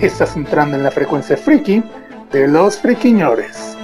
[0.00, 1.82] Estás entrando en la frecuencia friki
[2.30, 3.76] de los friquiñores.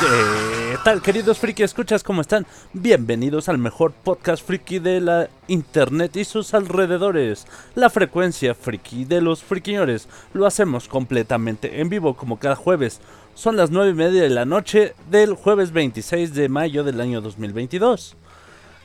[0.00, 2.02] ¿Qué tal, queridos friki escuchas?
[2.02, 2.44] ¿Cómo están?
[2.72, 7.46] Bienvenidos al mejor podcast friki de la internet y sus alrededores.
[7.76, 10.08] La frecuencia friki de los friquiñores.
[10.34, 13.00] Lo hacemos completamente en vivo como cada jueves.
[13.34, 17.22] Son las 9 y media de la noche del jueves 26 de mayo del año
[17.22, 18.14] 2022.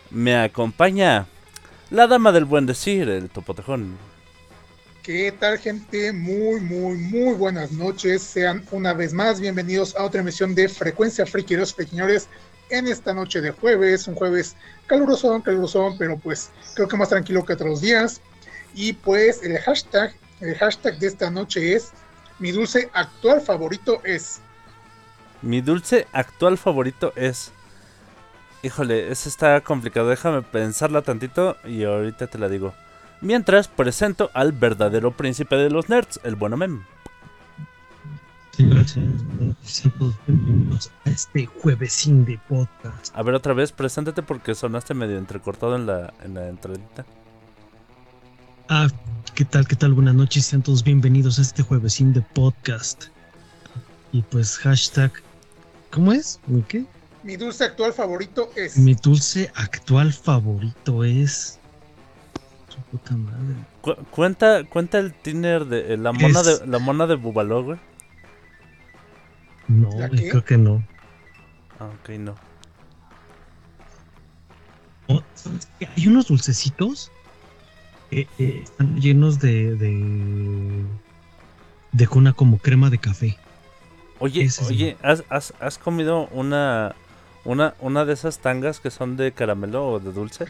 [0.10, 1.28] Me acompaña
[1.92, 3.98] la dama del buen decir, el topotejón.
[5.04, 6.14] ¿Qué tal gente?
[6.14, 8.22] Muy, muy, muy buenas noches.
[8.22, 12.30] Sean una vez más bienvenidos a otra emisión de Frecuencia Friki los Friquiñores
[12.70, 14.08] en esta noche de jueves.
[14.08, 14.56] Un jueves
[14.88, 18.22] caluroso, caluroso, pero pues creo que más tranquilo que otros días.
[18.74, 21.92] Y pues el hashtag, el hashtag de esta noche es
[22.40, 24.42] mi dulce actual favorito es.
[25.42, 27.52] Mi dulce actual favorito es.
[28.64, 30.10] Híjole, eso está complicado.
[30.10, 32.74] Déjame pensarla tantito y ahorita te la digo.
[33.22, 36.84] Mientras presento al verdadero príncipe de los nerds, el bueno Mem.
[41.06, 43.16] Este juevesín de podcast.
[43.16, 47.06] A ver, otra vez, preséntate porque sonaste medio entrecortado en la, en la entradita.
[48.70, 48.88] Ah,
[49.36, 49.68] ¿qué tal?
[49.68, 49.94] ¿Qué tal?
[49.94, 53.06] Buenas noches, sean todos bienvenidos a este juevesín de podcast.
[54.12, 55.12] Y pues hashtag,
[55.92, 56.40] ¿cómo es?
[56.48, 56.86] ¿Mi qué?
[57.24, 58.78] Mi dulce actual favorito es.
[58.78, 61.60] Mi dulce actual favorito es...
[62.70, 63.56] Su puta madre.
[63.82, 67.64] Cu- cuenta, cuenta el tiner de eh, la mona Es- de la mona de Bubaló,
[67.64, 67.80] güey.
[69.68, 70.84] No, creo que no.
[71.80, 72.36] Ah, ok, no.
[75.08, 75.22] Oh.
[75.96, 77.12] Hay unos dulcecitos
[78.10, 80.84] que eh, están llenos de, de...
[81.92, 83.38] De una como crema de café.
[84.20, 86.96] Oye, Ese oye, ¿has, has, has comido una,
[87.46, 90.46] una, una de esas tangas que son de caramelo o de dulce?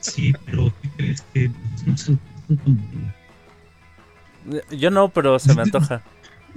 [0.00, 1.50] Sí, pero ¿qué crees que
[1.86, 2.20] no son-
[4.52, 6.02] Eh, Yo no, pero se me antoja.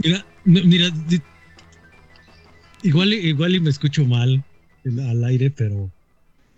[0.04, 0.90] Mira, mi- mira,
[2.84, 4.44] igual, igual y me escucho mal
[4.86, 5.92] al aire, pero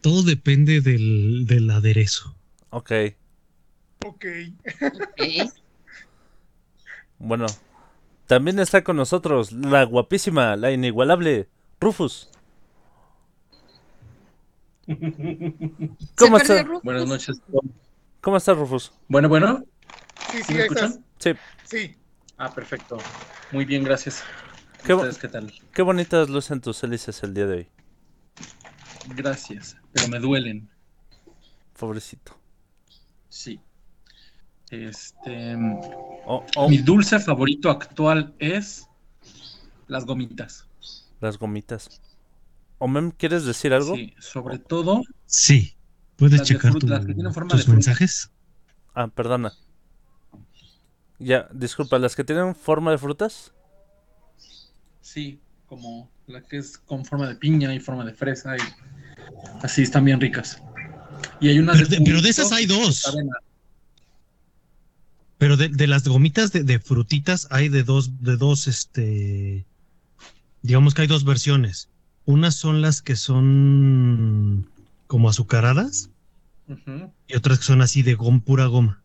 [0.01, 2.35] todo depende del, del aderezo.
[2.73, 2.91] Ok,
[4.05, 4.25] Ok.
[7.19, 7.45] bueno.
[8.25, 12.29] También está con nosotros la guapísima, la inigualable Rufus.
[16.17, 16.65] ¿Cómo estás?
[16.65, 16.83] Rufus.
[16.83, 17.41] Buenas noches.
[18.21, 18.91] ¿Cómo estás, Rufus?
[19.07, 19.63] Bueno, bueno.
[20.31, 21.05] Sí, ¿Sí sí, me escuchan?
[21.19, 21.33] Sí,
[21.65, 21.95] Sí.
[22.37, 22.97] Ah, perfecto.
[23.51, 24.23] Muy bien, gracias.
[24.83, 25.53] Qué, bo- ¿Ustedes qué tal?
[25.73, 27.67] qué bonitas lucen tus hélices el día de hoy.
[29.15, 30.69] Gracias, pero me duelen.
[31.77, 32.35] Pobrecito.
[33.33, 33.59] Sí.
[34.69, 35.55] Este,
[36.25, 38.87] Oh, oh, mi dulce favorito actual es
[39.87, 40.67] las gomitas.
[41.19, 41.99] las gomitas.
[42.77, 43.95] Omem, ¿quieres decir algo?
[43.95, 45.75] Sí, sobre todo Sí.
[46.15, 48.29] ¿Puedes Las checar fruta, tu- las que tienen forma tus mensajes?
[48.93, 49.51] Ah, perdona.
[51.17, 53.51] Ya, disculpa, ¿las que tienen forma de frutas?
[55.01, 58.61] Sí, como la que es con forma de piña y forma de fresa y
[59.63, 60.61] así están bien ricas.
[61.39, 63.03] Y hay unas Pero de, pero de juguito esas hay dos.
[65.37, 69.65] Pero de, de las gomitas de, de frutitas hay de dos, de dos, este,
[70.61, 71.89] digamos que hay dos versiones.
[72.25, 74.69] Unas son las que son
[75.07, 76.09] como azucaradas
[77.27, 79.03] y otras que son así de gom, pura goma.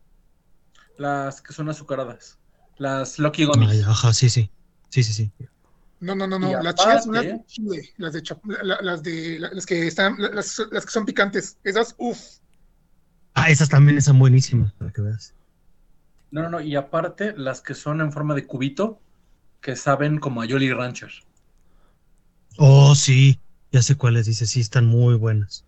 [0.96, 2.38] Las que son azucaradas.
[2.76, 3.70] Las Lucky Gummies.
[3.70, 4.50] Ay, ajá, sí, sí.
[4.90, 5.32] Sí, sí, sí.
[6.00, 6.62] No, no, no, no.
[6.62, 7.90] Las chidas son las de chile.
[7.96, 10.90] Las de chap- la- la- las de la- las que están, la- las, las que
[10.92, 11.58] son picantes.
[11.64, 12.18] Esas, uff.
[13.34, 15.34] Ah, esas también están buenísimas, para que veas.
[16.30, 16.60] No, no, no.
[16.60, 18.98] Y aparte, las que son en forma de cubito,
[19.60, 21.10] que saben como a Jolly Rancher.
[22.56, 23.40] Oh, sí.
[23.72, 25.64] Ya sé cuáles, dice, sí, están muy buenas.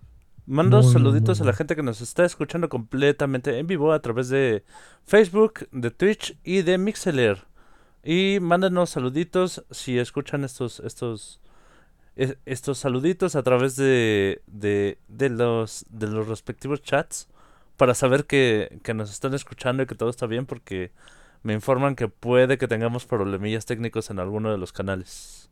[0.46, 4.00] Mando Muy, saluditos muy a la gente que nos está escuchando completamente en vivo a
[4.00, 4.64] través de
[5.04, 7.46] Facebook, de Twitch y de Mixeler.
[8.02, 11.40] Y mándanos saluditos si escuchan estos estos
[12.16, 17.28] e- estos saluditos a través de, de, de los de los respectivos chats
[17.78, 20.92] para saber que, que nos están escuchando y que todo está bien porque
[21.44, 25.49] me informan que puede que tengamos problemillas técnicos en alguno de los canales.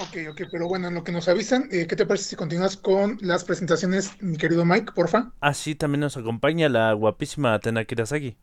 [0.00, 2.74] Ok, ok, pero bueno, en lo que nos avisan, eh, ¿qué te parece si continúas
[2.74, 5.30] con las presentaciones, mi querido Mike, porfa?
[5.40, 8.34] Así también nos acompaña la guapísima Atena Kirasagi.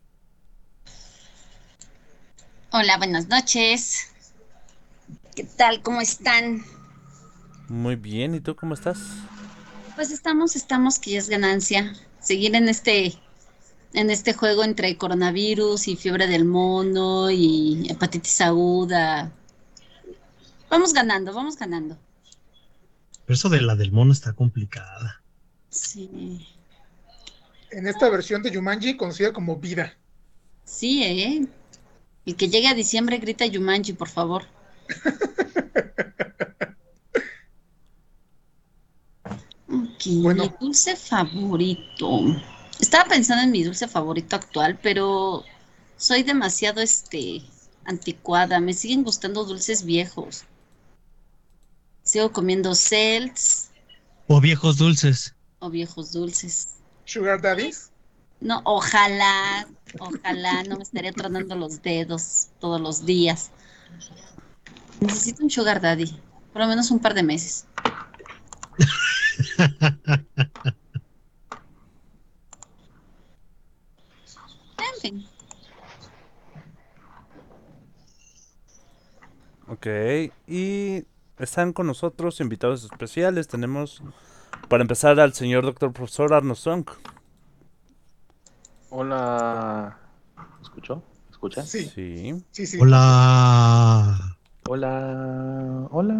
[2.70, 4.12] Hola, buenas noches.
[5.34, 5.82] ¿Qué tal?
[5.82, 6.62] ¿Cómo están?
[7.66, 9.00] Muy bien, ¿y tú cómo estás?
[9.96, 11.92] Pues estamos, estamos, que ya es ganancia.
[12.20, 13.14] Seguir en este,
[13.94, 19.32] en este juego entre coronavirus y fiebre del mono y hepatitis aguda.
[20.70, 21.96] Vamos ganando, vamos ganando.
[23.24, 25.22] Pero eso de la del mono está complicada.
[25.70, 26.46] Sí.
[27.70, 29.96] En esta versión de Yumanji, conocida como Vida.
[30.64, 31.46] Sí, ¿eh?
[32.24, 34.44] Y que llegue a diciembre grita Yumanji, por favor.
[39.70, 40.44] Ok, Bueno.
[40.44, 42.20] mi dulce favorito.
[42.80, 45.44] Estaba pensando en mi dulce favorito actual, pero
[45.96, 47.42] soy demasiado este
[47.84, 48.60] anticuada.
[48.60, 50.44] Me siguen gustando dulces viejos.
[52.08, 53.68] Sigo comiendo celts
[54.26, 55.34] O viejos dulces.
[55.58, 56.68] o viejos dulces.
[57.04, 57.90] Sugar Daddies.
[58.40, 59.68] No, ojalá,
[59.98, 63.50] ojalá no me estaría tronando los dedos todos los días.
[65.00, 66.06] Necesito un sugar daddy,
[66.52, 67.66] por lo menos un par de meses.
[74.78, 75.24] En fin,
[79.68, 79.86] Ok,
[80.46, 81.04] y
[81.38, 83.48] están con nosotros invitados especiales.
[83.48, 84.02] Tenemos,
[84.68, 86.86] para empezar, al señor doctor profesor Arno Song.
[88.90, 89.98] Hola.
[90.36, 90.96] ¿Me escuchó?
[90.96, 91.66] ¿Me escuchan?
[91.66, 92.44] Sí, Sí.
[92.50, 92.78] sí, sí.
[92.80, 94.36] Hola.
[94.68, 95.88] Hola.
[95.90, 96.14] Hola.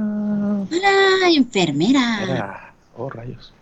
[0.70, 2.22] hola, enfermera.
[2.22, 2.64] Era-
[3.00, 3.54] Oh, rayos.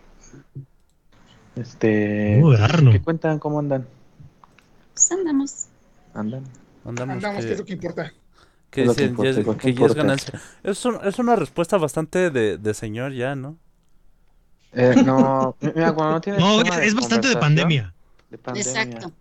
[1.56, 2.40] Este.
[2.42, 2.90] Uy, Arno.
[2.90, 3.38] ¿Qué cuentan?
[3.38, 3.86] ¿Cómo andan?
[4.94, 5.66] Pues andamos.
[6.14, 6.44] ¿Andan?
[6.86, 8.12] Andamos, Andamos, que es lo que, que importa.
[8.70, 10.40] Que Es que dicen importa, ya que que ya es ganancia.
[10.62, 13.56] Es, un- es una respuesta bastante de, de señor ya, ¿no?
[14.72, 17.94] Eh, no, mira, cuando no tienes No, es bastante de pandemia.
[18.30, 18.70] De pandemia.
[18.82, 19.12] Exacto.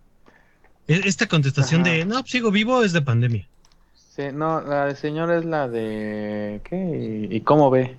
[0.88, 1.90] E- Esta contestación Ajá.
[1.90, 3.48] de no, sigo vivo es de pandemia.
[4.14, 6.60] Sí, no, la de señor es la de.
[6.64, 7.28] ¿Qué?
[7.30, 7.96] ¿Y, cómo ve?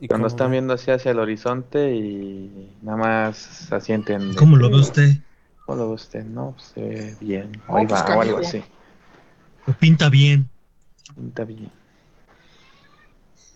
[0.00, 0.52] ¿Y Cuando cómo están ve?
[0.56, 4.34] viendo así hacia el horizonte y nada más asienten.
[4.34, 5.10] ¿Cómo lo ve usted?
[5.64, 6.24] ¿Cómo lo ve usted?
[6.24, 7.52] No, se ve bien.
[7.68, 8.62] No, Ahí va, o algo así.
[9.66, 10.48] ¿O pinta bien?
[11.28, 11.70] Está bien.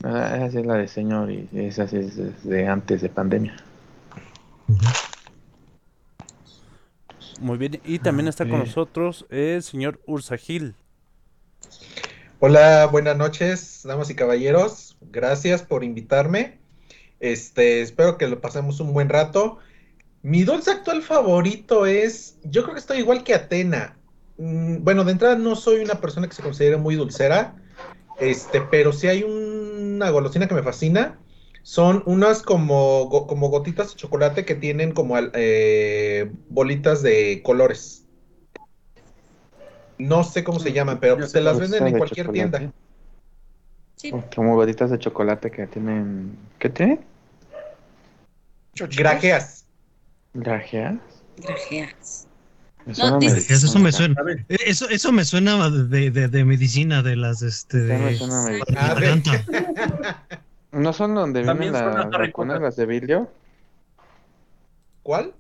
[0.03, 3.57] Ah, esa es la de señor y esa sí es de antes de pandemia.
[7.41, 10.75] Muy bien, y también está con nosotros el señor Ursa Gil.
[12.39, 14.97] Hola, buenas noches, damas y caballeros.
[15.01, 16.59] Gracias por invitarme.
[17.21, 19.59] Este, espero que lo pasemos un buen rato.
[20.23, 23.97] Mi dulce actual favorito es, yo creo que estoy igual que Atena.
[24.41, 27.55] Mm, bueno, de entrada no soy una persona que se considere muy dulcera,
[28.19, 31.19] este, pero sí hay una golosina que me fascina.
[31.63, 38.07] Son unas como, go- como gotitas de chocolate que tienen como eh, bolitas de colores.
[39.99, 42.59] No sé cómo se llaman, pero pues te las venden en cualquier chocolate.
[42.59, 42.73] tienda.
[43.97, 44.15] Sí.
[44.35, 46.35] Como gotitas de chocolate que tienen.
[46.59, 47.01] ¿Qué tiene?
[48.75, 49.05] Chochitos.
[50.33, 51.01] Grajeas.
[51.37, 52.27] ¿Grajeas?
[52.87, 53.19] No.
[53.21, 54.17] Eso me suena.
[54.49, 58.19] Eh, Eso, eso me suena de, de- de medicina, de las este de.
[60.73, 63.31] ¿No son donde También vienen las vacunas, de vidrio?
[65.03, 65.35] ¿Cuál?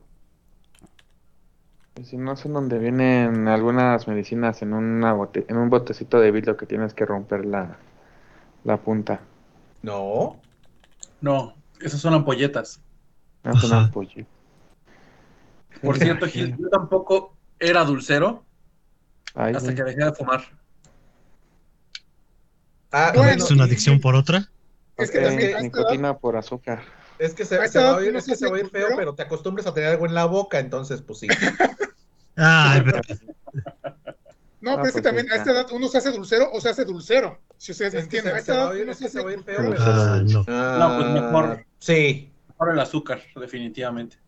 [2.04, 6.56] Si no son donde vienen algunas medicinas en, una bote- en un botecito de vidrio
[6.56, 7.76] que tienes que romper la,
[8.64, 9.20] la punta.
[9.82, 10.40] No.
[11.20, 12.80] no, esas son ampolletas.
[13.44, 13.84] Ah, son Ajá.
[15.82, 18.44] Por cierto, Gil, yo tampoco era dulcero
[19.34, 19.76] Ay, hasta güey.
[19.76, 20.42] que dejé de fumar.
[22.92, 24.50] Ah, Bueno, ¿Es una y- adicción por otra?
[24.96, 26.82] Es que Ok, también a esta edad- nicotina por azúcar.
[27.18, 28.44] es que se, a se esta va edad a oír, uno es se que se
[28.46, 31.20] va a oír feo, pero te acostumbras a tener algo en la boca, entonces pues
[31.20, 31.28] sí.
[32.36, 33.00] Ay, pero-
[34.62, 36.60] No, Ah, pero es que pues también a esta edad uno se hace dulcero o
[36.60, 37.40] se hace dulcero.
[37.56, 38.34] Si ustedes Es entienden.
[38.34, 40.44] A esta edad uno se hace feo, Ah, no.
[40.46, 41.66] No, pues mejor.
[41.78, 42.30] Sí.
[42.58, 44.18] Ahora el azúcar, definitivamente.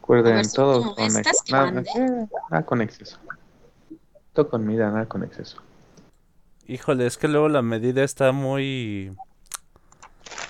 [0.00, 3.18] Recuerden, ver, son todos con ex- nada, eh, nada con exceso.
[4.32, 5.58] Todo con medida, nada con exceso.
[6.66, 9.12] Híjole, es que luego la medida está muy,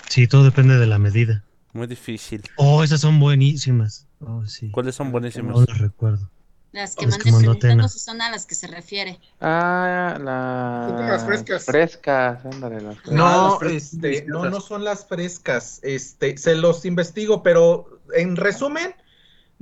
[0.09, 1.43] Sí, todo depende de la medida.
[1.73, 2.43] muy difícil.
[2.57, 4.07] Oh, esas son buenísimas.
[4.19, 4.69] Oh, sí.
[4.71, 5.67] ¿Cuáles son No buenísimos?
[5.67, 6.29] las recuerdo.
[6.73, 9.19] Las que mandó preguntando si son a las que se refiere.
[9.41, 10.95] Ah, la...
[11.09, 11.65] Las frescas.
[11.65, 13.13] Frescas, ándale, las frescas.
[13.13, 15.79] Ah, No, las frescas son este, no, no son las frescas.
[15.83, 18.93] Este, se los investigo, pero en resumen,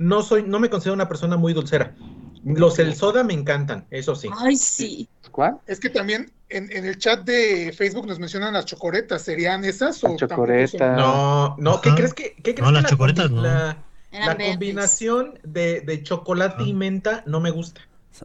[0.00, 1.94] no soy, no me considero una persona muy dulcera.
[2.42, 4.28] Los el soda me encantan, eso sí.
[4.38, 5.06] Ay, sí.
[5.30, 5.58] ¿Cuál?
[5.66, 9.20] Es que también en, en el chat de Facebook nos mencionan las chocoretas.
[9.20, 10.96] ¿Serían esas o Las tampoco chocoretas.
[10.96, 11.96] No, no, ¿qué Ajá.
[11.98, 13.42] crees que, qué crees No, que las la chocoretas combi- no.
[13.42, 13.76] La,
[14.10, 16.76] la combinación de, de chocolate y Ah.
[16.76, 17.82] menta no me gusta.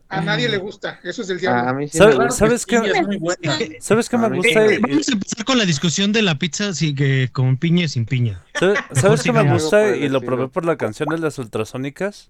[0.09, 0.99] A nadie le gusta.
[1.03, 1.69] Eso es Ah, diablo.
[1.69, 2.31] a mí sí ¿Sabe-.
[2.31, 2.77] ¿Sabes qué?
[2.77, 3.75] Sí.
[3.79, 4.73] ¿Sabes qué me gusta?
[4.73, 7.87] Y- Vamos a empezar con la discusión de la pizza sí, que con piña y
[7.89, 8.43] sin piña.
[8.59, 9.87] ¿Sabe- ¿Sabes qué me gusta?
[9.89, 12.29] El Y lo probé por la canción de las ultrasónicas.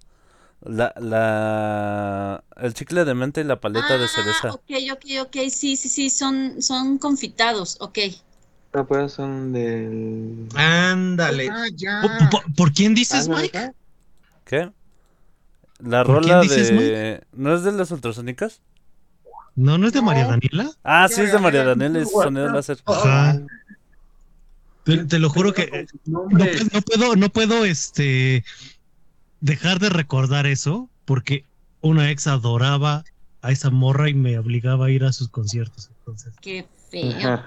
[0.62, 4.50] La, la, el chicle de menta y la paleta de Ah, cereza.
[4.52, 8.00] ok, ok, ok, sí, sí, sí, son, son confitados, ok.
[8.72, 10.48] Pero pues son del...
[10.56, 11.50] Ándale.
[11.52, 12.02] Ah, ya.
[12.02, 13.72] ¿Por, por- por quién dices, Ah, Mike?
[14.46, 14.72] ¿Qué?
[15.86, 17.22] La ¿Por rola quién dices, de...
[17.34, 18.62] ¿No es de las ultrasónicas?
[19.56, 20.25] No, no es de María.
[20.25, 20.72] Daniela.
[20.84, 22.24] Ah, sí, es de María Daniela y Daniela.
[22.24, 22.77] sonido láser.
[22.86, 23.39] Ajá.
[24.84, 28.44] Te, te lo juro que no, pu- no puedo, no puedo, este,
[29.39, 31.46] dejar de recordar eso porque
[31.82, 33.04] una ex adoraba
[33.42, 35.89] a esa morra y me obligaba a ir a sus conciertos.
[36.00, 37.42] Entonces, Qué feo.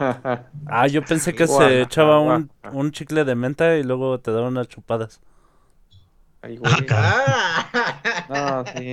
[0.66, 4.48] Ah, yo pensé que se echaba un, un chicle de menta y luego te daba
[4.48, 5.20] unas chupadas.
[6.48, 6.72] Ay, güey.
[6.72, 7.12] Ah, caray.
[8.30, 8.64] Ah.
[8.64, 8.86] No, sí.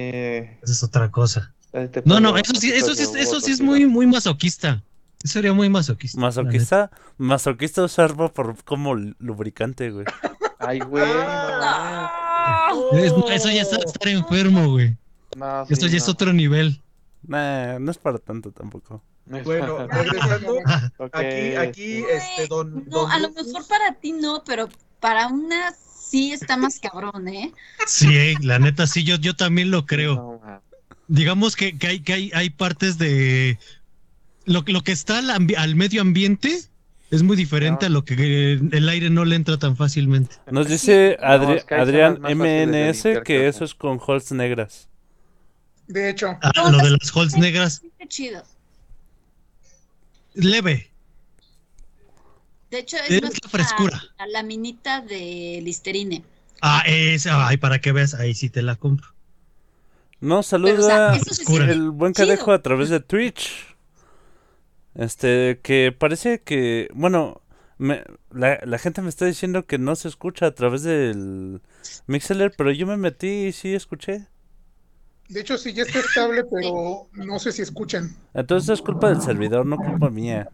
[0.61, 1.53] esa es otra cosa.
[1.71, 4.83] Este No, no, pollo- eso sí, eso sí, eso sí es muy, muy masoquista.
[5.23, 6.19] Eso sería muy masoquista.
[6.19, 10.05] Masoquista, masoquista usarlo por como lubricante, güey.
[10.59, 11.05] Ay, güey.
[11.05, 12.71] no Ah.
[12.93, 14.97] Es- no, eso ya es estar enfermo, güey.
[15.37, 16.13] No, sí, Eso ya es no.
[16.13, 16.81] otro nivel.
[17.27, 19.01] Nah, no es para tanto tampoco.
[19.43, 20.57] Bueno, regresando.
[21.13, 22.85] Aquí, aquí, este, don.
[22.87, 24.69] No, don a lo mejor para ti no, pero
[24.99, 25.73] para una
[26.15, 27.51] sí está más cabrón, ¿eh?
[27.87, 30.41] Sí, la neta, sí, yo, yo también lo creo.
[31.09, 33.59] Digamos que, que hay, que hay, hay partes de
[34.45, 36.57] lo, lo que está al, medio ambiente
[37.11, 37.87] es muy diferente No.
[37.87, 40.37] a lo que el aire no le entra tan fácilmente.
[40.49, 44.87] Nos dice No, Adri- es que hay Adrián MNS que eso es con holz negras.
[45.87, 48.41] De hecho, Ah, lo de las holz negras, qué chido.
[50.33, 50.89] leve.
[52.75, 54.03] De hecho, Es la frescura.
[54.17, 56.23] La, la laminita de Listerine.
[56.61, 59.07] Ah, esa, ay, para que veas, ahí sí te la compro.
[60.21, 63.75] No, Pero, o sea, saluda el buen cadejo a través de Twitch.
[64.95, 67.41] Este, que parece que, bueno,
[67.77, 71.61] me- la, la gente me está diciendo que no se escucha a través del
[72.07, 74.27] Mixler, pero yo me metí y sí escuché.
[75.29, 78.15] de hecho sí ya está estable, pero no sé si escuchan.
[78.33, 80.49] Entonces es culpa del servidor, no culpa mía.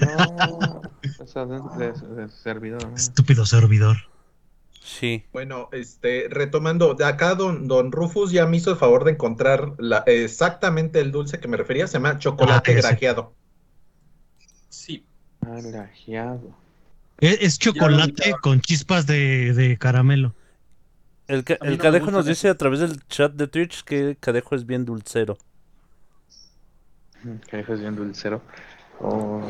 [0.00, 0.82] No,
[1.22, 2.88] eso de, servidor.
[2.88, 2.96] ¿no?
[2.96, 3.96] Estúpido servidor.
[4.82, 5.24] Sí.
[5.32, 9.72] Bueno, este, retomando, de acá don, don Rufus ya me hizo el favor de encontrar
[9.78, 13.34] la, exactamente el dulce que me refería, se llama chocolate Ah, grajeado.
[14.70, 15.04] Sí.
[15.42, 16.56] Ah, grajeado.
[17.20, 20.34] Es, es chocolate con chispas de, de caramelo.
[21.26, 22.30] El, ca- no cadejo nos eso.
[22.30, 25.36] dice a través del chat de Twitch que cadejo es bien dulcero.
[27.50, 28.40] Que es bien dulcero.
[29.00, 29.40] Oh,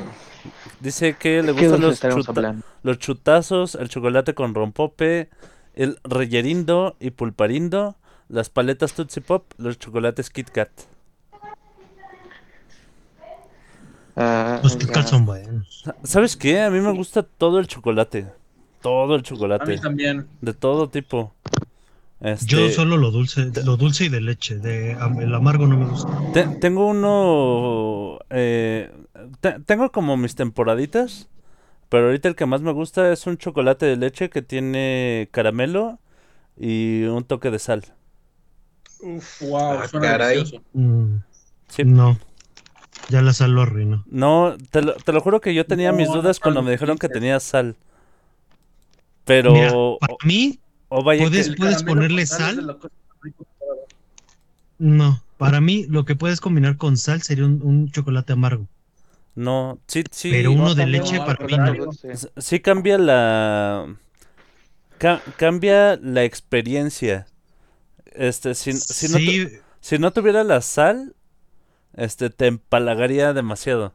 [0.81, 5.29] Dice que le ¿Qué gustan los, chuta- chutazos, el chocolate con rompope,
[5.75, 7.97] el reyerindo y pulparindo,
[8.29, 10.69] las paletas Tootsie Pop, los chocolates Kit Kat.
[14.17, 15.85] Ah, Los Kit Kat son buenos.
[16.03, 16.61] ¿Sabes qué?
[16.61, 18.27] A mí me gusta todo el chocolate.
[18.83, 19.79] Todo el A mí chocolate.
[19.79, 20.27] también.
[20.41, 21.33] De todo tipo.
[22.21, 24.57] Este, Yo solo lo dulce, lo dulce y de leche.
[24.59, 26.11] De, el amargo no me gusta.
[26.33, 28.19] te- tengo uno...
[28.31, 28.91] eh,
[29.67, 31.29] tengo como mis temporaditas.
[31.89, 35.99] Pero ahorita el que más me gusta es un chocolate de leche que tiene caramelo
[36.59, 37.85] y un toque de sal.
[39.01, 39.41] Uf.
[39.43, 40.61] Wow, Ah, suena caray.
[40.75, 41.17] Mm,
[41.69, 41.85] Sí.
[41.85, 42.19] No.
[43.09, 44.05] Ya la sal lo arruinó.
[44.07, 47.09] No, te lo, te lo juro que yo tenía mis dudas cuando me dijeron que
[47.09, 47.77] tenía sal.
[49.25, 49.53] Pero...
[49.53, 50.59] Mira, para mí,
[50.89, 51.57] o vaya puedes- que...
[51.57, 52.79] Puedes ponerle sal
[54.79, 55.23] no.
[55.39, 58.67] Para mí, lo que puedes combinar con sal sería un, un chocolate amargo.
[59.35, 60.31] No, sí, sí.
[60.33, 61.65] Pero uno de leche no, para al mí no.
[61.65, 61.85] contrario.
[61.87, 62.13] Dulce.
[62.13, 63.97] s- Sí cambia la...
[64.99, 67.27] ca- cambia la experiencia.
[68.15, 71.15] Este, si, si, no tu- si no tuviera la sal,
[71.95, 73.95] este, te empalagaría demasiado.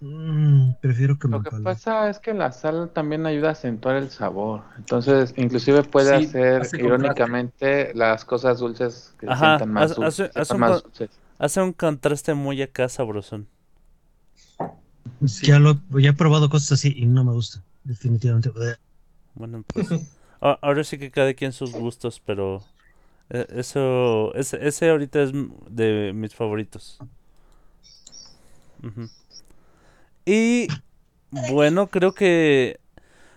[0.00, 1.64] mm, prefiero que me Lo que empalague.
[1.64, 4.62] pasa es que la sal también ayuda a acentuar el sabor.
[4.78, 9.94] Entonces, inclusive puede Sí, hacer hace irónicamente las cosas dulces que se Ajá, sientan más,
[9.98, 11.10] hace- dulces, hace- un más dulces.
[11.38, 13.48] Hace un contraste muy acá sabrosón.
[15.42, 17.62] Ya, lo, ya he probado cosas así y no me gusta.
[17.84, 18.50] Definitivamente.
[19.34, 19.88] Bueno, pues...
[20.40, 22.62] ahora sí que cada quien sus gustos, pero...
[23.30, 25.32] eh, Eso, ese, ese ahorita es
[25.70, 26.98] de mis favoritos.
[30.24, 30.68] Y
[31.30, 32.78] bueno, creo que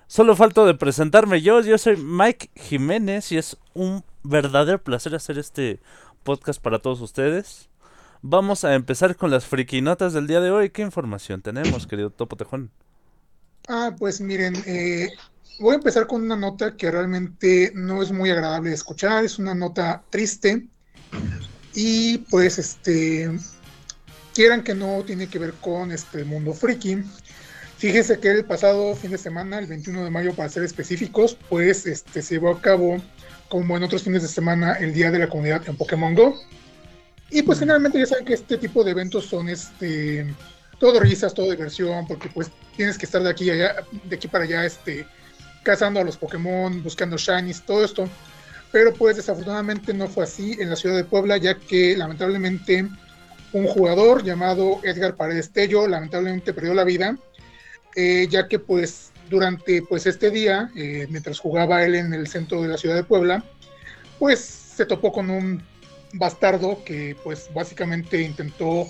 [0.08, 1.62] solo falto de presentarme yo.
[1.62, 5.80] Yo soy Mike Jiménez y es un verdadero placer hacer este
[6.24, 7.69] podcast para todos ustedes.
[8.22, 10.72] Vamos a empezar con las friquinotas del día de hoy.
[10.72, 12.70] ¿Qué información tenemos, querido Topo Tejón?
[13.70, 15.10] Ah, pues miren, eh,
[15.60, 19.40] voy a empezar con una nota que realmente no es muy agradable de escuchar, es
[19.40, 20.68] una nota triste
[21.74, 23.32] y pues este,
[24.34, 26.98] quieran que no, tiene que ver con este mundo friki.
[27.78, 31.86] Fíjense que el pasado fin de semana, el 21 de mayo para ser específicos, pues
[31.86, 33.02] este, se llevó a cabo,
[33.48, 36.36] como en otros fines de semana, el Día de la Comunidad en Pokémon Go.
[37.32, 40.26] Y pues generalmente ya saben que este tipo de eventos son este
[40.80, 44.46] todo risas, todo diversión, porque pues tienes que estar de aquí allá, de aquí para
[44.46, 45.06] allá, este,
[45.64, 48.10] cazando a los Pokémon, buscando shinies, todo esto.
[48.72, 52.88] Pero pues desafortunadamente no fue así en la ciudad de Puebla, ya que lamentablemente
[53.52, 57.18] un jugador llamado Edgar Paredes Tello lamentablemente perdió la vida,
[57.96, 62.62] eh, ya que pues durante pues este día, eh, mientras jugaba él en el centro
[62.62, 63.44] de la ciudad de Puebla,
[64.18, 65.64] pues se topó con un
[66.14, 68.88] bastardo que pues básicamente intentó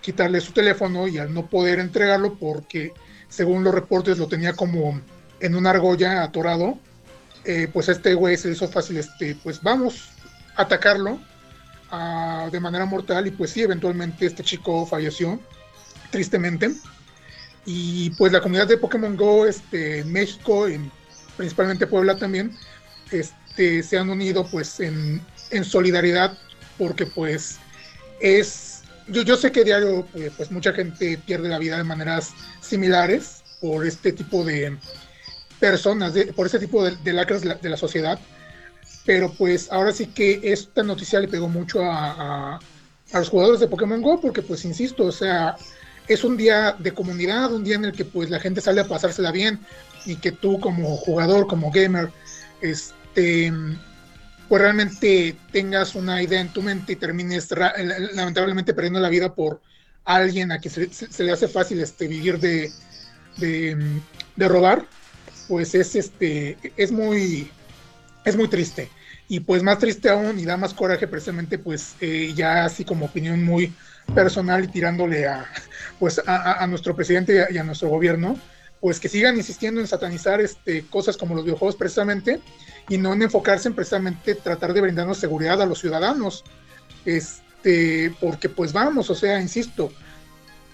[0.00, 2.92] quitarle su teléfono y al no poder entregarlo porque
[3.28, 5.00] según los reportes lo tenía como
[5.40, 6.78] en una argolla atorado,
[7.44, 10.10] eh, pues este güey se hizo fácil, este, pues vamos
[10.56, 11.18] a atacarlo
[11.90, 15.40] ah, de manera mortal y pues sí, eventualmente este chico falleció,
[16.10, 16.72] tristemente.
[17.64, 20.90] Y pues la comunidad de Pokémon Go este, en México, en,
[21.36, 22.56] principalmente Puebla también,
[23.10, 25.20] este, se han unido pues en,
[25.50, 26.36] en solidaridad
[26.78, 27.58] porque pues
[28.20, 32.32] es yo, yo sé que diario eh, pues mucha gente pierde la vida de maneras
[32.60, 34.76] similares por este tipo de
[35.58, 38.18] personas, por este tipo de, lacras de la, sociedad,
[39.04, 42.56] pero pues ahora sí que esta noticia le pegó mucho a,
[43.12, 45.56] a, los jugadores de Pokémon Go porque pues insisto, o sea,
[46.06, 48.88] es un día de comunidad, un día en el que pues la gente sale a
[48.88, 49.58] pasársela bien
[50.06, 52.10] y que tú como jugador, como gamer,
[52.60, 53.52] este
[54.48, 57.48] pues realmente tengas una idea en tu mente y termines
[58.14, 59.60] lamentablemente perdiendo la vida por
[60.04, 62.72] alguien a quien se, le hace fácil este, vivir de,
[63.36, 64.86] de, robar,
[65.48, 67.50] pues es, este, es, muy,
[68.24, 68.88] es muy triste.
[69.28, 73.04] Y pues más triste aún y da más coraje precisamente pues eh, ya así como
[73.04, 73.74] opinión muy
[74.14, 75.46] personal y tirándole a,
[75.98, 78.40] pues a, nuestro presidente y a, nuestro gobierno,
[78.80, 82.40] pues que sigan insistiendo en satanizar este, cosas como los videojuegos precisamente
[82.88, 86.44] y no en enfocarse en precisamente tratar de brindarnos seguridad a los ciudadanos.
[87.04, 89.92] Este, porque pues vamos, o sea, insisto,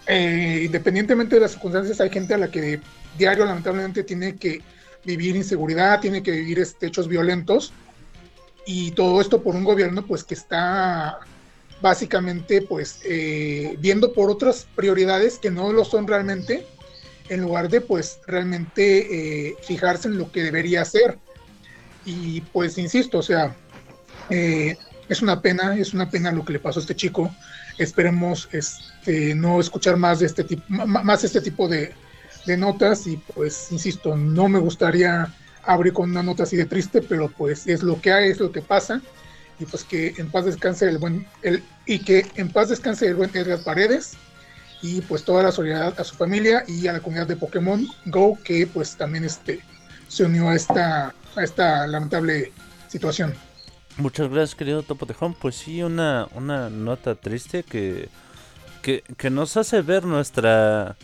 [0.06, 2.80] eh, independientemente de las circunstancias, hay gente a la que
[3.16, 4.60] diario lamentablemente tiene que
[5.04, 7.72] vivir inseguridad, tiene que vivir este, hechos violentos,
[8.66, 11.18] y todo esto por un gobierno pues que está
[11.80, 16.66] básicamente pues eh, viendo por otras prioridades que no lo son realmente,
[17.28, 21.18] en lugar de pues realmente eh, fijarse en lo que debería hacer.
[22.04, 23.54] Y pues insisto, o sea,
[24.30, 24.76] eh,
[25.08, 27.34] es una pena, es una pena lo que le pasó a este chico.
[27.78, 31.94] Esperemos este, no escuchar más de este tipo, más este tipo de,
[32.58, 33.06] notas.
[33.06, 37.66] Y pues, insisto, no me gustaría abrir con una nota así de triste, pero pues
[37.66, 39.00] es lo que hay, es lo que pasa.
[39.58, 43.14] Y pues que en paz descanse el buen, el, y que en paz descanse el
[43.14, 44.12] buen Edgar Paredes.
[44.82, 48.38] Y pues toda la solidaridad a su familia y a la comunidad de Pokémon Go,
[48.44, 49.60] que pues también este,
[50.08, 52.52] se unió a esta a esta lamentable
[52.88, 53.34] situación.
[53.96, 55.34] Muchas gracias, querido Topo Tejón.
[55.34, 58.08] Pues sí, una, una nota triste que,
[58.82, 60.96] que, que, nos hace ver nuestra,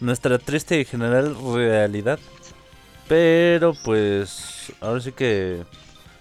[0.00, 2.18] nuestra triste y general realidad.
[3.08, 5.64] Pero pues ahora sí que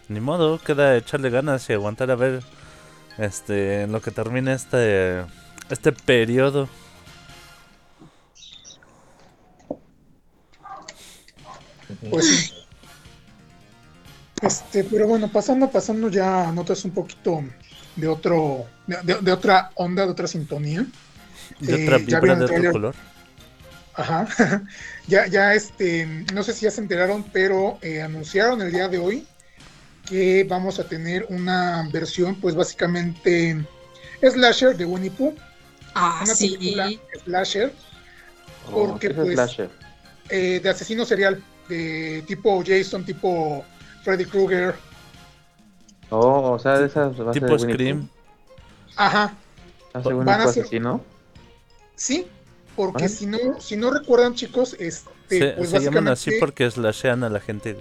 [0.08, 2.44] ni modo, queda echarle ganas y aguantar a ver
[3.18, 5.24] este en lo que termine este
[5.70, 6.70] este periodo.
[12.10, 12.63] Pues
[14.44, 17.44] este, pero bueno, pasando, pasando ya a notas un poquito
[17.96, 20.86] de otro, de, otra onda, de otra sintonía.
[21.60, 22.96] De otra eh, vibra, de otro color.
[23.96, 24.28] Ajá.
[25.08, 28.98] ya, ya este, no sé si ya se enteraron, pero eh, anunciaron el día de
[28.98, 29.28] hoy
[30.06, 33.64] que vamos a tener una versión, pues básicamente
[34.22, 35.36] slasher de Winnie Pooh.
[35.96, 36.58] Ah, una sí.
[36.58, 36.90] película
[37.24, 37.74] slasher.
[38.72, 39.70] Oh, porque pues slasher?
[40.30, 43.64] Eh, de asesino serial, de tipo Jason, tipo
[44.04, 44.76] Freddy Krueger.
[46.10, 48.08] Oh, o sea, de esas tipo Scream.
[48.96, 49.34] Ajá.
[49.94, 50.64] ¿Van a ser...
[50.64, 51.02] asesino?
[51.96, 52.28] Sí,
[52.76, 57.24] porque si no, si no recuerdan, chicos, este, se, pues se llaman así porque slashean
[57.24, 57.78] a la gente.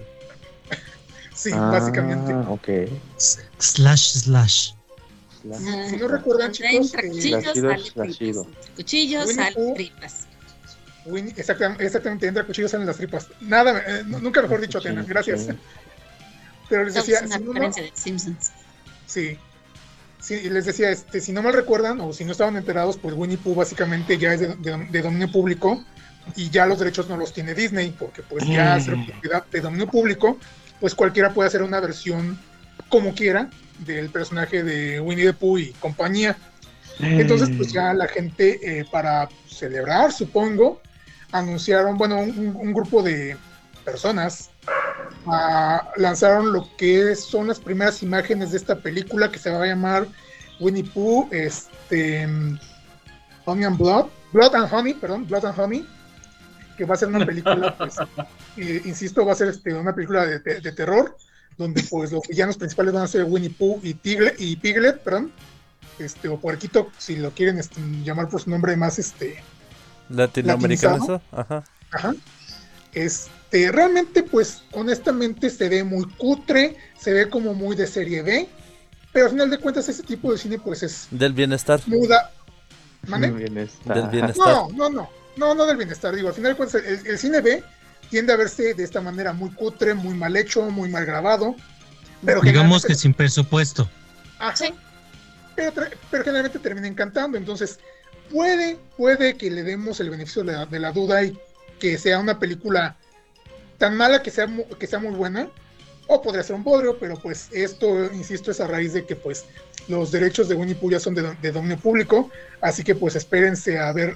[1.34, 2.34] sí, ah, básicamente.
[2.48, 2.90] Ok.
[3.58, 4.72] Slash, slash.
[5.42, 10.28] Si no recuerdan, chicos, cuchillos, cuchillos, sal, tripas.
[11.36, 13.26] exactamente, exactamente, entra cuchillos en las tripas.
[13.40, 15.48] Nada, eh, nunca mejor dicho, Atena, gracias.
[16.72, 17.52] Pero les decía, si no,
[19.06, 19.38] sí.
[20.22, 23.14] Sí, y les decía, este, si no mal recuerdan o si no estaban enterados, pues
[23.14, 25.84] Winnie Pooh básicamente ya es de, de- de dominio público
[26.34, 28.80] y ya los derechos no los tiene Disney, porque pues ya Mm.
[28.80, 30.38] ser propiedad de dominio público,
[30.80, 32.38] pues cualquiera puede hacer una versión
[32.88, 36.38] como quiera del personaje de Winnie the Pooh y compañía.
[37.02, 40.80] Entonces, pues ya la gente, eh, para celebrar, supongo,
[41.32, 43.36] anunciaron, bueno, un grupo de
[43.84, 44.51] personas
[45.96, 50.06] lanzaron lo que son las primeras imágenes de esta película que se va a llamar
[50.60, 52.24] Winnie Pooh, este,
[53.44, 55.86] Honey and Blood, Blood and Honey, perdón, Blood and Honey,
[56.76, 57.96] que va a ser una película, pues,
[58.56, 61.16] eh, insisto, va a ser este, una película de, de- de terror,
[61.58, 65.32] donde pues los villanos principales van a ser Winnie Pooh y, Tigre, y Piglet, perdón,
[65.98, 69.42] este, o Puerquito, si lo quieren este, llamar por su nombre más, este,
[70.08, 71.20] Latinoamericano.
[71.32, 71.64] Ajá.
[71.92, 72.14] Ajá.
[72.92, 78.48] Este, realmente, pues, honestamente, se ve muy cutre, se ve como muy de serie B,
[79.12, 81.80] pero al final de cuentas, ese tipo de cine, pues, es Del bienestar.
[81.86, 82.30] muda.
[83.02, 84.46] Del bienestar.
[84.46, 86.14] No, no, no, no, no del bienestar.
[86.14, 87.62] Digo, al final de cuentas, el, el cine B
[88.10, 91.54] tiende a verse de esta manera muy cutre, muy mal hecho, muy mal grabado.
[92.24, 93.88] Pero Digamos que sin presupuesto.
[94.38, 94.56] Ajá.
[94.56, 94.74] Sí.
[95.56, 97.36] Pero generalmente termina encantando.
[97.36, 97.80] Entonces,
[98.30, 101.38] puede, puede que le demos el beneficio de la, de la duda y
[101.78, 102.96] que sea una película
[103.82, 104.46] tan mala que sea,
[104.78, 105.48] que sea muy buena.
[106.06, 109.44] O podría ser un bodrio, pero pues esto, insisto, es a raíz de que pues
[109.88, 112.30] los derechos de Winnie Pooh ya son de, do- de dominio público.
[112.60, 114.14] Así que pues espérense a ver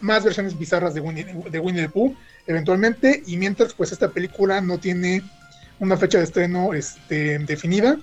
[0.00, 2.14] más versiones bizarras de Winnie, de Winnie the Pooh
[2.46, 3.22] eventualmente.
[3.26, 5.22] Y mientras pues esta película no tiene
[5.78, 7.96] una fecha de estreno este, definida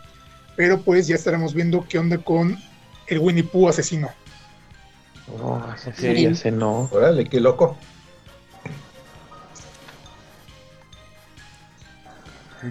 [0.56, 2.58] pero pues ya estaremos viendo qué onda con
[3.06, 4.10] el Winnie Pooh asesino.
[5.40, 6.90] Oh, ese sí, ese no.
[6.92, 7.78] Órale, qué loco.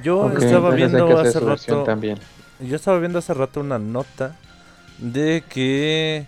[0.03, 1.85] Yo estaba viendo hace rato.
[1.85, 2.19] también.
[2.61, 4.37] Yo estaba viendo hace rato una nota
[4.99, 6.27] de que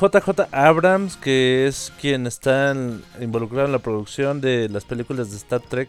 [0.00, 5.36] JJ Abrams, que es quien está en- involucrado en la producción de las películas de
[5.36, 5.88] Star Trek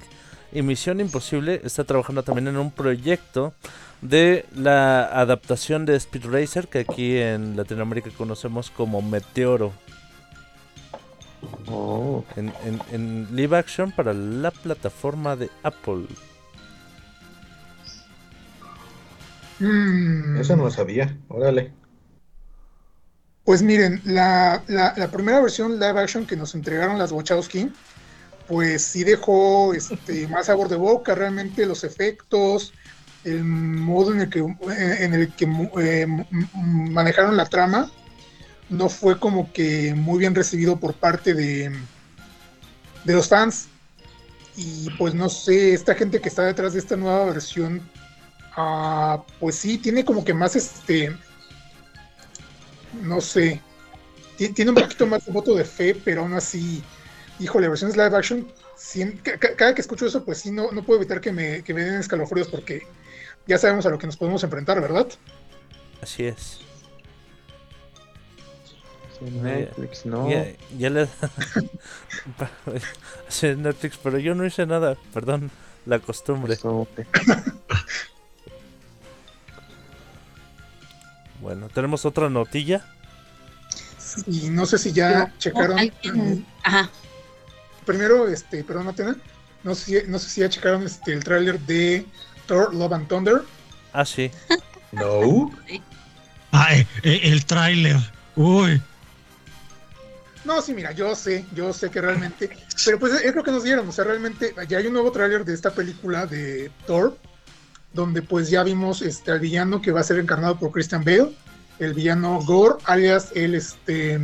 [0.51, 3.53] y Misión Imposible, está trabajando también en un proyecto
[4.01, 9.71] de la adaptación de Speed Racer, que aquí en Latinoamérica conocemos como Meteoro,
[11.71, 16.05] Oh, en, en- en live action para la plataforma de Apple.
[19.59, 21.17] Eso no lo sabía.
[21.27, 21.73] Órale.
[23.43, 27.71] Pues miren, la, la- primera versión live action que nos entregaron las Wachowski,
[28.47, 32.73] pues sí dejó este, más sabor de boca, realmente los efectos,
[33.25, 35.45] el modo en el que, en el que
[35.81, 36.07] eh,
[36.53, 37.91] manejaron la trama,
[38.69, 41.71] no fue como que muy bien recibido por parte de,
[43.03, 43.67] de los fans.
[44.55, 47.81] Y pues no sé, esta gente que está detrás de esta nueva versión,
[48.55, 51.15] ah, pues sí, tiene como que más este,
[53.01, 53.61] no sé,
[54.37, 56.83] ti- tiene un poquito más de voto de fe, pero aún así,
[57.39, 58.47] híjole, versiones live action,
[59.57, 61.95] cada que escucho eso, pues sí, no, no puedo evitar que me, que me den
[61.99, 62.81] escalofríos porque
[63.47, 65.07] ya sabemos a lo que nos podemos enfrentar, ¿verdad?
[66.01, 66.59] Así es.
[69.17, 70.29] sí, Netflix, no.
[70.29, 70.45] Ya,
[70.77, 71.07] ya le...
[73.27, 75.51] Sí, Netflix, pero yo no hice nada, perdón,
[75.85, 76.57] la costumbre.
[81.39, 82.85] Bueno, tenemos otra notilla.
[84.27, 85.77] Y no sé si ya checaron.
[85.79, 86.89] Alguien- Ajá.
[87.85, 89.15] Primero, este, perdón, Atena,
[89.63, 92.05] no sé, si- no sé si ya checaron este, el tráiler de
[92.47, 93.41] Thor Love and Thunder.
[93.93, 94.31] Ah, sí.
[94.91, 95.51] No.
[96.51, 97.95] Ah, eh, eh, el tráiler.
[98.35, 98.81] Uy.
[100.45, 102.49] No, sí, mira, yo sé, yo sé que realmente,
[102.85, 105.45] pero pues es lo que nos dieron, o sea, realmente ya hay un nuevo tráiler
[105.45, 107.15] de esta película de Thor,
[107.93, 111.31] donde pues ya vimos este, al villano que va a ser encarnado por Christian Bale,
[111.79, 114.19] el villano Gore, alias el, este,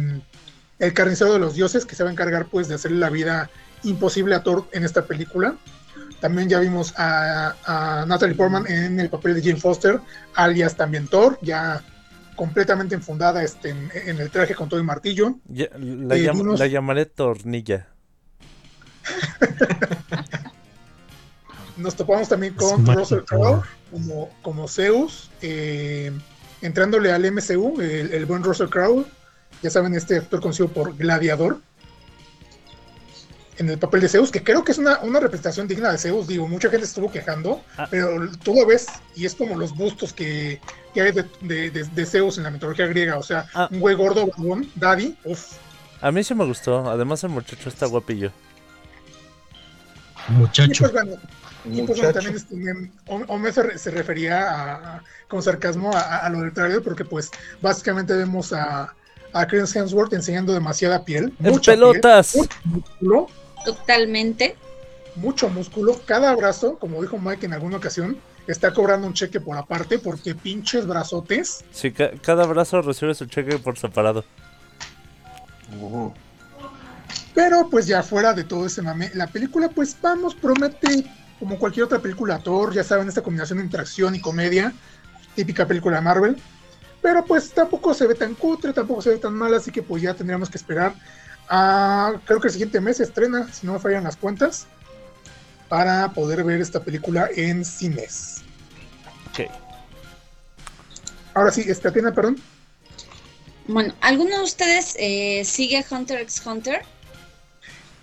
[0.79, 3.49] el carnicero de los dioses, que se va a encargar pues de hacerle la vida
[3.83, 5.55] imposible a Thor en esta película.
[6.19, 9.99] También ya vimos a, a Natalie Portman en el papel de Jane Foster,
[10.33, 11.81] alias también Thor, ya
[12.35, 15.35] completamente enfundada este, en, en el traje con todo el martillo.
[15.47, 17.87] Ya- la, Eh, llam- la llamaré tornilla.
[21.77, 23.19] Nos topamos también con Russell.
[23.25, 23.61] Crowe
[23.91, 26.11] como, como Zeus, eh,
[26.61, 29.05] entrándole al MCU, el, el buen Russell Crowe,
[29.61, 31.59] ya saben, este actor conocido por Gladiador,
[33.57, 36.27] en el papel de Zeus, que creo que es una, una representación digna de Zeus,
[36.27, 37.87] digo, mucha gente estuvo quejando, Ah.
[37.89, 40.59] pero tú lo ves y es como los bustos que,
[40.93, 43.69] que hay de, de- de- de Zeus en la mitología griega, o sea, Ah.
[43.71, 45.53] un güey gordo, barbón, daddy, uff,
[46.01, 48.31] A mí sí me gustó, además el muchacho está guapillo.
[50.27, 50.73] Muchacho.
[50.79, 52.13] pues bueno, y pues bueno, Muchacho.
[52.13, 57.03] también este, se, re- se refería a- a- con sarcasmo a, lo del trailer porque
[57.05, 58.93] pues básicamente vemos a,
[59.33, 61.33] a Chris Hemsworth enseñando demasiada piel.
[61.39, 62.35] Mucha piel, pelotas.
[62.35, 63.27] mucho músculo,
[63.65, 64.55] Totalmente.
[65.15, 65.99] mucho músculo.
[66.05, 70.35] Cada brazo, como dijo Mike en alguna ocasión, está cobrando un cheque por aparte porque
[70.35, 71.65] pinches brazotes.
[71.71, 74.23] Sí, ca- cada brazo recibe su cheque por separado.
[75.81, 76.11] Uh,
[77.33, 81.05] Pero pues ya fuera de todo ese mame, la película pues vamos, promete
[81.39, 84.73] como cualquier otra película Thor, ya saben, esta combinación entre acción y comedia,
[85.35, 86.37] típica película de Marvel.
[87.01, 90.01] Pero pues tampoco se ve tan cutre, tampoco se ve tan mal, así que pues
[90.01, 90.95] ya tendríamos que esperar
[91.47, 94.65] a, creo que el siguiente mes se estrena, si no me fallan las cuentas,
[95.69, 98.43] para poder ver esta película en cines.
[99.29, 99.51] Ok.
[101.33, 102.37] Ahora sí, esta tiene, perdón.
[103.67, 106.81] Bueno, ¿alguno de ustedes eh, sigue Hunter x Hunter?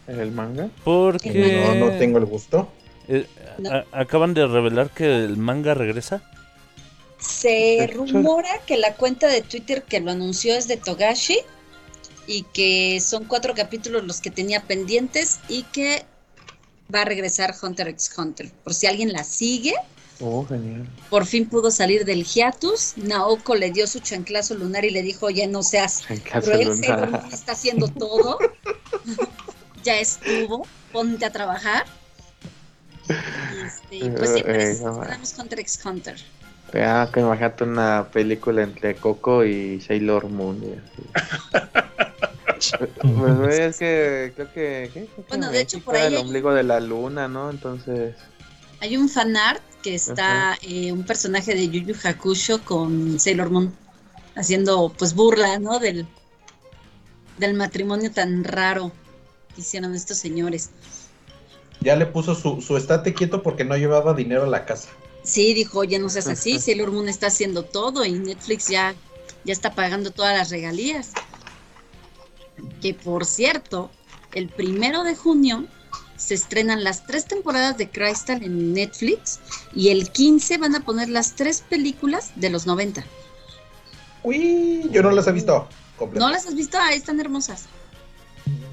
[0.06, 0.68] ¿El manga?
[0.84, 2.68] Porque no, no tengo el gusto.
[3.08, 3.26] Eh,
[3.58, 3.70] No.
[3.70, 6.22] a- acaban de revelar que el manga regresa.
[7.18, 11.38] Se rumora que la cuenta de Twitter que lo anunció es de Togashi
[12.26, 16.04] y que son cuatro capítulos los que tenía pendientes y que
[16.92, 18.50] va a regresar Hunter x Hunter.
[18.64, 19.74] Por si alguien la sigue,
[20.20, 20.88] Oh, genial.
[21.10, 22.94] por fin pudo salir del hiatus.
[22.96, 26.02] Naoko le dio su chanclazo lunar y le dijo, ya no seas
[26.42, 26.80] cruel,
[27.32, 28.38] está haciendo todo.
[29.84, 31.84] ya estuvo, ponte a trabajar.
[33.90, 36.16] Y, este, pues Eh, no, esperamos Hunter x Hunter.
[36.72, 40.62] Ya, que imagínate una película entre Coco y Sailor Moon.
[40.62, 41.62] y así.
[43.18, 44.90] Pues es que creo que.
[44.94, 45.06] ¿qué?
[45.06, 47.50] Creo que Bueno, de hecho, por ahí el hay- ombligo de la luna, ¿no?
[47.50, 48.14] Entonces.
[48.80, 53.74] Hay un fanart que está eh, un personaje de Yu Yu Hakusho con Sailor Moon
[54.36, 55.78] haciendo pues burla, ¿no?
[55.80, 56.06] Del,
[57.38, 58.92] del matrimonio tan raro
[59.54, 60.70] que hicieron estos señores.
[61.82, 64.88] Ya le puso su, su estate quieto porque no llevaba dinero a la casa.
[65.22, 68.94] Sí, dijo, oye, no seas así, Sailor Moon está haciendo todo y Netflix ya,
[69.44, 71.12] ya está pagando todas las regalías.
[72.80, 73.90] Que por cierto,
[74.32, 75.66] el primero de junio
[76.16, 79.40] se estrenan las tres temporadas de Crystal en Netflix
[79.74, 83.04] y el 15 van a poner las tres películas de los 90.
[84.24, 85.68] Uy, yo no las he visto.
[86.14, 86.78] ¿No las has visto?
[86.78, 87.66] Ahí están hermosas.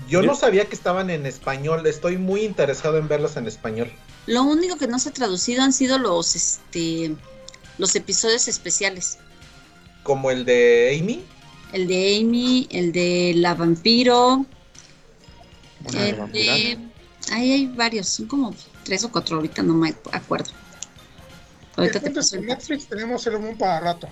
[0.09, 1.85] Yo no sabía que estaban en español.
[1.85, 3.91] Estoy muy interesado en verlas en español.
[4.25, 7.15] Lo único que no se ha traducido han sido los, este,
[7.77, 9.19] los episodios especiales.
[10.03, 11.23] Como el de Amy.
[11.73, 14.45] El de Amy, el de La Vampiro,
[15.87, 16.89] Una de el.
[17.31, 20.49] Ahí hay varios, son como tres o cuatro, ahorita no me acuerdo.
[21.75, 22.47] Ahorita te Entonces, paso el.
[22.47, 24.09] Netflix tenemos Sailor Moon para rato.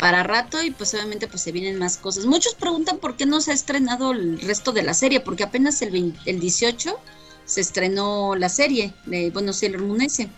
[0.00, 2.24] Para rato y pues obviamente pues se vienen más cosas.
[2.24, 5.80] Muchos preguntan por qué no se ha estrenado el resto de la serie, porque apenas
[5.82, 6.98] el, 20 el 18
[7.44, 10.28] se estrenó la serie de, bueno, Sailor Moon S.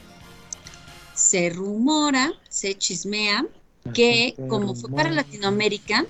[1.14, 3.46] Se rumora, se chismea
[3.94, 6.06] que como fue para Latinoamérica,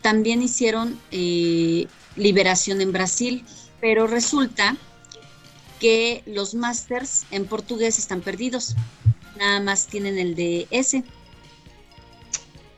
[0.00, 3.44] también hicieron eh, liberación en Brasil,
[3.80, 4.76] pero resulta
[5.80, 8.74] que los masters en portugués están perdidos.
[9.36, 11.04] Nada más tienen el de S.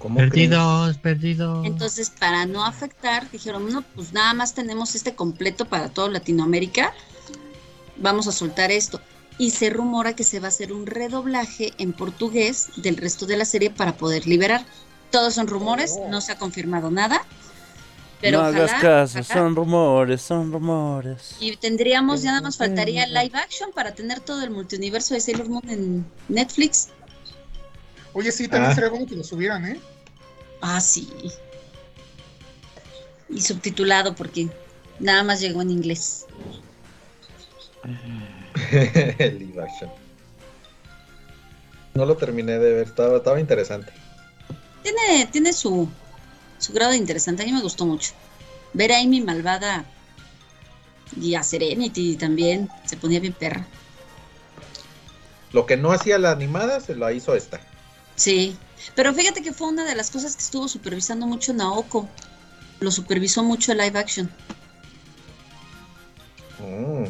[0.05, 0.31] ¿Cómo crees?
[0.33, 1.67] Perdidos, perdidos.
[1.67, 6.93] Entonces, para no afectar, dijeron, no, pues nada más tenemos este completo para toda Latinoamérica,
[7.97, 9.01] vamos a soltar esto.
[9.39, 13.39] Y se rumora que se va a hacer un redoblaje en portugués del resto de
[13.39, 14.67] la serie para poder liberar.
[15.11, 17.23] Todos son rumores, no se ha confirmado nada.
[18.21, 19.41] Pero no ojalá, hagas caso, ojalá.
[19.41, 21.37] son rumores, son rumores.
[21.41, 25.49] Y tendríamos, ya nada más faltaría live action para tener todo el multiuniverso de Sailor
[25.49, 26.89] Moon en Netflix.
[28.13, 28.75] Oye, sí, también Ah.
[28.75, 29.81] sería bueno que lo subieran, ¿eh?
[30.67, 31.07] Ah, sí.
[33.29, 34.49] Y subtitulado porque
[34.99, 36.25] nada más llegó en inglés.
[39.19, 39.91] el live action.
[41.93, 43.93] No lo terminé de ver, estaba, estaba interesante.
[44.83, 45.87] Tiene, tiene su,
[46.57, 47.43] su grado de interesante.
[47.43, 48.13] A mí me gustó mucho.
[48.73, 49.85] Ver a Amy malvada
[51.21, 52.71] y a Serenity también.
[52.87, 53.67] Se ponía bien perra.
[55.53, 57.61] Lo que no hacía la animada se lo hizo esta.
[58.17, 58.57] Sí.
[58.95, 62.09] Pero fíjate que fue una de las cosas que estuvo supervisando mucho Naoko.
[62.81, 64.31] Lo supervisó mucho el live action.
[66.59, 67.07] Mm.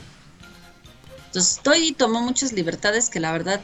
[1.27, 3.61] Entonces, Toy tomó muchas libertades que la verdad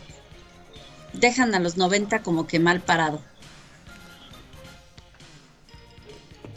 [1.12, 3.22] dejan a los 90 como que mal parado.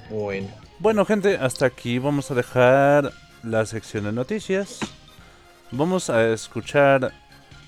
[0.10, 0.49] Bueno.
[0.79, 4.79] Bueno, gente, hasta aquí vamos a dejar la sección de noticias.
[5.71, 7.13] Vamos a escuchar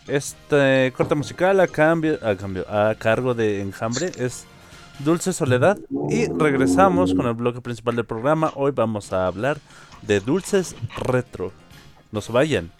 [0.08, 4.12] este corte musical a cambio, a cambio, a cargo de Enjambre.
[4.18, 4.46] Es
[5.00, 5.78] Dulce Soledad.
[6.10, 8.52] Y regresamos con el bloque principal del programa.
[8.56, 9.58] Hoy vamos a hablar
[10.02, 11.52] de dulces retro.
[12.12, 12.72] No se vayan.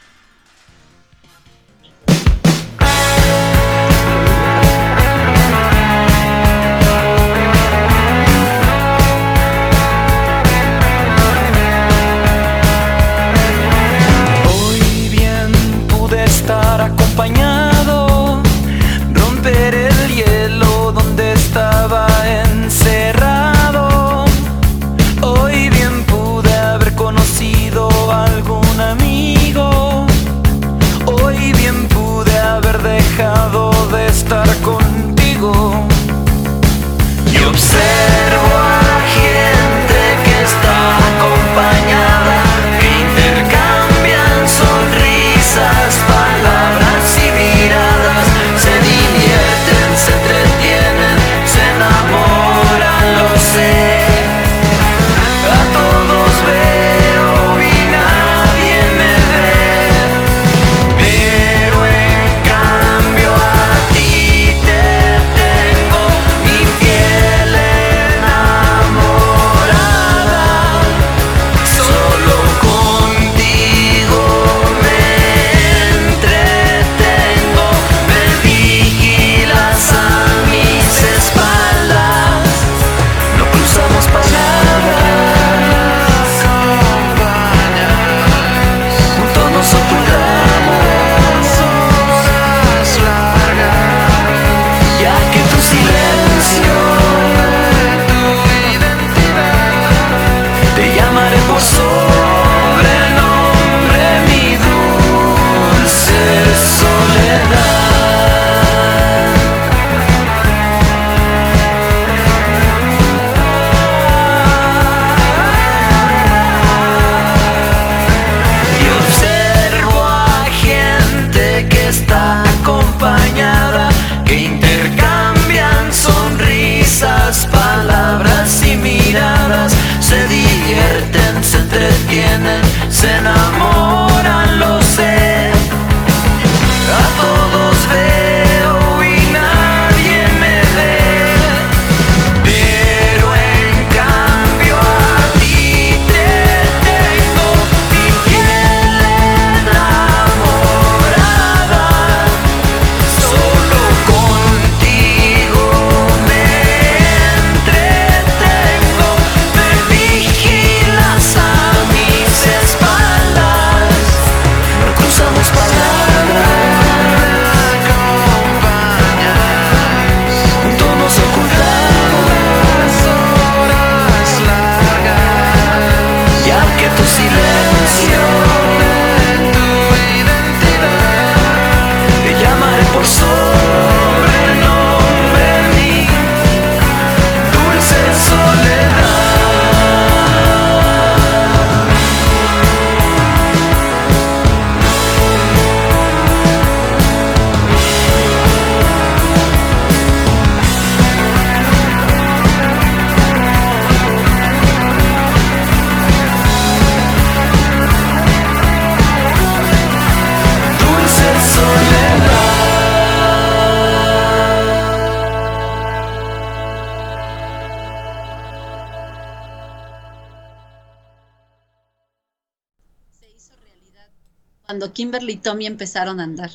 [225.30, 226.52] Y Tommy empezaron a andar.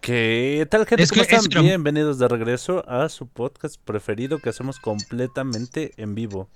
[0.00, 1.02] ¿Qué tal, gente?
[1.04, 1.50] Es ¿Cómo que- es están?
[1.50, 6.48] que- Bienvenidos de regreso a su podcast preferido que hacemos completamente en vivo.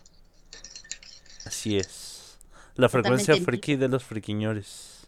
[1.46, 2.38] Así es.
[2.74, 5.06] La frecuencia friki de los friquiñores.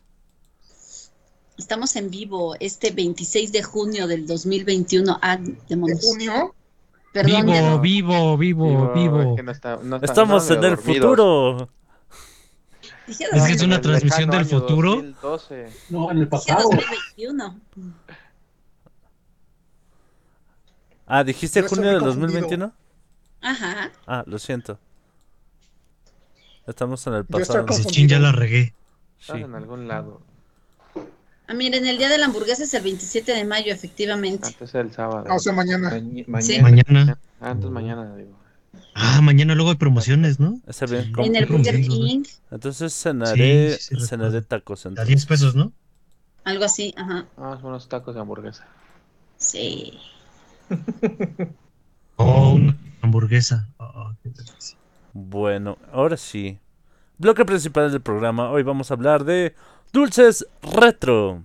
[1.58, 5.18] Estamos en vivo este 26 de junio del 2021.
[5.20, 6.54] Ah, De junio,
[7.12, 7.44] Perdón,
[7.82, 9.22] Vivo, vivo, vivo, vivo.
[9.32, 10.96] es que no está- no está- Estamos no, en el dormidos.
[10.96, 11.68] futuro.
[13.10, 14.90] Dije Es que es 2000, una transmisión del futuro.
[14.96, 15.68] 2012.
[15.90, 16.62] No, en el pasado.
[16.70, 17.60] 2021.
[21.06, 22.40] Ah, ¿dijiste junio del confundido.
[22.40, 22.72] 2021?
[23.42, 23.90] Ajá.
[24.06, 24.78] Ah, lo siento.
[26.66, 27.66] Estamos en el pasado.
[27.90, 28.74] chin, ya la regué.
[29.18, 29.32] Sí.
[29.32, 30.22] en algún lado.
[31.46, 34.46] Ah, miren, el día de la hamburguesa es el 27 de mayo, efectivamente.
[34.46, 35.26] Antes el sábado.
[35.28, 35.90] ah, o sea, mañana.
[35.90, 36.60] Maña- Sí.
[36.62, 36.84] mañana.
[36.88, 37.18] Mañana.
[37.40, 38.38] Antes mañana, digo.
[38.94, 40.60] Ah, mañana luego hay promociones, ¿no?
[40.88, 41.12] Bien.
[41.14, 41.22] Sí.
[41.24, 44.86] En el Qué Burger King, Entonces cenaré, Sí, sí, sí, cenaré tacos.
[44.86, 45.08] A entonces.
[45.08, 45.72] 10 pesos, ¿no?
[46.44, 47.26] algo así, ajá.
[47.36, 48.66] Ah, son unos tacos de hamburguesa.
[49.36, 49.98] Sí.
[52.22, 53.66] Oh, una hamburguesa.
[53.78, 54.76] Oh, qué delicia.
[55.14, 56.58] Bueno, ahora sí.
[57.16, 58.50] Bloque principal del programa.
[58.50, 59.54] Hoy vamos a hablar de
[59.92, 61.42] dulces retro.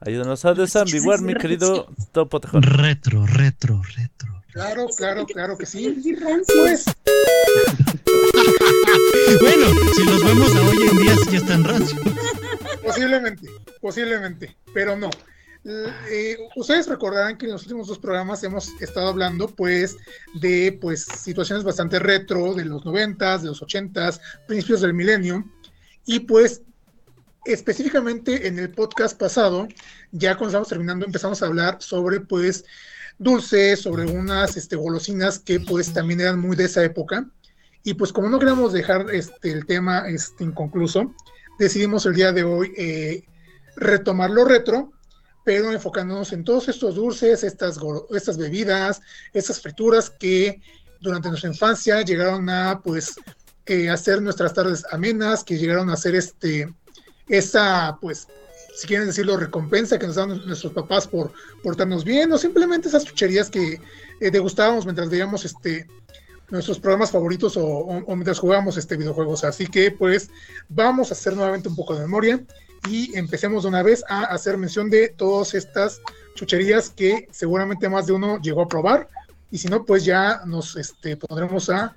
[0.00, 2.62] Ayúdanos a desambiguar, mi querido Topo Tejón.
[2.62, 4.39] Retro, retro, retro.
[4.60, 5.98] Claro, claro, claro que sí.
[6.04, 6.54] Qué rancio.
[6.60, 6.84] Pues,
[9.40, 11.98] Bueno, si los vemos a hoy en día, sí ya están rancios.
[12.82, 13.48] posiblemente,
[13.80, 15.08] posiblemente, pero no.
[15.64, 19.96] Eh, ustedes recordarán que en los últimos dos programas hemos estado hablando, pues,
[20.34, 25.42] de pues situaciones bastante retro de los noventas, de los ochentas, principios del milenio,
[26.04, 26.60] y pues
[27.46, 29.68] específicamente en el podcast pasado,
[30.12, 32.66] ya cuando estamos terminando, empezamos a hablar sobre pues
[33.20, 37.26] dulces, sobre unas este, golosinas que pues también eran muy de esa época.
[37.84, 41.14] Y pues como no queríamos dejar este, el tema este, inconcluso,
[41.58, 43.24] decidimos el día de hoy eh,
[43.76, 44.92] retomar lo retro,
[45.44, 47.78] pero enfocándonos en todos estos dulces, estas,
[48.10, 49.00] estas bebidas,
[49.32, 50.60] estas frituras que
[51.00, 53.14] durante nuestra infancia llegaron a pues
[53.66, 56.72] eh, hacer nuestras tardes amenas, que llegaron a hacer este
[57.28, 58.26] esa pues
[58.80, 63.04] si quieren decirlo recompensa que nos dan nuestros papás por portarnos bien o simplemente esas
[63.04, 63.78] chucherías que
[64.20, 65.86] eh, degustábamos mientras veíamos este
[66.48, 69.44] nuestros programas favoritos o, mientras jugábamos este videojuegos.
[69.44, 70.30] Así que pues
[70.70, 72.42] vamos a hacer nuevamente un poco de memoria
[72.88, 76.00] y empecemos de una vez a hacer mención de todas estas
[76.34, 79.10] chucherías que seguramente más de uno llegó a probar
[79.50, 81.94] y si no pues ya nos este, pondremos a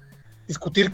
[0.49, 0.93] discutir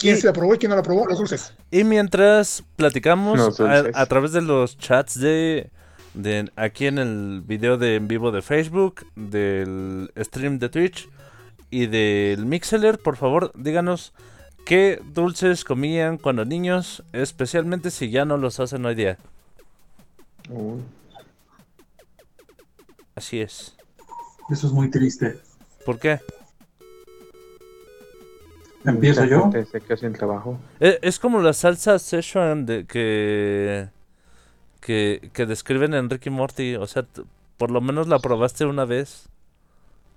[0.00, 1.52] quién Y- se la probó y quién no la probó, los dulces.
[1.70, 5.70] Y mientras platicamos a, través de los chats de,
[6.14, 11.08] de aquí en el video de en vivo de Facebook, del stream de Twitch
[11.70, 14.12] y del Mixeler, por favor, díganos
[14.64, 19.18] qué dulces comían cuando niños, especialmente si ya no los hacen hoy día.
[20.48, 20.80] Uy.
[23.14, 23.74] Así es.
[24.48, 25.38] Eso es muy triste.
[25.84, 26.20] ¿Por qué?
[28.84, 29.50] ¿Empiezo yo?
[29.70, 30.58] Se quedó sin trabajo.
[30.80, 33.88] Eh, Es como la salsa Szechuan de que,
[34.80, 37.22] que que describen en Ricky Morty, o sea, t-
[37.58, 39.28] por lo menos la probaste una vez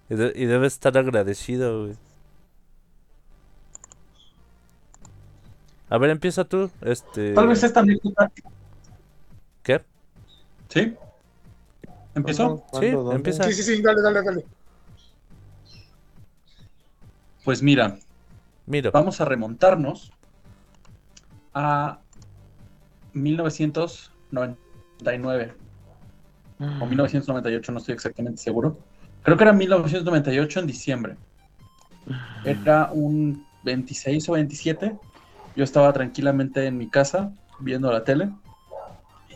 [0.09, 1.83] y, de- y debes estar agradecido.
[1.85, 1.95] güey.
[5.89, 7.33] A ver, empieza tú, este.
[7.33, 8.31] Tal vez esta anécdota.
[9.61, 9.81] ¿Qué?
[10.69, 10.93] ¿Sí?
[12.15, 12.63] ¿Empezó?
[12.79, 13.15] Sí, ¿Dónde?
[13.15, 13.43] empieza.
[13.43, 14.45] Sí, sí, sí, dale, dale, dale.
[17.43, 17.97] Pues mira,
[18.65, 20.13] Vamos a remontarnos
[21.53, 21.99] a
[23.13, 25.53] 1999
[26.59, 28.79] o 1998, no estoy exactamente seguro.
[29.21, 31.17] Creo que era 1998 en diciembre.
[32.45, 34.97] Era un 26 o 27.
[35.55, 38.29] Yo estaba tranquilamente en mi casa viendo la tele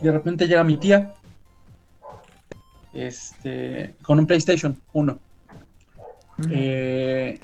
[0.00, 1.14] y de repente llega mi tía
[2.92, 5.18] este, con un PlayStation 1.
[6.50, 7.40] Eh,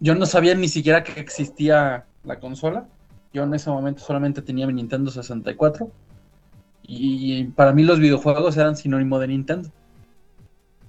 [0.00, 2.86] yo no sabía ni siquiera que existía la consola.
[3.32, 5.90] Yo en ese momento solamente tenía mi Nintendo 64.
[6.82, 9.70] Y para mí los videojuegos eran sinónimo de Nintendo.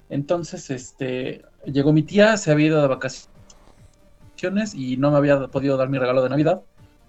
[0.10, 5.76] Entonces, este, llegó mi tía, se había ido de vacaciones y no me había podido
[5.76, 6.62] dar mi regalo de Navidad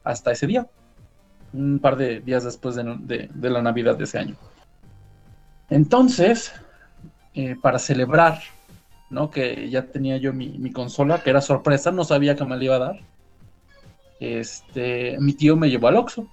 [0.03, 0.67] hasta ese día.
[1.53, 4.37] Un par de días después de, la Navidad de ese año.
[5.69, 6.53] Entonces,
[7.35, 8.41] eh, para celebrar
[9.11, 9.31] ¿no?
[9.31, 12.65] Que ya tenía yo mi, mi consola, que era sorpresa, no sabía que me la
[12.65, 13.01] iba a dar.
[14.21, 16.27] Este, mi tío me llevó al Oxxo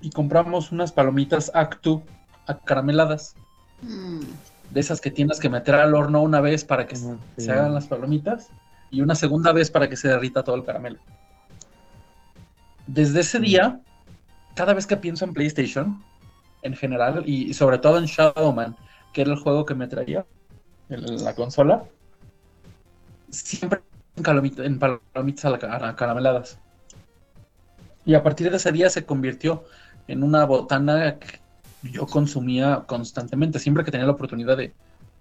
[0.00, 2.02] y compramos unas palomitas Actu
[2.46, 3.34] acarameladas,
[3.84, 4.20] Mm,
[4.70, 7.50] de esas que tienes que meter al horno una vez para que se sí.
[7.50, 8.48] hagan las palomitas
[8.90, 10.98] y una segunda vez para que se derrita todo el caramelo.
[12.86, 13.80] Desde ese día,
[14.54, 16.02] cada vez que pienso en PlayStation,
[16.62, 18.76] en general y, y sobre todo en Shadowman,
[19.12, 20.24] que era el juego que me traía
[20.88, 21.84] en la consola,
[23.30, 23.80] siempre
[24.16, 26.58] en, palomitas a la a carameladas.
[28.04, 29.64] Y a partir de ese día se convirtió
[30.08, 31.40] en una botana que
[31.82, 34.72] yo consumía constantemente, siempre que tenía la oportunidad de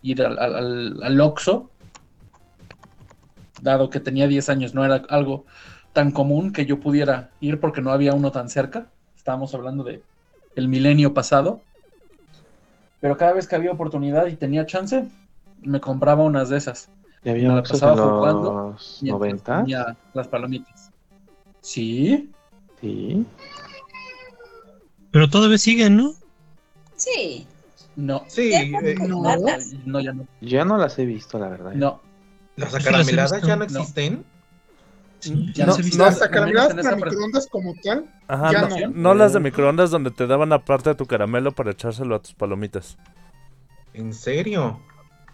[0.01, 1.69] ir al, al, al- al Oxxo,
[3.61, 5.45] dado que tenía 10 años, no era algo
[5.93, 8.87] tan común que yo pudiera ir porque no había uno tan cerca.
[9.15, 10.01] Estábamos hablando de
[10.55, 11.61] el milenio pasado.
[12.99, 15.05] Pero cada vez que había oportunidad y tenía chance,
[15.65, 16.89] me compraba unas de esas.
[17.23, 19.57] ¿Y Me había la Oxxos pasaba jugando los mientras 90?
[19.61, 20.91] tenía las palomitas.
[21.61, 22.29] Sí,
[22.81, 23.25] Sí.
[25.11, 26.13] Pero todavía siguen, ¿no?
[26.97, 27.47] Sí.
[27.95, 28.71] no, Sí, eh,
[29.07, 29.21] No.
[29.85, 30.27] no, ya no.
[30.41, 31.73] Ya no las he visto, la verdad.
[31.73, 32.01] No,
[32.55, 33.79] las acarameladas ya no No.
[33.79, 34.25] existen.
[35.53, 35.97] ya no no.
[36.05, 38.87] Las acarameladas pre- microondas como tal, Ajá, Ya no, no.
[38.93, 42.33] no las de microondas donde te daban aparte de tu caramelo para echárselo a tus
[42.33, 42.97] palomitas.
[43.93, 44.79] ¿En serio?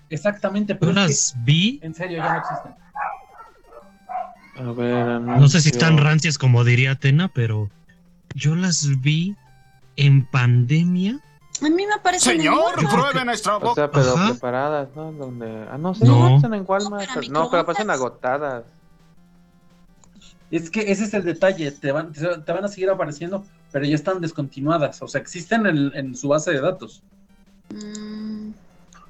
[0.10, 2.76] Exactamente, Yo pero es las vi, en serio ya no existen.
[4.57, 5.72] A ver, no sé si anuncio.
[5.72, 7.70] están rancias como diría Atena, pero
[8.36, 9.36] yo las vi
[9.95, 11.20] en pandemia.
[11.62, 13.76] A mí me parece Señor, pruebe nuestra O boca.
[13.76, 14.30] sea, pero Ajá.
[14.32, 15.12] preparadas, ¿no?
[15.12, 15.66] Donde...
[15.72, 16.30] Ah, no sé, No.
[16.30, 16.36] no.
[16.38, 17.07] están en Walmart.
[17.07, 18.64] No, para pero- No, pero pasan agotadas.
[20.51, 23.86] Es que ese es el detalle, te van, te, te van a seguir apareciendo, pero
[23.86, 27.03] ya están descontinuadas, o sea, existen en, en su base de datos.
[27.72, 28.39] Mm,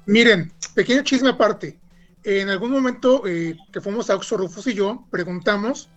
[0.06, 1.78] Miren, pequeño chisme aparte.
[2.22, 5.88] En algún momento eh, que fuimos a Oxxo Rufus y yo, preguntamos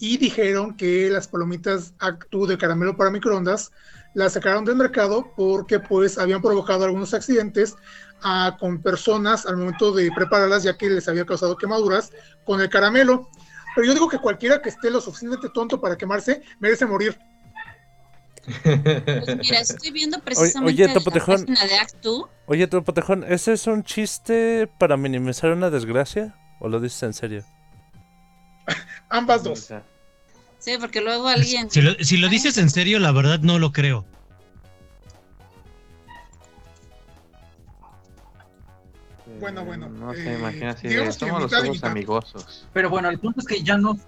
[0.00, 3.72] y dijeron que las palomitas Actu de caramelo para microondas
[4.14, 7.76] las sacaron del mercado porque pues habían provocado algunos accidentes
[8.22, 12.10] ah, con personas al momento de prepararlas ya que les había causado quemaduras
[12.44, 13.28] con el caramelo.
[13.74, 17.18] Pero yo digo que cualquiera que esté lo suficientemente tonto para quemarse merece morir.
[18.62, 21.46] Pues mira, estoy viendo precisamente oye, la Topotejón.
[21.46, 22.28] página de Actu.
[22.46, 26.34] Oye, tu potejón, ¿ese es un chiste para minimizar una desgracia?
[26.60, 27.44] ¿O lo dices en serio?
[29.08, 29.68] Ambas dos.
[30.58, 31.70] Sí, porque luego alguien.
[31.70, 34.04] Si lo, si lo dices en serio, la verdad no lo creo.
[39.40, 42.66] Bueno, bueno, No eh, sé, imagina que somos los ojos amigosos.
[42.72, 43.98] Pero bueno, el punto es que ya no,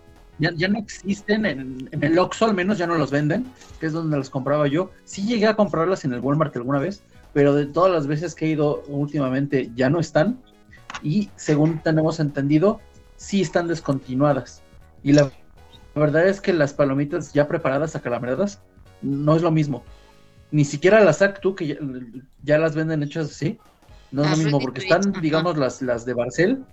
[0.40, 3.46] ya, ya no existen en, en el Oxxo, al menos ya no los venden,
[3.78, 4.90] que es donde las compraba yo.
[5.04, 8.46] Sí llegué a comprarlas en el Walmart alguna vez, pero de todas las veces que
[8.46, 10.40] he ido últimamente ya no están.
[11.02, 12.80] Y según tenemos entendido,
[13.16, 14.62] sí están descontinuadas.
[15.02, 15.30] Y la
[15.94, 18.60] verdad es que las palomitas ya preparadas, acarameladas,
[19.02, 19.84] no es lo mismo.
[20.50, 21.76] Ni siquiera las Actu, que ya,
[22.42, 23.58] ya las venden hechas así,
[24.10, 26.64] no es lo mismo, porque están, digamos, las, las de Barcel,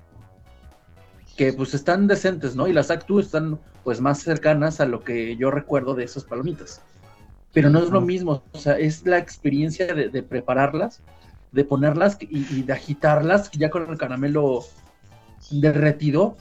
[1.38, 2.68] que pues están decentes, ¿no?
[2.68, 6.82] Y las Actu están pues más cercanas a lo que yo recuerdo de esas palomitas.
[7.54, 11.02] Pero no es lo mismo, o sea, es la experiencia de, de prepararlas,
[11.52, 14.66] de ponerlas y, y de agitarlas ya con el caramelo
[15.52, 16.38] derretido.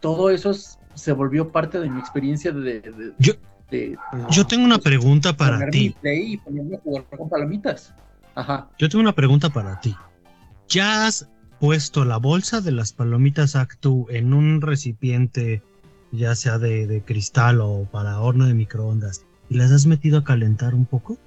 [0.00, 3.34] Todo eso es- se volvió parte de mi experiencia de, de- Yo-
[3.70, 3.96] de
[4.30, 5.94] Yo tengo una pregunta para ti.
[6.02, 7.92] y ponerme a jugar con palomitas.
[8.34, 8.68] Ajá.
[8.78, 9.94] Yo tengo una pregunta para ti.
[10.68, 11.28] ¿Ya has
[11.60, 15.62] puesto la bolsa de las palomitas Actu en un recipiente,
[16.12, 20.24] ya sea de, de cristal o para horno de microondas, y las has metido a
[20.24, 21.18] calentar un poco?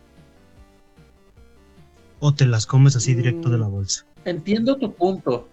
[2.20, 4.06] ¿O te las comes así directo de la bolsa?
[4.26, 5.48] Entiendo tu punto,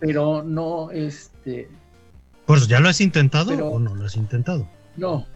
[0.00, 1.68] pero no, este,
[2.46, 4.68] Por eso, ¿ya lo has intentado Pero- o no lo has intentado?
[4.96, 5.26] no.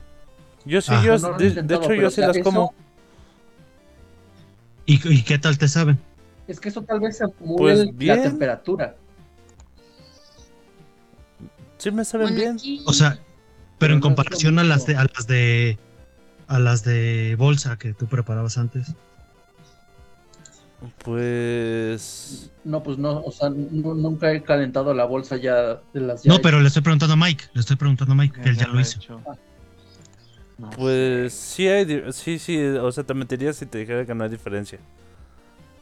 [0.65, 1.03] Yo sí, Ah.
[1.05, 2.73] yo, No, de, de hecho yo sí las eso- como.
[4.87, 5.99] ¿Y, y qué tal te saben?
[6.49, 8.97] Es que eso tal vez se acumule Pues la temperatura.
[11.79, 12.55] Sí me saben Bueno, bien.
[12.57, 13.19] aquí- O sea,
[13.79, 15.79] pero en comparación a las de, a las de
[16.49, 18.95] a las de bolsa que tú preparabas antes.
[21.05, 22.51] Pues.
[22.65, 26.37] No, pues no, o sea, nu- nunca he calentado la bolsa ya de las No,
[26.37, 28.67] ya pero le estoy preguntando a Mike, le estoy preguntando a Mike, que él ya
[28.67, 29.01] lo he hizo.
[30.59, 32.13] No Pues sí hay.
[32.13, 32.59] Sí, sí.
[32.63, 34.79] O sea, te mentiría si te dijera que no hay diferencia.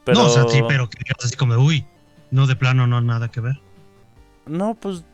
[0.04, 0.18] Pero...
[0.20, 1.84] No, o sea, sí, pero que digas así como, uy,
[2.30, 3.60] no, de plano no, nada que ver.
[4.46, 5.04] No, pues.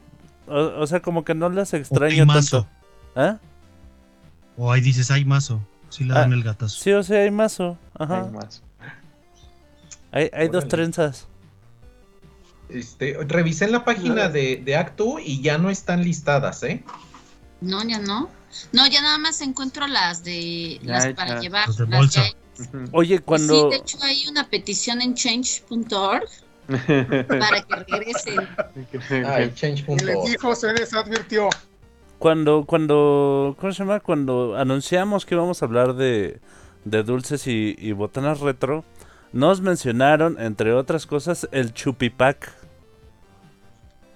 [0.47, 2.69] O, o sea, como que no las O hay extraño mazo,
[3.15, 3.31] tanto.
[3.35, 3.37] ¿Eh?
[4.57, 5.61] o ahí dices, hay mazo,
[5.91, 6.79] sí le dan Ah, el gatazo.
[6.81, 7.77] Sí, o sea, hay mazo.
[7.99, 8.23] Ajá.
[8.23, 8.63] Hay más.
[10.13, 11.27] Hay, hay dos trenzas.
[12.69, 16.83] Este, revisé en la página de, de Actu y ya no están listadas, ¿eh?
[17.61, 18.29] No, ya no.
[18.73, 21.67] No, ya nada más encuentro las de Ya las para llevar.
[21.69, 22.23] Las de las bolsa.
[22.23, 22.37] ya- Ujú.
[22.93, 23.55] Oye, cuando.
[23.55, 26.25] Sí, de hecho hay una petición en change.org
[26.69, 28.49] para que regresen.
[29.27, 30.03] Ay, change.org.
[30.03, 31.49] les dijo, se les advirtió.
[32.19, 34.01] Cuando, cuando, ¿cómo se llama?
[34.01, 36.41] Cuando anunciamos que íbamos a hablar de,
[36.85, 38.85] de dulces y, y botanas retro,
[39.33, 42.51] nos mencionaron, entre otras cosas, el chupipac.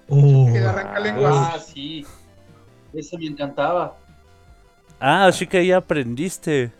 [0.09, 1.33] Oh, El arrancalenguas.
[1.35, 2.05] Ah, sí.
[2.93, 3.97] Ese me encantaba.
[4.99, 6.71] Ah, así que ya aprendiste.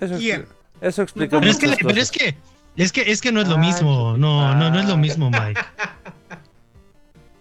[0.00, 0.46] Eso, ¿Quién?
[0.80, 2.10] eso explica pero es que, muchas pero es cosas.
[2.10, 2.36] que,
[2.82, 4.16] es que, es que no es lo Ah, mismo.
[4.16, 5.60] No, no, no es lo mismo, Mike.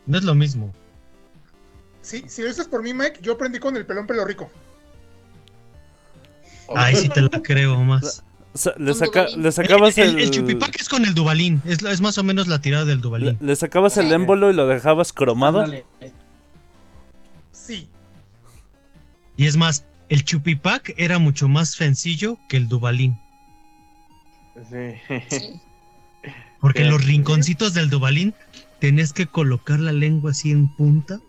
[0.06, 0.74] No es lo mismo.
[2.02, 4.50] Sí, si lo dices por mí, Mike, yo aprendí con el pelón pelo rico.
[6.76, 8.24] Ay, sí te la creo más.
[8.78, 11.62] Le, saca- le sacabas el, el, el chupipac es con el Dubalín.
[11.66, 13.38] Es, más o menos la tirada del le, Dubalín.
[13.40, 15.66] le sacabas el émbolo y lo dejabas cromado.
[17.52, 17.88] Sí.
[19.36, 23.18] Y es más, el chupipac era mucho más sencillo que el Dubalín.
[24.70, 25.20] Sí.
[25.30, 25.60] Sí.
[26.60, 26.92] Porque en Sí.
[26.92, 28.34] los rinconcitos del Dubalín
[28.80, 31.20] tenés que colocar la lengua así en punta.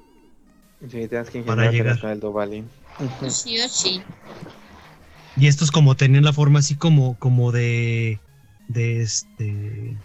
[0.80, 2.18] Sí, tienes que Para llegar.
[2.18, 2.68] Dobalín.
[3.20, 4.02] Yoshi, Yoshi.
[5.36, 8.18] Y estos como tenían la forma así como, como de.
[8.68, 9.96] de este.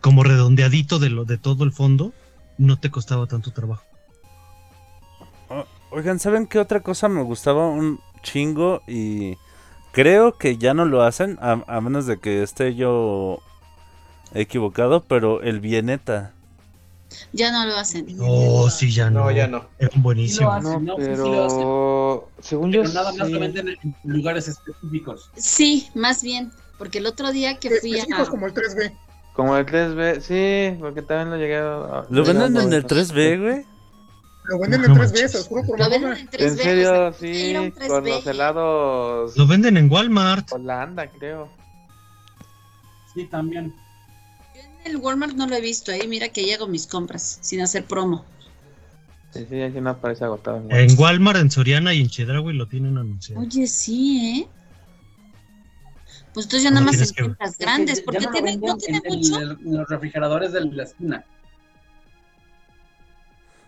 [0.00, 2.12] como redondeadito de lo de todo el fondo.
[2.58, 3.84] No te costaba tanto trabajo.
[5.94, 8.82] Oigan, ¿saben qué otra cosa me gustaba un chingo?
[8.88, 9.36] Y
[9.92, 13.38] creo que ya no lo hacen, a, a menos de que esté yo
[14.34, 16.32] equivocado, pero el Vieneta.
[17.32, 18.06] Ya no lo hacen.
[18.20, 19.24] Oh, sí, ya no.
[19.24, 19.66] No, ya no.
[19.78, 20.52] Eran Sí lo buenísimos.
[20.56, 21.70] hacen, No, no, sí, sí lo hacen.
[21.70, 23.32] pero según yo Pero nada más sí.
[23.32, 25.30] lo venden en lugares específicos.
[25.36, 26.50] Sí, más bien.
[26.76, 28.02] Porque el otro día que fui a.
[28.02, 28.92] Específicos como el 3B.
[29.32, 32.04] Como el 3B, sí, porque también lo llegué a...
[32.08, 32.98] ¿Lo venden en el notar.
[32.98, 33.66] 3B, güey?
[34.44, 35.30] Lo venden No en 3B, manches.
[35.32, 36.42] se los juro por Lo venden en 3B.
[36.44, 38.08] En serio, sí, con 3B.
[38.10, 40.52] los helados Lo venden en Walmart.
[40.52, 41.48] Holanda, creo.
[43.14, 43.74] Sí, también.
[44.54, 46.06] Yo en el Walmart no lo he visto, ¿eh?
[46.06, 48.24] Mira que llego mis compras sin hacer promo.
[49.32, 50.58] Sí, sí, así no aparece agotado.
[50.58, 53.40] en En Walmart, en Soriana y en Chedraui lo tienen anunciado.
[53.40, 54.48] Oye, sí, ¿eh?
[56.34, 58.30] Pues entonces ya No nada más en que- tiendas grandes, Es que porque ya no
[58.30, 59.40] lo tiene, venden no tiene en, mucho.
[59.40, 61.24] el- en los refrigeradores de la esquina.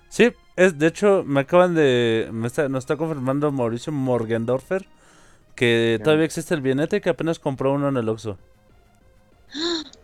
[0.09, 2.29] Sí, es, de hecho, me acaban de.
[2.33, 4.87] Me está, nos está confirmando Mauricio Morgendorfer
[5.55, 8.37] que todavía existe el Vieneta y que apenas compró uno en el Oxxo.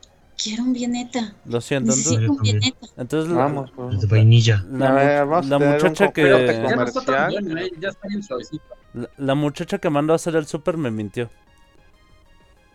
[0.42, 1.34] Quiero un vieneta.
[1.44, 2.60] Lo siento, entonces, un
[2.96, 4.00] entonces la- Vamos, pues.
[4.00, 4.64] De vainilla.
[4.72, 7.44] la, vamos muchacha que Pero Corte ya no está tan comercial.
[7.44, 7.72] bueno, ¿eh?
[7.78, 8.64] ya está bien suavecito.
[8.94, 11.30] la, la muchacha que mandó a hacer el súper me mintió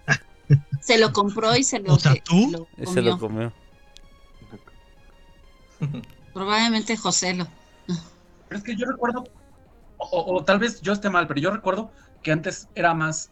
[0.81, 2.51] Se lo compró y se lo, O sea, se- ¿tú?
[2.51, 3.51] lo y se lo comió.
[5.79, 6.01] comió.
[6.33, 7.47] Probablemente José lo.
[8.47, 9.23] Pero es que yo recuerdo,
[9.97, 11.91] o, o- tal vez yo esté mal, pero yo recuerdo
[12.21, 13.31] que antes era más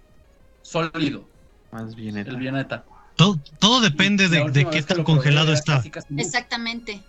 [0.61, 1.29] sólido
[1.71, 2.85] Más bien, el Vieneta.
[3.15, 5.77] Todo, todo depende de, qué tan congelado está.
[5.77, 7.03] casi, casi muy- Exactamente.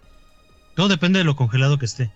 [0.74, 2.12] Todo depende de lo congelado que esté.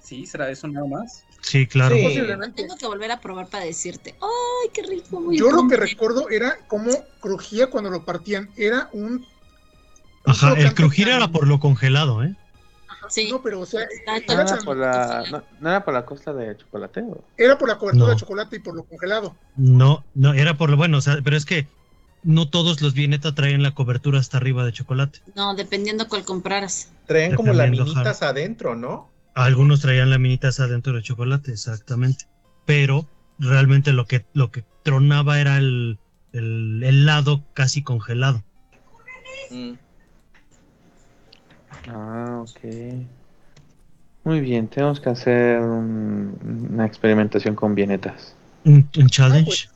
[0.00, 1.24] Sí, será eso nada más.
[1.42, 1.96] Sí, claro.
[1.96, 2.18] Sí.
[2.54, 4.16] Tengo que volver a probar para decirte.
[4.20, 5.20] ¡Ay, qué rico!
[5.20, 5.84] muy Yo lo que contenta".
[5.86, 6.90] recuerdo era cómo
[7.20, 8.50] crujía cuando lo partían.
[8.56, 9.26] Era un.
[10.24, 12.34] Ajá, el crujir era por lo congelado, ¿eh?
[13.12, 13.28] Sí.
[13.30, 16.32] No, pero o sea, era, No era por la, no, no era por la costa
[16.32, 17.02] de chocolate.
[17.02, 17.22] ¿o?
[17.36, 18.10] era por la cobertura No.
[18.14, 19.36] de chocolate y por lo congelado.
[19.54, 21.66] No, no, era por lo bueno, o sea, pero es que
[22.22, 25.20] no todos los Vieneta traen la cobertura hasta arriba de chocolate.
[25.34, 26.90] No, dependiendo cuál compraras.
[27.06, 29.10] Traen como laminitas adentro, ¿no?
[29.34, 32.26] Algunos traían laminitas adentro de chocolate, exactamente.
[32.64, 33.06] Pero
[33.38, 35.98] realmente lo que, lo que tronaba era el,
[36.32, 38.42] el helado casi congelado.
[39.50, 39.72] Mm.
[41.88, 43.06] Ah, ok.
[44.24, 48.34] Muy bien, tenemos que hacer un- una experimentación con vienetas.
[48.64, 49.68] Un, un challenge.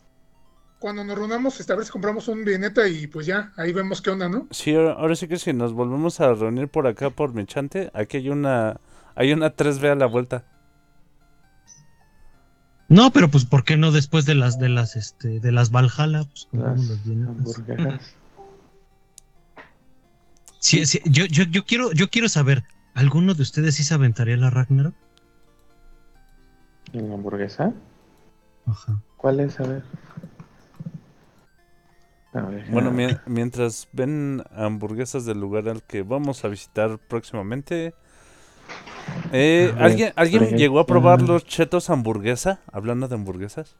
[0.78, 4.10] Cuando nos reunamos, a ver si compramos un vieneta y pues ya, ahí vemos qué
[4.10, 4.46] onda, ¿no?
[4.50, 7.90] Sí, ahora, ahora sí que si nos volvemos a reunir por acá por mi chante,
[7.94, 8.78] aquí hay una
[9.16, 10.44] hay una 3B a la vuelta.
[12.88, 16.22] No, pero pues ¿por qué no después de las de las este de las Valhalla?
[16.24, 17.58] Pues compramos Las los Vienetas.
[17.58, 18.14] hamburguesas.
[20.66, 22.64] Sí, sí, yo, yo, yo quiero, yo quiero saber,
[22.94, 24.94] ¿alguno de ustedes sí se aventaría la Ragnarok?
[26.92, 27.72] ¿Y la hamburguesa?
[28.66, 29.00] Ajá.
[29.16, 29.60] ¿Cuál es?
[29.60, 29.84] A ver.
[32.32, 37.94] A ver, Bueno, mien- mientras ven hamburguesas del lugar al que vamos a visitar próximamente.
[39.32, 42.58] Eh, ¿Alguien, ¿alguien llegó a probar los chetos hamburguesa?
[42.72, 43.76] Hablando de hamburguesas.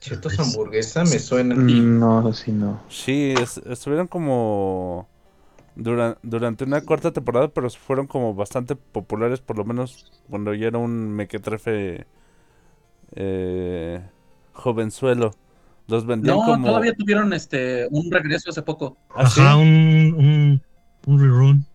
[0.00, 1.54] Chetos hamburguesa me suena.
[1.54, 2.78] No, sí, no.
[2.90, 5.08] Sí, es- estuvieron como
[5.78, 10.68] dura- durante una cuarta temporada, pero fueron como bastante populares, por lo menos cuando yo
[10.68, 12.06] era un mequetrefe
[13.14, 14.02] eh,
[14.52, 15.34] jovenzuelo.
[15.86, 16.66] Los vendían No, como...
[16.66, 18.98] todavía tuvieron este un regreso hace poco.
[19.16, 19.40] ¿Ah, sí?
[19.40, 20.62] Ajá, un, un,
[21.06, 21.66] un rerun.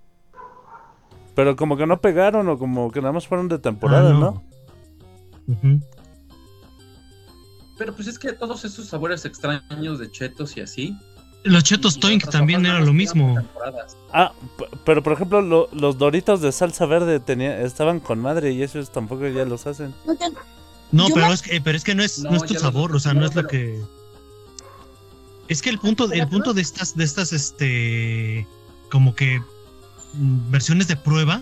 [1.36, 4.44] Pero como que no pegaron o como que nada más fueron de temporada, Ah, ¿no?
[7.78, 10.96] Pero pues es que todos esos sabores extraños de chetos y así.
[11.44, 13.38] Los chetos Toink también era lo mismo.
[14.14, 14.32] Ah,
[14.86, 18.92] pero por ejemplo, lo- los doritos de salsa verde tenía, estaban con madre y esos
[18.92, 19.94] tampoco ya los hacen.
[20.92, 22.60] No, pero me- es, que, pero es que no es, no, No, es tu lo
[22.60, 23.82] sabor, o sea, no es lo que.
[25.50, 28.48] Es que el punto, el punto de estas, de estas, este,
[28.90, 29.40] como que
[30.14, 31.42] mm, versiones de prueba,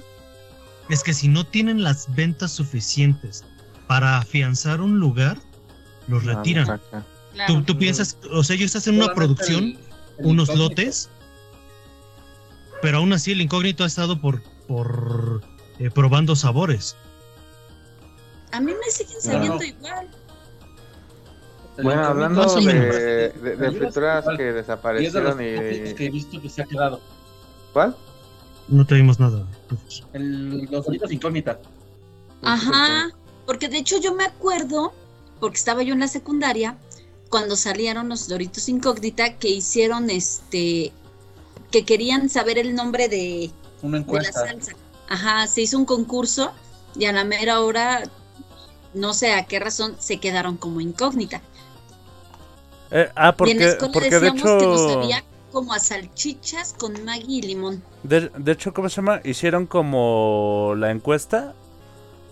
[0.89, 3.43] es que si no tienen las ventas suficientes
[3.87, 5.37] para afianzar un lugar,
[6.07, 6.65] los retiran.
[6.65, 7.05] claro.
[7.47, 9.79] Tú, tú piensas, o sea, ellos hacen una producción, el
[10.23, 10.69] unos incógnito.
[10.69, 11.09] lotes,
[12.81, 15.41] pero aún así el incógnito ha estado por, por
[15.79, 16.95] eh, probando sabores.
[18.51, 19.63] A mí me siguen sabiendo no.
[19.63, 20.09] igual.
[21.81, 26.09] Bueno, hablando de, de, de frituras que Y es desaparecieron pocos que he y...
[26.09, 27.01] visto que se ha quedado.
[27.73, 27.95] ¿Cuál?
[28.67, 29.47] No te vimos nada.
[30.13, 31.59] El, los doritos incógnita.
[32.41, 33.09] Ajá,
[33.45, 34.93] porque de hecho yo me acuerdo,
[35.39, 36.77] porque estaba yo en la secundaria,
[37.31, 40.99] cuando salieron los Doritos Incógnita, que hicieron este,
[41.71, 44.41] que querían saber el nombre de, Una de la encuesta.
[44.41, 44.73] salsa.
[45.07, 46.59] Ajá, se hizo un concurso
[46.95, 48.03] y a la mera hora,
[48.93, 51.43] no sé a qué razón, se quedaron como incógnita.
[52.91, 55.73] Eh, ah, y en la porque, escuela porque de decíamos que nos hecho, sabía como
[55.73, 57.85] a salchichas con Maggi y limón.
[58.03, 59.21] de, de hecho, ¿cómo se llama?
[59.23, 61.57] Hicieron como la encuesta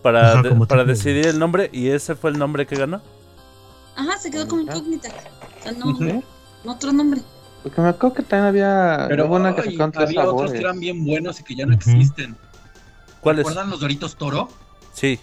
[0.02, 3.04] para, Ajá, de- como para decidir el nombre y ese fue el nombre que ganó.
[4.00, 5.10] Ajá, se quedó como incógnita.
[5.60, 5.92] O sea, no,
[6.64, 7.22] no otro nombre.
[7.64, 9.06] Porque me acuerdo que también había...
[9.10, 10.52] Pero hubo una que tres había otros sabores.
[10.54, 11.92] que eran bien buenos y que ya no Ujú.
[11.92, 12.38] existen.
[13.20, 13.40] ¿Cuáles?
[13.46, 14.48] ¿Recuerdan los Doritos Toro?
[14.94, 15.20] Sí,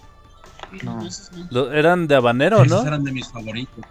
[0.83, 1.09] No.
[1.51, 2.87] No, eran de habanero, Esos ¿no?
[2.87, 3.83] eran de mis favoritos.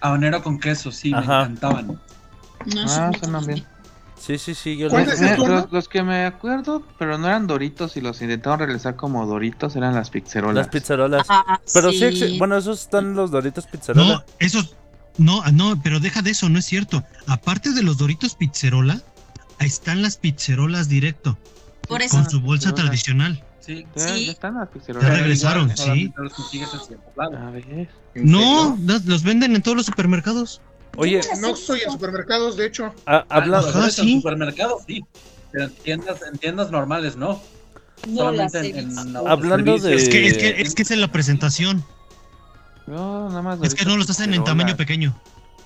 [0.00, 1.40] Habanero con queso, sí, Ajá.
[1.40, 1.86] me encantaban.
[2.64, 3.46] No, Ah, comí.
[3.46, 3.66] bien.
[4.24, 5.36] Sí, sí, sí, yo ¿Cuál los- tú, Ana?
[5.62, 9.74] los, los que me acuerdo, pero no eran Doritos y los intentaron realizar como Doritos,
[9.74, 10.66] eran las pizzerolas.
[10.66, 11.26] las pizzerolas.
[11.28, 14.24] Ah, Pero sí, bueno, esos están los doritos No, pizzerola.
[14.38, 14.76] esos.
[15.18, 17.02] No, no, pero deja de eso, no es cierto.
[17.26, 19.00] Aparte de los Doritos Pizzerola,
[19.58, 21.36] ahí están las pizzerolas directo,
[21.88, 22.16] Por eso.
[22.16, 22.84] con su bolsa Pizzerola.
[22.90, 23.44] tradicional.
[23.60, 23.86] Sí.
[23.94, 24.26] Ya, Sí.
[24.26, 25.10] ya están las Ya pizzerolas.
[25.18, 25.76] Regresaron, sí.
[25.76, 27.36] solamente los consigues en cierto lado.
[27.38, 27.88] A ver.
[28.14, 30.60] ¿En No, los venden en todos los supermercados.
[30.96, 32.92] Oye, No estoy en supermercados, de hecho.
[33.06, 34.16] a- habla- Ah, ves en sí.
[34.18, 35.04] supermercados, sí.
[35.50, 37.40] Pero en tiendas, en tiendas normales, no.
[38.08, 39.16] No las en, en.
[39.16, 41.84] Hablando de- Es que, es que, es que es la presentación.
[42.86, 45.14] No, nada más Es que no los hacen en tamaño pequeño.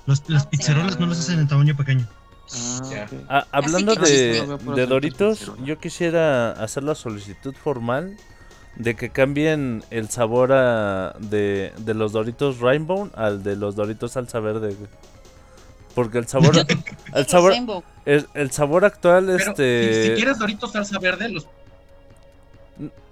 [0.07, 2.07] Los- las Ah, pizzerolas no los hacen en tamaño pequeño.
[2.53, 3.05] Ah, Ya.
[3.05, 3.12] ok.
[3.29, 4.47] a- hablando de,
[4.77, 8.16] de doritos, yo quisiera hacer la solicitud formal
[8.77, 14.12] de que cambien el sabor a- de, de los doritos Rainbow al de los doritos
[14.12, 14.77] salsa verde.
[15.97, 16.55] Porque el sabor,
[17.14, 17.53] el sabor,
[18.05, 21.47] el, el sabor actual, Pero este, si, si quieres Doritos salsa verde, los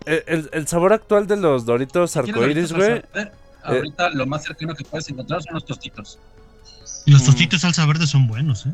[0.06, 3.32] el, el- el sabor actual de los doritos si arcoíris, güey, verde,
[3.62, 6.18] ahorita lo más cercano que puedes encontrar son los tostitos.
[7.06, 7.26] Los Mm.
[7.26, 8.72] tostitos salsa verde son buenos, ¿eh?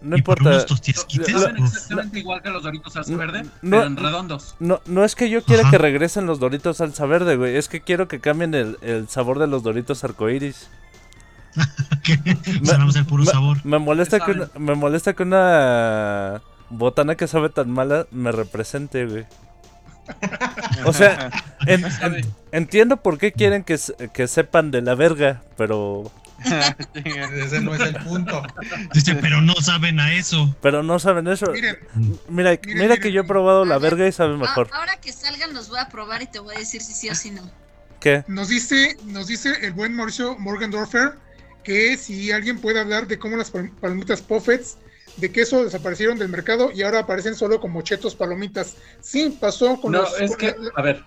[0.00, 0.56] no importa.
[0.56, 4.54] exactamente igual que los Doritos salsa No, verde, no- pero en redondos.
[4.60, 5.70] No, no es que yo quiera Ajá.
[5.72, 7.56] que regresen los doritos salsa verde, güey.
[7.56, 10.68] Es que quiero que cambien el, el sabor de los doritos arcoíris.
[12.02, 12.18] Que
[12.62, 13.58] Usamos el puro me- sabor.
[13.64, 18.32] Me molesta, ¿Qué que una, me molesta que una botana que sabe tan mala me
[18.32, 19.26] represente, güey.
[20.84, 21.30] O sea,
[21.66, 22.24] en- en- Sabe.
[22.52, 23.78] entiendo por qué quieren que,
[24.12, 26.10] que sepan de la verga, pero,
[26.94, 28.42] Ese no es el punto.
[28.94, 30.54] Dice, pero no saben a eso.
[30.62, 31.50] pero no saben eso.
[31.52, 31.76] Miren,
[32.28, 33.12] Mira, miren, mira que miren.
[33.12, 34.68] yo he probado la verga y sabe mejor.
[34.72, 37.14] ahora que salgan los voy a probar y te voy a decir si sí o
[37.14, 37.42] si no.
[38.00, 38.24] ¿Qué?
[38.28, 41.12] nos dice, nos dice el buen Mauricio Morgendorfer
[41.64, 44.78] que si alguien puede hablar de cómo las pal- palomitas Puffets
[45.16, 48.76] de queso desaparecieron del mercado y ahora aparecen solo como chetos palomitas.
[49.00, 50.20] Sí, pasó con No, los...
[50.20, 51.04] es que, a ver.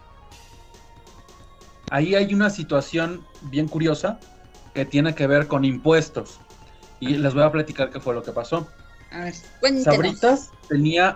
[1.89, 4.19] Ahí hay una situación bien curiosa
[4.73, 6.39] que tiene que ver con impuestos.
[6.99, 8.67] Y les voy a platicar qué fue lo que pasó.
[9.11, 9.83] A ver, cuéntenos.
[9.95, 11.15] Sabritas tenía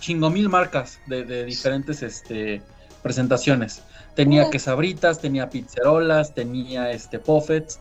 [0.00, 2.62] chingo mil marcas de, de diferentes este,
[3.02, 3.82] presentaciones.
[4.16, 4.50] Tenía Oh.
[4.50, 7.78] que Sabritas, tenía pizzerolas, tenía este Puffets,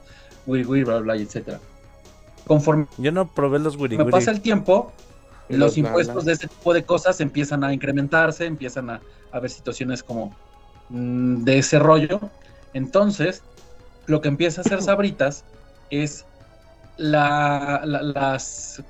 [0.47, 1.59] wiri wiri, bla bla, etcétera.
[2.47, 4.11] Conforme Yo no probé los wiri me wiri.
[4.11, 4.91] pasa el tiempo,
[5.49, 9.01] los los impuestos de este tipo de cosas empiezan a incrementarse, empiezan a
[9.33, 10.33] a haber situaciones como
[10.89, 12.19] mm, de ese rollo.
[12.73, 13.43] Entonces,
[14.05, 15.43] lo que empieza a hacer Sabritas
[15.89, 16.23] es
[16.97, 18.81] la, la- las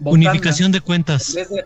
[0.00, 1.32] botanas, Unificación de en cuentas.
[1.34, 1.64] vez de-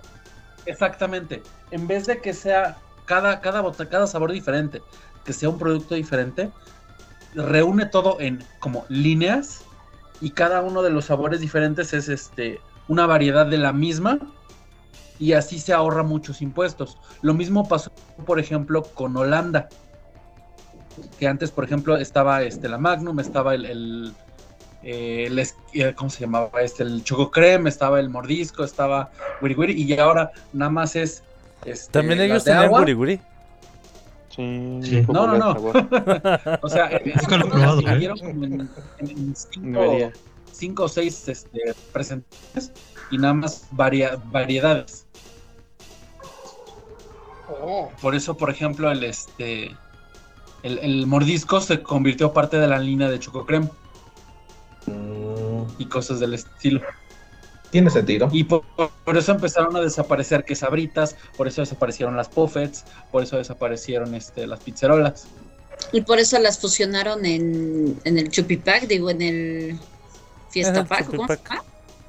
[0.66, 2.76] exactamente, en vez de que sea
[3.06, 4.82] cada, cada, cada sabor diferente,
[5.24, 6.50] que sea un producto diferente,
[7.34, 9.62] reúne todo en como líneas
[10.20, 14.18] y cada uno de los sabores diferentes es este una variedad de la misma
[15.20, 16.98] y así se ahorra muchos impuestos.
[17.20, 17.92] Lo mismo pasó,
[18.26, 19.68] por ejemplo, con Holanda.
[21.18, 24.12] que antes, por ejemplo, estaba este, la Magnum, estaba el, el,
[24.82, 26.62] eh, el eh, ¿cómo se llamaba?
[26.62, 29.10] Este, el Choco Creme, estaba el Mordisco, estaba
[29.42, 31.22] Wiri Wiri, y ahora nada más es...
[31.66, 33.20] Este, También ellos tenían guri.
[34.34, 35.04] Sí, Sí.
[35.12, 35.54] No, no, no.
[36.62, 38.70] O sea, Nunca lo he probado, dividieron como en,
[40.52, 41.58] cinco o seis este,
[41.92, 42.72] presentaciones
[43.10, 45.06] y nada más varia- variedades.
[47.62, 49.76] Oh, Por eso, por ejemplo, el este
[50.62, 53.68] el, el mordisco se convirtió parte de la línea de Choco Creme
[54.86, 56.80] Mm, y cosas del estilo.
[57.70, 58.28] Tiene sentido.
[58.32, 58.62] Y por,
[59.04, 64.14] por eso empezaron a desaparecer que sabritas, por eso desaparecieron las puffets, por eso desaparecieron
[64.14, 65.26] este, las pizzerolas.
[65.92, 69.78] Y por eso las fusionaron en, en el Chupipack, digo, en el
[70.50, 71.48] Fiesta Ajá, Pack, ¿cómo se Chupipac.
[71.50, 71.64] llama?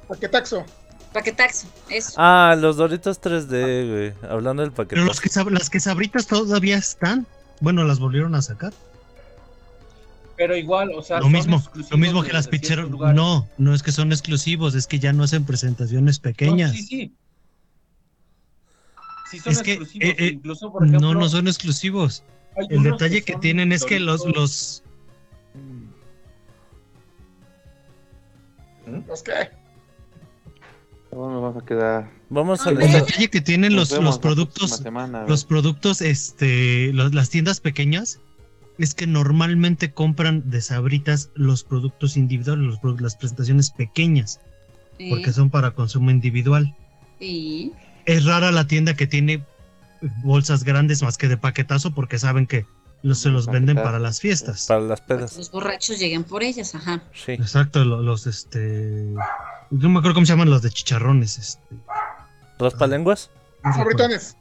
[0.08, 0.64] paquetaxo.
[1.12, 2.12] Paquetaxo, eso.
[2.16, 4.30] Ah, los Doritos 3D, güey.
[4.30, 4.96] Hablando del paquete.
[4.96, 7.26] Pero los que sab- las que sabritas todavía están.
[7.60, 8.72] Bueno, las volvieron a sacar.
[10.42, 12.50] Pero igual, o sea, lo mismo, lo mismo que las
[12.90, 13.14] lugares.
[13.14, 16.72] No, no es que son exclusivos, es que ya no hacen presentaciones No, pequeñas.
[16.72, 17.14] sí, sí.
[19.30, 22.24] Sí son Es que, exclusivos, eh, eh, incluso por ejemplo, no, no son exclusivos.
[22.70, 24.82] El detalle que tienen es que los, los
[29.06, 29.48] ¿Los qué?
[31.12, 32.10] Vamos a quedar.
[32.30, 37.30] Vamos a el detalle que tienen los, los productos, semana, los productos, este, los- las
[37.30, 38.18] tiendas pequeñas,
[38.82, 44.40] es que normalmente compran de sabritas los productos individuales, los las presentaciones pequeñas,
[44.98, 46.74] Sí, porque son para consumo individual.
[47.18, 47.72] sí.
[48.04, 49.44] Es rara la tienda que tiene
[50.24, 52.66] bolsas grandes más que de paquetazo porque saben que
[53.04, 54.66] los, se los venden para las fiestas.
[54.66, 55.36] Para las Para que pedas.
[55.36, 57.04] los borrachos lleguen por ellas, ajá.
[57.14, 57.32] Sí.
[57.32, 59.14] Exacto, lo- los, este,
[59.70, 61.62] no me acuerdo cómo se llaman los de chicharrones, este.
[62.58, 63.16] No recuerdo.
[63.62, 64.36] Sabritones.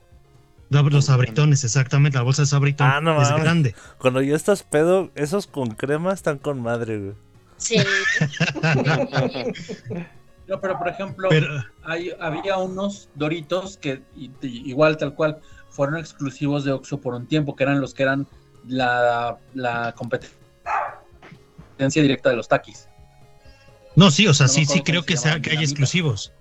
[0.72, 3.76] Los sabritones, exactamente, la bolsa de sabritón Ah, no es grande.
[3.98, 7.14] Cuando ya estás pedo, esos con crema están con madre, güey.
[7.58, 7.76] Sí.
[10.48, 14.02] No, pero por ejemplo, Pero, hay, había unos Doritos que
[14.42, 18.28] igual tal cual fueron exclusivos de Oxxo por un tiempo, que eran los que eran
[18.68, 20.36] la, la competencia
[22.02, 22.90] directa de los taquis.
[23.96, 26.34] no, sí, o sea, No sí, sí creo que, sea, que hay exclusivos.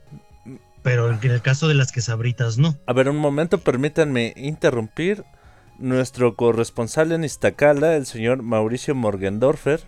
[0.82, 2.74] Pero en el caso de las que sabritas, no.
[2.86, 5.24] A ver, un momento, permítanme interrumpir.
[5.78, 9.80] Nuestro corresponsal en Iztacala, el señor Mauricio Morgendorfer,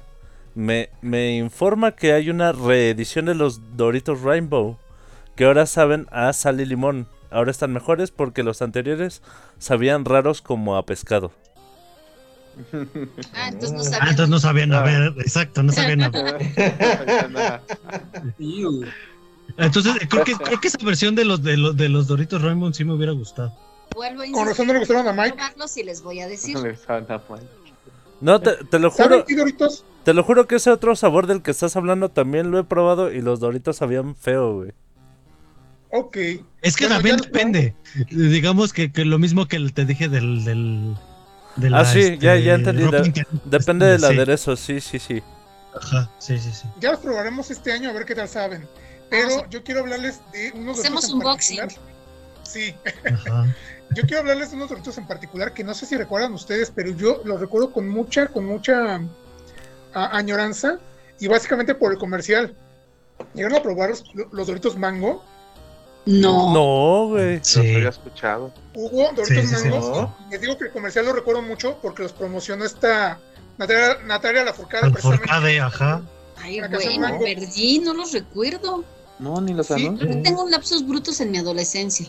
[0.55, 4.78] me, me informa que hay una reedición de los Doritos Rainbow,
[5.36, 7.09] que ahora saben a sal y limón.
[7.30, 9.22] Ahora están mejores porque los anteriores
[9.59, 11.32] sabían raros como a pescado.
[13.34, 14.09] Ah, entonces no Ah, sabían.
[14.09, 14.82] entonces no sabían, a Ah.
[14.82, 16.38] ver, exacto, no sabían nada.
[18.38, 18.82] Iu.
[19.57, 22.72] Entonces, creo que, creo que esa versión de los, de los, de los Doritos Rainbow
[22.72, 23.53] sí me hubiera gustado.
[23.94, 25.36] Vuelvo a Con razón no le gustaron a Mike.
[25.36, 26.57] probarlos y les voy a decir.
[28.20, 29.84] No, te, te lo ¿Saben juro, qué Doritos?
[30.05, 33.12] te lo juro que ese otro sabor del que estás hablando también lo he probado
[33.12, 34.72] y los Doritos sabían feo, güey.
[35.90, 36.16] Ok.
[36.62, 37.74] Es que Bueno, también ya- depende.
[38.11, 40.44] Digamos que, que lo mismo que te dije del.
[40.44, 40.94] del
[41.57, 43.26] de Ah, sí, ya- ya entendí, de- interior.
[43.44, 45.22] Depende del Sí, aderezo, sí, sí, sí.
[45.74, 46.66] Ajá, sí, sí, sí.
[46.80, 48.66] Ya los probaremos este año a ver qué tal saben.
[49.12, 51.58] Pero yo quiero hablarles de unos Hacemos Doritos en unboxing.
[51.58, 51.92] particular.
[52.42, 52.74] Sí,
[53.12, 53.54] Ajá.
[53.94, 56.90] yo quiero hablarles de unos Doritos en particular que no sé si recuerdan ustedes, pero
[56.90, 58.96] yo los recuerdo con mucha, con mucha
[59.94, 60.78] a- añoranza
[61.20, 62.56] y básicamente por el comercial.
[63.34, 65.22] Llegaron a probar los, los Doritos Mango.
[66.04, 66.52] No.
[66.52, 67.38] No, güey.
[67.38, 67.60] Los Sí.
[67.76, 68.52] había escuchado.
[68.74, 69.68] Hubo Doritos Sí.
[70.30, 73.20] Les digo que el comercial lo recuerdo mucho porque los promocionó esta
[73.58, 75.28] Natalia, Natalia Lafourcade precisamente.
[75.28, 76.02] Forcade, ajá.
[76.42, 76.60] Ay,
[76.98, 77.20] mango.
[77.22, 78.84] perdí, no los recuerdo.
[79.22, 79.74] No, ni los Sí.
[79.98, 82.06] que tengo lapsos brutos en mi adolescencia.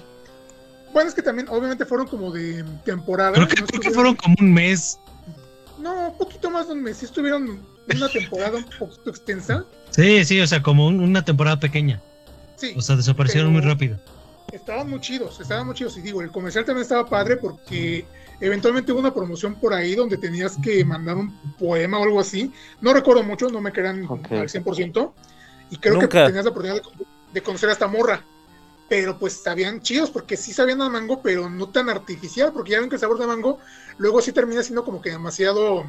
[0.92, 3.34] Bueno, es que también obviamente fueron como de temporada.
[3.34, 5.00] Creo que, no creo que fueron como un mes.
[5.80, 6.98] No, un poquito más de un mes.
[6.98, 7.60] Sí estuvieron
[7.96, 9.66] una temporada un poquito extensa.
[9.92, 12.02] Sí, sí, o sea, como un- una temporada pequeña.
[12.56, 13.98] Sí, O sea, desaparecieron muy rápido.
[14.52, 15.98] estaban muy chidos, estaban muy chidos.
[15.98, 18.06] Y digo, el comercial también estaba padre porque
[18.40, 22.52] eventualmente hubo una promoción por ahí donde tenías que mandar un poema o algo así.
[22.82, 24.32] No recuerdo mucho, no me crean Ok.
[24.32, 25.14] al 100%.
[25.74, 26.08] Y creo Nunca.
[26.08, 28.24] que tenías la oportunidad de, de conocer a esta morra.
[28.90, 32.52] Pero pues sabían chidos porque sí sabían a mango, pero no tan artificial.
[32.54, 33.60] Porque ya ven que el sabor de mango
[33.98, 35.84] luego sí termina siendo como que demasiado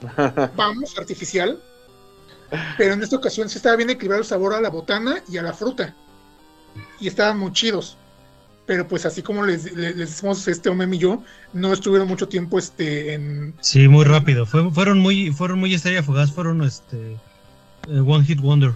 [0.56, 1.60] vamos, artificial.
[2.76, 5.42] Pero en esta ocasión sí estaba bien equilibrado el sabor a la botana y a
[5.42, 5.94] la fruta.
[7.00, 7.96] Y estaban muy chidos.
[8.66, 11.22] Pero pues así como les, les, les decimos este Omem y yo,
[11.52, 13.54] no estuvieron mucho tiempo este en...
[13.60, 14.46] Sí, muy rápido.
[14.46, 17.18] Fue- fueron muy, fueron muy estrella fugaz, fueron este
[17.88, 18.72] One Hit Wonder.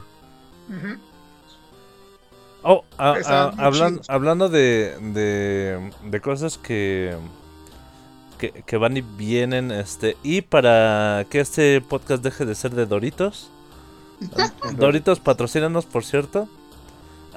[2.62, 3.14] Oh, a-
[3.56, 7.16] hablan- hablando de, de, de cosas que,
[8.38, 9.70] que, que van y vienen.
[9.70, 13.50] Este, y para que este podcast deje de ser de Doritos.
[14.76, 16.48] Doritos, patrocínanos, por cierto.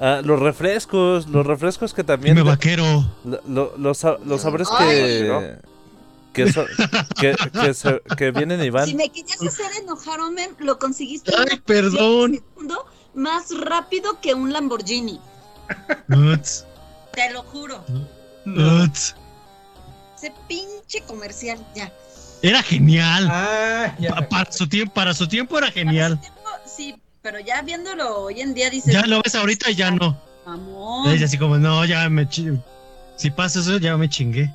[0.00, 2.34] Ah, los refrescos, los refrescos que también.
[2.34, 2.84] Dime vaquero.
[3.24, 4.86] lo- lo- los, los sabores Ay.
[4.88, 5.56] que.
[6.32, 6.66] Que, so-
[7.20, 8.86] que, que, se- que vienen y van.
[8.86, 12.34] Si me querías hacer enojar, Omen, lo conseguiste Ay, perdón.
[12.34, 15.20] segundo más rápido que un Lamborghini.
[16.08, 16.64] Uts,
[17.12, 17.84] Te lo juro.
[18.46, 19.14] uts.
[20.16, 21.92] Ese pinche comercial, ya.
[22.42, 23.28] Era genial.
[23.30, 24.14] Ah, ya.
[24.14, 26.16] Pa- para, su tiempo, para su tiempo era genial.
[26.18, 28.92] Para su tiempo, Sí, pero ya viéndolo hoy en día dices.
[28.92, 30.18] Ya lo ves ahorita y ya no.
[30.46, 31.10] Mamón.
[31.10, 32.26] Ella así como, no, ya me
[33.16, 34.52] Si pasa eso, ya me chingué.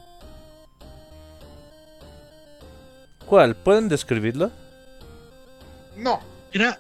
[3.28, 3.56] ¿Cuál?
[3.56, 4.52] ¿Pueden describirlo?
[5.96, 6.20] No,
[6.54, 6.80] Era.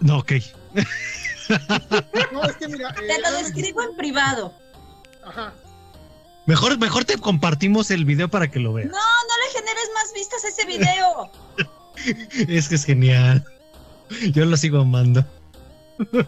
[0.00, 0.32] No, ok.
[2.32, 2.94] no, es que mira.
[2.94, 4.52] Te eh, lo describo en privado.
[5.24, 5.52] Ajá.
[6.46, 8.88] Mejor, mejor te compartimos el video para que lo No, veas.
[8.88, 11.30] no le generes más vistas a ese video.
[12.48, 13.44] Es que es genial.
[14.32, 15.24] Yo lo sigo amando.
[15.98, 16.24] No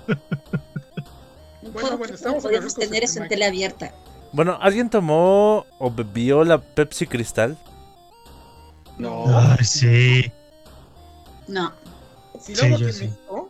[1.73, 3.95] Bueno, bueno, estamos de tener eso en abierta.
[4.33, 7.57] Bueno, ¿alguien tomó o bebió la Pepsi Cristal?
[9.03, 9.25] No.
[9.39, 10.33] Ay, sí.
[11.49, 11.73] No.
[12.41, 13.05] Sí, luego yo sí.
[13.05, 13.49] México,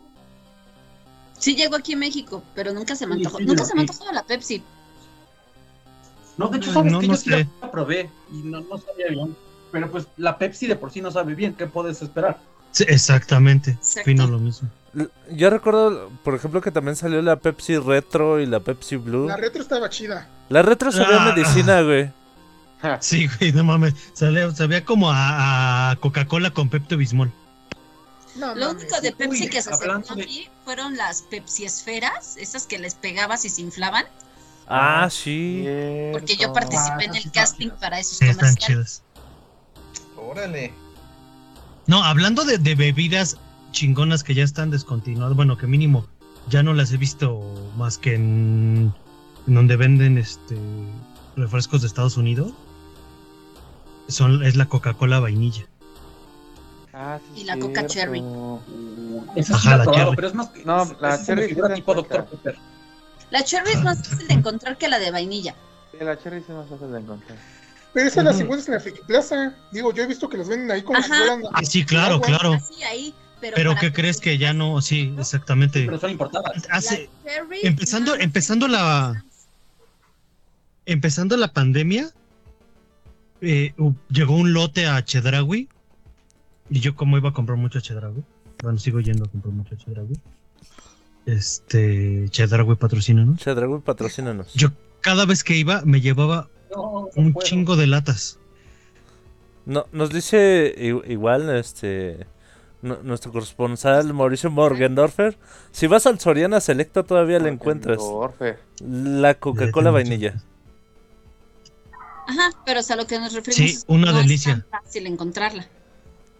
[1.38, 3.38] Sí llegó aquí a México, pero nunca se me Sí, antojó.
[3.38, 3.88] sí, nunca se me sí.
[3.90, 4.62] antojó la Pepsi.
[6.36, 7.48] No, de hecho, ¿sabes no, que no Yo sí sé.
[7.60, 9.36] la probé y no, no sabía bien.
[9.70, 11.54] Pero pues la Pepsi de por sí no sabe bien.
[11.54, 12.38] ¿Qué puedes esperar?
[12.70, 13.76] Sí, exactamente.
[14.04, 14.68] Fino lo mismo.
[15.30, 19.26] Yo recuerdo, por ejemplo, que también salió la Pepsi Retro y la Pepsi Blue.
[19.26, 20.28] la retro estaba chida.
[20.50, 21.32] La Retro sabía Ah.
[21.34, 22.12] medicina, güey.
[23.00, 23.94] Sí, güey, no mames.
[24.12, 27.32] Sabía, sabía como a, a Coca-Cola con Pepto Bismol.
[28.36, 28.82] No, Lo mames.
[28.84, 32.66] único de Pepsi Uy, que se acercó hablando de- aquí fueron las Pepsi esferas, esas
[32.66, 34.04] que les pegabas y se inflaban,
[34.68, 35.64] Ah, sí.
[36.12, 38.66] porque yo participé en Ah, el casting para esos están comerciales.
[38.66, 39.02] chidas.
[40.16, 40.72] Órale.
[41.86, 43.36] No, hablando de, de bebidas
[43.72, 46.06] chingonas que ya están descontinuadas, bueno, que mínimo
[46.48, 47.40] ya no las he visto
[47.76, 48.94] más que en,
[49.46, 50.56] en donde venden este
[51.36, 52.52] refrescos de Estados Unidos.
[54.08, 55.64] Son, es la Coca-Cola vainilla.
[56.92, 57.86] Ah, sí, Y la Coca.
[57.86, 58.22] Cherry.
[59.36, 60.16] Esa Ajá, sí la la probado, cherry.
[60.16, 60.64] pero es más que.
[60.64, 61.94] No, es- la esa cherry figura tipo.
[61.94, 62.26] Dr.
[62.26, 62.58] Pepper.
[63.30, 65.54] La cherry es más fácil de encontrar que la de vainilla.
[65.90, 67.38] Sí, la cherry es más fácil de encontrar.
[67.94, 68.40] Pero esa la Ujú.
[68.40, 69.54] encuentras en la Friki Plaza.
[69.70, 71.42] Digo, yo he visto que los venden ahí como si fueran.
[71.52, 72.26] Ah, sí, claro, agua.
[72.26, 72.52] claro.
[72.54, 73.54] Así ahí, pero.
[73.56, 74.80] Pero ¿qué crees que ya no?
[74.82, 75.84] Sí, Sí, exactamente.
[75.86, 76.66] pero son importadas.
[76.70, 77.32] Hace, La
[77.68, 79.24] empezando- empezando es- la-
[80.86, 82.10] empezando la pandemia,
[83.42, 83.74] eh,
[84.08, 85.68] llegó un lote a Chedraui.
[86.70, 88.22] Y yo, como iba a comprar mucho Chedraui,
[88.62, 89.76] bueno, sigo yendo a comprar mucho.
[91.26, 93.36] Este, Chedraui patrocina, ¿no?
[93.36, 94.52] Chedraui, patrocínanos.
[94.54, 94.68] Yo
[95.00, 97.46] cada vez que iba me llevaba No, no un puedo.
[97.46, 98.38] chingo de latas.
[99.66, 100.74] No, nos dice
[101.06, 102.26] igual este
[102.80, 105.38] nu- nuestro corresponsal Mauricio Morgendorfer.
[105.70, 108.00] Si vas al Soriana Selecta todavía la encuentras.
[108.80, 110.42] La Coca-Cola vainilla.
[112.32, 113.72] Ajá, pero es a lo que nos referimos.
[113.72, 114.54] Sí, una no delicia.
[114.54, 115.68] Es tan fácil encontrarla.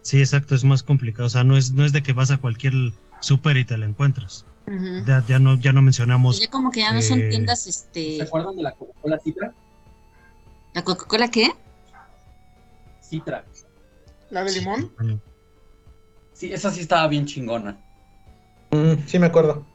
[0.01, 1.27] Sí, exacto, es más complicado.
[1.27, 2.73] O sea, no es, no es de que vas a cualquier
[3.19, 4.45] súper y te la encuentras.
[5.05, 6.39] Ya, ya no, ya no mencionamos.
[6.39, 8.21] Ya como que ya no son eh, tiendas, ¿Se este.
[8.21, 9.53] acuerdan de la Coca-Cola Citra?
[10.73, 11.51] ¿La Coca-Cola qué?
[13.01, 13.45] Citra.
[14.29, 14.91] La de limón.
[16.33, 17.77] Sí, esa sí estaba bien chingona.
[18.71, 19.65] Mm, sí, me acuerdo.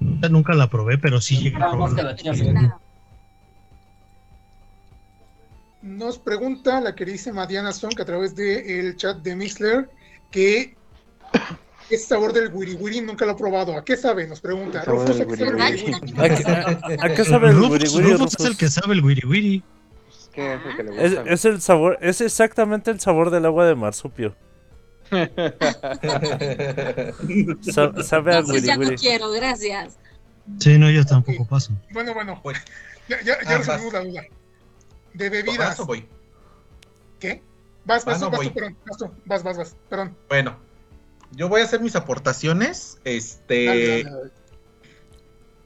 [0.00, 2.16] Nunca la probé, pero sí llegué a probarla.
[5.82, 9.88] Nos pregunta la queridísima Diana Son que a través del chat de Mixler
[10.30, 10.76] que
[11.88, 13.76] ese sabor del wiri wiri nunca lo he probado.
[13.78, 14.26] ¿A qué sabe?
[14.26, 14.82] Nos pregunta.
[14.84, 15.84] Rufus, ¿a qué sabe el wiri una wiri?
[15.84, 16.60] que no ¿A qué, sabe.
[17.00, 19.26] a- a qué sabe el Rufus, wiri wiri, Rufus es el que sabe el wiri
[19.26, 19.62] wiri.
[20.10, 21.30] Es que es el que le Es, gusta.
[21.32, 24.34] es el sabor, es exactamente el sabor del agua de marsupio.
[27.72, 28.96] Sa- sabe a wiri ya no wiri.
[28.96, 29.96] quiero, gracias.
[30.58, 31.72] Sí, no, yo tampoco paso.
[31.92, 32.40] Bueno, bueno.
[32.42, 32.58] Pues,
[33.08, 34.22] Ya, ya, ya Ah, resolvimos la duda.
[35.18, 35.58] De bebidas.
[35.58, 36.08] ¿Vas o voy?
[37.18, 37.42] ¿Qué?
[37.84, 38.48] Vas, vas, Ah, no vas, voy.
[38.48, 38.76] tú, perdón.
[38.86, 39.76] Vas, tú, vas, vas, vas.
[39.88, 40.16] Perdón.
[40.28, 40.56] Bueno,
[41.32, 42.98] yo voy a hacer mis aportaciones.
[43.04, 43.64] Este.
[43.66, 44.30] Dale, dale, dale.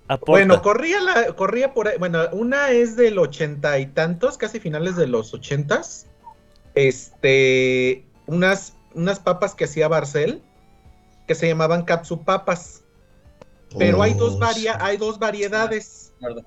[0.09, 0.31] Aporta.
[0.33, 1.99] Bueno, corría la, corría por ahí.
[1.99, 6.07] Bueno, una es del ochenta y tantos, casi finales de los ochentas.
[6.75, 10.43] Este, unas, unas papas que hacía Barcel,
[11.27, 12.83] que se llamaban Capsu papas.
[13.79, 14.79] Pero hay dos Oh, varia, sí.
[14.83, 16.13] hay dos variedades.
[16.21, 16.45] Verdad.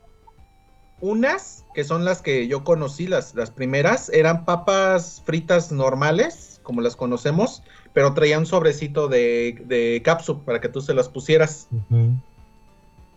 [1.01, 6.79] Unas, que son las que yo conocí, las, las primeras, eran papas fritas normales, como
[6.81, 7.63] las conocemos,
[7.93, 10.01] pero traían sobrecito de, de
[10.45, 11.67] para que tú se las pusieras.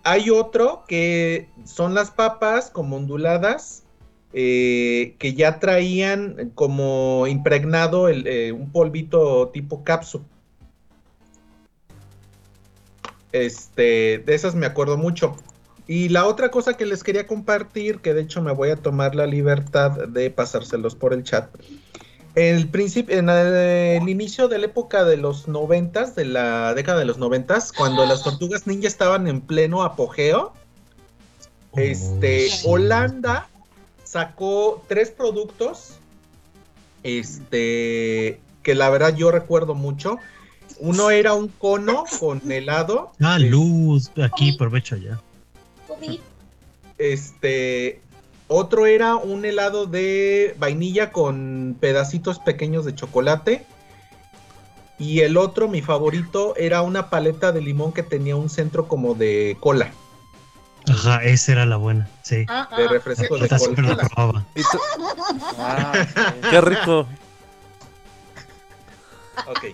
[0.03, 3.85] Hay otro que son las papas como onduladas,
[4.33, 10.25] eh, que ya traían como impregnado el, eh, un polvito tipo cápsula.
[13.31, 15.37] Este, de esas me acuerdo mucho.
[15.89, 19.15] Y la otra cosa que les quería compartir, que de hecho me voy a tomar
[19.15, 21.49] la libertad de pasárselos por el chat.
[22.35, 23.55] El principio, en el,
[24.03, 28.05] el inicio de la época de los noventas, de la década de los noventas, cuando
[28.05, 30.53] las tortugas ninja estaban en pleno apogeo,
[31.75, 32.67] este, sí.
[32.69, 33.49] Holanda
[34.05, 35.99] sacó tres productos,
[37.03, 40.19] este, que la verdad yo recuerdo mucho.
[40.81, 43.13] Uno era un cono con helado.
[43.21, 45.19] Ah, luz, aquí aprovecho ya.
[46.99, 48.01] Este,
[48.49, 53.67] otro era un helado de vainilla con pedacitos pequeños de chocolate.
[54.99, 59.15] Y el otro, mi favorito, era una paleta de limón que tenía un centro como
[59.15, 59.93] de cola,
[60.91, 62.45] Ajá, esa era la buena, sí.
[62.49, 62.89] Ah, de ah.
[62.89, 64.09] refresco de siempre la cola.
[64.09, 64.47] probaba.
[65.59, 66.49] Ah, sí.
[66.51, 67.07] qué rico.
[69.47, 69.65] Ok,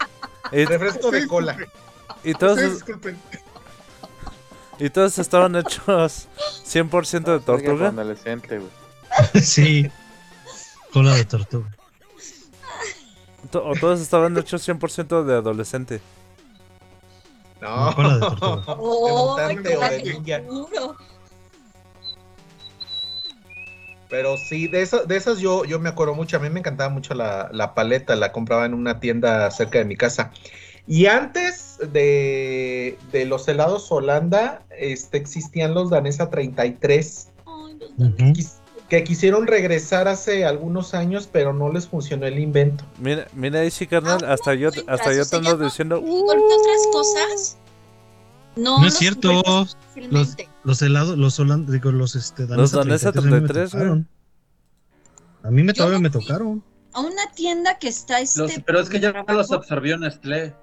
[0.51, 1.57] refresco de cola.
[2.22, 3.16] y todos, disculpen.
[4.79, 6.29] Y todos estaban hechos
[6.64, 7.89] 100% de tortuga.
[7.89, 8.70] Adolescente, güey.
[9.43, 9.91] Sí.
[10.93, 11.68] Cola de tortuga.
[13.51, 16.01] To- O todos estaban hechos 100% de adolescente.
[17.61, 18.57] No, Cola de tortuga.
[18.66, 20.39] de Oh, mutante o de qué ninja.
[20.41, 20.97] duro.
[24.11, 26.37] Pero sí, de, esa- de esas yo, yo me acuerdo mucho.
[26.37, 29.85] A mí me encantaba mucho la, la paleta, la compraba en una tienda cerca de
[29.85, 30.31] mi casa.
[30.87, 38.59] Y antes de, de los helados Holanda, este, existían los Danesa 33, Ay, los
[38.89, 42.85] que quisieron regresar hace algunos años, pero no les funcionó el invento.
[43.01, 44.20] Mira, mira ahí sí, carnal.
[44.26, 45.99] Ah, hasta yo, encuentras, hasta yo te ando no- diciendo.
[45.99, 47.59] Igual que otras cosas.
[48.57, 49.43] No, No es los cierto.
[49.66, 50.49] fácilmente.
[50.64, 53.82] Los helados, los holandes, digo, los este, Los Danesa 33 a mí me 33, güey.
[53.82, 54.09] tocaron.
[55.45, 56.64] A mí me Yo todavía no me tocaron.
[56.93, 58.41] A una tienda que está este.
[58.41, 60.55] Los- pero es que ya los absorbió Nestlé.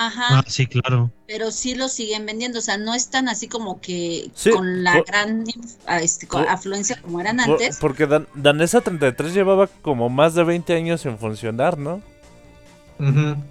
[0.00, 0.38] Ajá.
[0.38, 1.10] Ah, sí, claro.
[1.26, 4.92] pero sí lo siguen vendiendo, o sea, no están así como que Sí, con la
[4.92, 5.44] por- gran
[6.00, 7.78] este, con por- afluencia como eran Por- antes.
[7.80, 12.00] porque Dan- Danesa 33 llevaba como más de 20 años en funcionar, ¿no?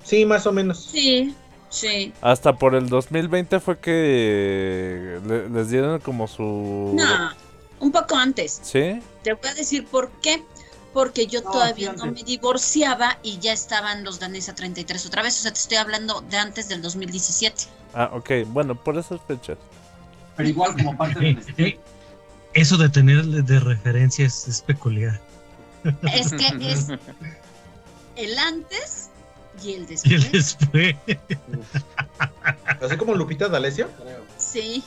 [0.04, 0.86] Sí, más o menos.
[0.92, 1.34] Sí,
[1.70, 2.14] sí.
[2.22, 6.94] Hasta por el 2020 fue que le- les dieron como su...
[6.96, 7.32] No,
[7.80, 8.60] un poco antes.
[8.64, 9.00] ¿Sí?
[9.24, 10.44] Te voy a decir por qué.
[10.98, 15.38] Porque yo No, todavía no me divorciaba y ya estaban los Danesa 33 otra vez.
[15.40, 17.66] O sea, te estoy hablando de antes del 2017.
[17.94, 18.32] Ah, ok.
[18.48, 19.60] Bueno, por esas fechas.
[20.36, 21.68] Pero igual como parte de Nestlé.
[21.68, 21.80] eh,
[22.56, 25.22] Eso de tener de de referencia es, peculiar.
[26.14, 26.88] Es que es
[28.16, 29.12] el antes
[29.64, 30.32] y el Y después.
[30.32, 30.96] después.
[32.82, 33.88] Así como Lupita D'Alessio.
[34.38, 34.84] Sí.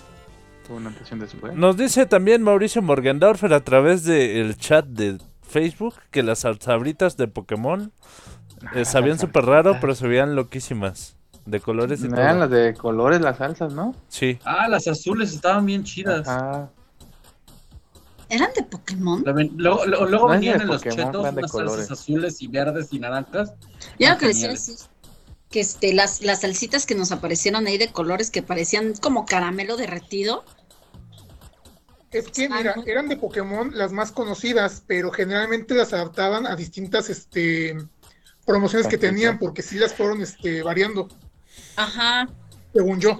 [0.66, 1.54] Tuvo una impresión después.
[1.54, 5.18] Nos dice también Mauricio Morgendorfer a través del chat de
[5.50, 7.92] Facebook que las sabritas de Pokémon
[8.74, 11.16] eh, sabían súper raro, pero se veían loquísimas.
[11.46, 12.40] De colores y No eran todo.
[12.40, 13.94] las de colores, las salsas, ¿no?
[14.08, 14.38] Sí.
[14.44, 16.28] Ah, las azules estaban bien chidas.
[16.28, 16.70] Ajá.
[18.28, 19.24] ¿Eran de Pokémon?
[19.24, 21.86] Ven- Luego, luego- luego No venían de en los Pokémon, chetos eran de unas colores.
[21.86, 23.54] salsas azules y verdes y naranjas.
[23.98, 24.88] Yo Ah, lo que decía es
[25.50, 29.76] que este, las, las salsitas que nos aparecieron ahí de colores que parecían como caramelo
[29.76, 30.44] derretido.
[32.10, 37.08] Es que, mira, eran de Pokémon las más conocidas, pero generalmente las adaptaban a distintas
[37.08, 37.76] este,
[38.44, 41.08] promociones que tenían, porque sí las fueron este, variando,
[41.76, 42.28] Ajá.
[42.72, 43.16] según yo.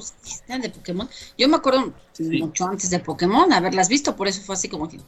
[0.49, 1.09] Eran de Pokémon.
[1.39, 2.43] Yo me acuerdo Sí.
[2.43, 4.99] mucho antes de Pokémon haberlas visto, por eso fue así como que.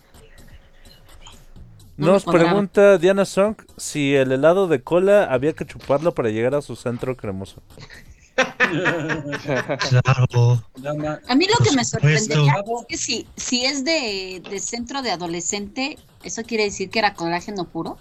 [1.97, 6.55] No Nos pregunta Diana Song si el helado de cola había que chuparlo para llegar
[6.55, 7.63] a su centro cremoso.
[9.89, 10.63] Claro.
[11.29, 15.03] A mí lo Por que me sorprendería es que si, si es de, de centro
[15.03, 17.99] de adolescente, ¿eso quiere decir que era colágeno puro?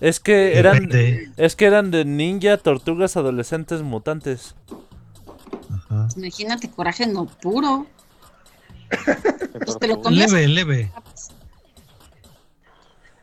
[0.00, 1.30] Es que eran Depende.
[1.36, 4.54] es que eran de ninja, tortugas, adolescentes, mutantes.
[5.70, 6.08] Ajá.
[6.16, 7.86] Imagínate, colágeno puro.
[8.90, 10.00] de Pues te lo.
[10.10, 10.90] Leve, leve.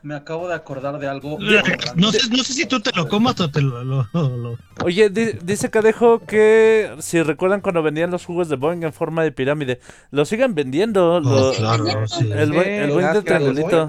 [0.08, 1.38] Me acabo de acordar de algo.
[1.96, 3.84] No sé, no sé si tú te lo comas o te lo.
[3.84, 8.84] lo- lo- Oye, di- dice Cadejo que si recuerdan cuando vendían los jugos de Boeing
[8.84, 9.82] en forma de pirámide,
[10.12, 11.20] lo siguen vendiendo.
[11.20, 12.30] lo- Oh, claro, sí.
[12.32, 13.88] el buen, el buen claro, triangulito.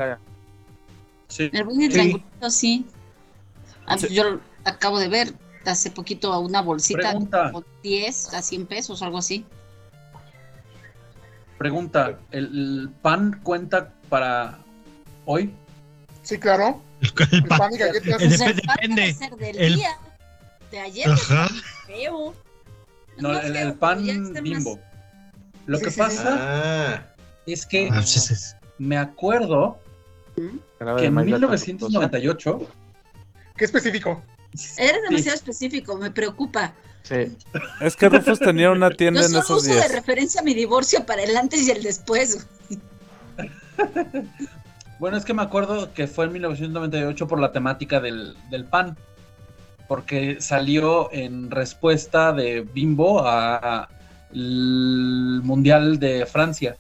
[1.29, 1.51] Sí.
[1.53, 2.85] El buen de triangulito, sí.
[3.87, 4.09] Ah, Sí.
[4.13, 5.33] Yo acabo de ver
[5.67, 7.53] hace poquito a una bolsita Pregunta.
[7.53, 9.45] con 10 a 100 pesos, algo así.
[11.59, 14.59] Pregunta, ¿el, el pan cuenta para
[15.27, 15.53] hoy?
[16.29, 16.83] Sí, claro.
[17.01, 18.21] El, el El pa- pan y galletas.
[18.21, 19.01] El Pues el pan depende.
[19.03, 19.97] debe ser del El- día,
[20.71, 21.49] de ayer, Ajá.
[21.87, 22.35] feo.
[23.17, 24.79] No, el, el feo, pan ya está más- bimbo.
[25.65, 26.01] Lo Sí, que sí, sí.
[26.01, 27.07] pasa Ah,
[27.47, 28.55] es que Ah, sí, sí, sí.
[28.79, 29.79] me acuerdo
[30.37, 30.43] que
[31.07, 31.65] en maíz lactosa.
[31.67, 32.59] 1998
[33.57, 34.23] ¿Qué específico?
[34.77, 36.75] Eres demasiado específico, me preocupa.
[37.05, 37.35] Sí.
[37.81, 39.93] Es que Rufus tenía una tienda Yo en solo esos uso de días.
[39.93, 42.47] referencia a mi divorcio para el antes y el después.
[44.99, 48.97] Bueno, es que me acuerdo que fue en 1998 por la temática del, del pan.
[49.87, 53.89] Porque salió en respuesta de Bimbo a
[54.33, 56.77] el Mundial de Francia.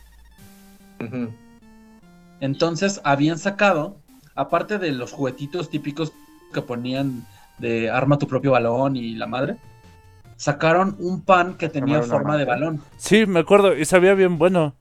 [2.40, 3.96] Entonces habían sacado,
[4.34, 6.12] aparte de los juguetitos típicos
[6.52, 7.26] que ponían
[7.58, 9.56] de arma tu propio balón y la madre,
[10.36, 12.82] sacaron un pan que tenía forma de balón.
[12.96, 14.74] Sí, me acuerdo, y sabía bien bueno.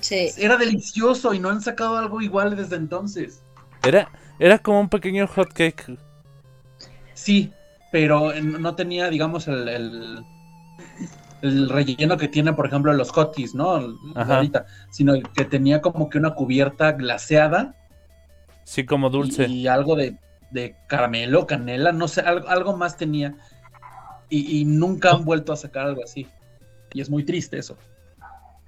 [0.00, 0.30] Sí.
[0.36, 3.42] Era delicioso y no han sacado algo igual desde entonces.
[3.82, 5.98] Era, era como un pequeño hot cake.
[7.14, 7.52] Sí,
[7.90, 10.24] pero no tenía, digamos, el, el,
[11.42, 13.76] el relleno que tiene, por ejemplo, los hotties, ¿no?
[13.76, 14.36] El- Ajá.
[14.36, 17.74] ahorita, sino que tenía como que una cubierta glaseada
[18.64, 19.46] Sí, como dulce.
[19.48, 20.16] y, y algo de,
[20.50, 23.34] de caramelo, canela, no sé, algo, algo más tenía.
[24.28, 26.26] Y, y nunca han vuelto a sacar algo así.
[26.92, 27.76] Y es muy triste eso.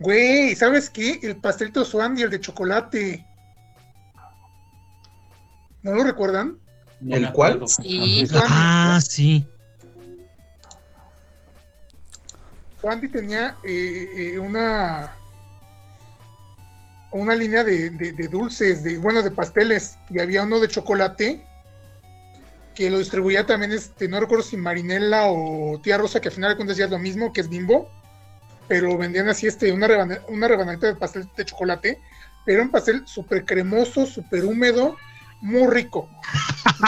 [0.00, 1.18] Güey, ¿sabes qué?
[1.22, 3.24] El pastelito Swandy, el de chocolate.
[5.82, 6.58] ¿No lo recuerdan?
[7.08, 7.62] ¿El cuál?
[7.68, 8.24] Sí.
[8.34, 9.46] Ah, sí.
[12.80, 15.14] Swandy tenía eh, eh, una
[17.10, 21.42] una línea de, de- de dulces, de bueno, de pasteles, y había uno de chocolate
[22.74, 26.50] que lo distribuía también, este, no recuerdo si Marinela o Tía Rosa, que al final
[26.50, 27.88] de cuentas ya es lo mismo, que es Bimbo,
[28.68, 32.00] pero vendían así este, una, rebana- una rebanadita de pastel de chocolate,
[32.44, 34.96] pero un pastel súper cremoso, súper húmedo,
[35.40, 36.08] muy rico.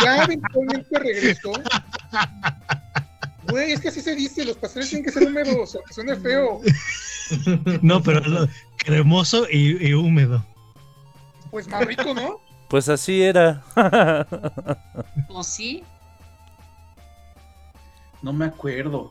[0.04, 1.52] Ya eventualmente regresó.
[3.48, 6.60] Güey, es que así se dice, los pasteles tienen que ser húmedos, aunque suene feo.
[7.82, 10.44] No, pero lo- cremoso y, y húmedo.
[11.50, 12.40] Pues más rico, ¿no?
[12.68, 13.62] Pues así era.
[15.28, 15.82] ¿O sí?
[18.22, 19.10] No me acuerdo.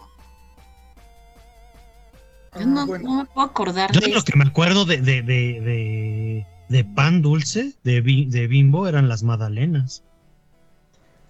[2.57, 3.03] Yo no, bueno.
[3.09, 4.31] no me puedo acordar Yo de lo esto.
[4.31, 9.07] que me acuerdo de, de, de, de, de pan dulce de, bi- de bimbo eran
[9.09, 10.03] las magdalenas.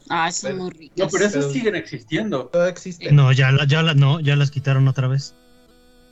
[0.09, 0.97] Ah, son muy ricas.
[0.97, 2.49] No, pero esas Pero- siguen existiendo.
[2.67, 3.11] Existe.
[3.11, 5.35] No, ya, la- ya, la- no, ya las quitaron otra vez.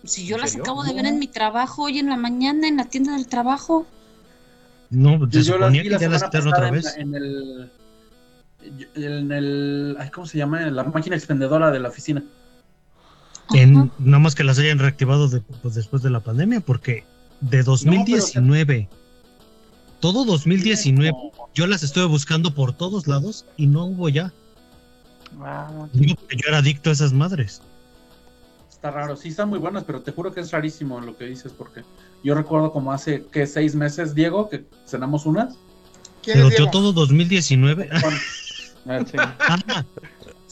[0.03, 0.63] Si yo ¿En las serio?
[0.63, 3.87] acabo de ver en mi trabajo hoy en la mañana en la tienda del trabajo.
[4.89, 6.95] No, se Yo las suponía que ya las quitaron otra vez.
[6.97, 7.71] en, en el.
[8.95, 9.97] En el.
[9.99, 10.61] ay, ¿Cómo se llama?
[10.67, 12.23] En la máquina expendedora de la oficina.
[13.53, 17.05] En, nada más que las hayan reactivado de- pues, después de la pandemia, porque
[17.41, 18.89] de 2019,
[19.99, 24.33] todo 2019, No, yo las estuve buscando por todos lados y no hubo ya.
[25.41, 27.61] Ah, Digo, yo era adicto a esas madres.
[28.69, 29.15] Está raro.
[29.15, 31.81] Sí, están muy buenas, pero te juro que es rarísimo lo que dices, porque
[32.23, 33.47] yo recuerdo como hace, ¿qué?
[33.47, 35.55] Seis meses, Diego, que cenamos unas.
[36.23, 37.89] ¿Quién Pero yo todo 2019.
[37.91, 39.17] ah, sí.
[39.39, 39.85] Ah,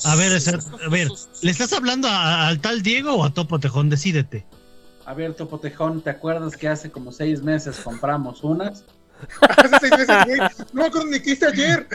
[0.03, 1.09] a ver, esa- a ver,
[1.41, 3.89] ¿le estás hablando a- al tal Diego o a Topo Tejón?
[3.89, 4.45] Decídete.
[5.05, 8.84] A ver, Topo Tejón, ¿te acuerdas que hace como seis meses compramos unas?
[9.41, 10.39] Hace seis meses, güey.
[10.73, 11.88] No me acuerdo ni qué hice ayer.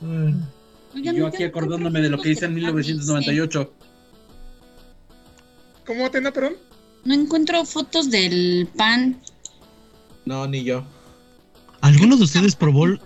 [0.94, 3.72] Y yo aquí acordándome de lo que hice en 1998.
[5.86, 6.54] ¿Cómo, Atena, perdón?
[7.04, 9.20] No encuentro fotos del pan.
[10.24, 10.84] No, ni yo.
[11.82, 13.00] ¿Alguno de ustedes probó el,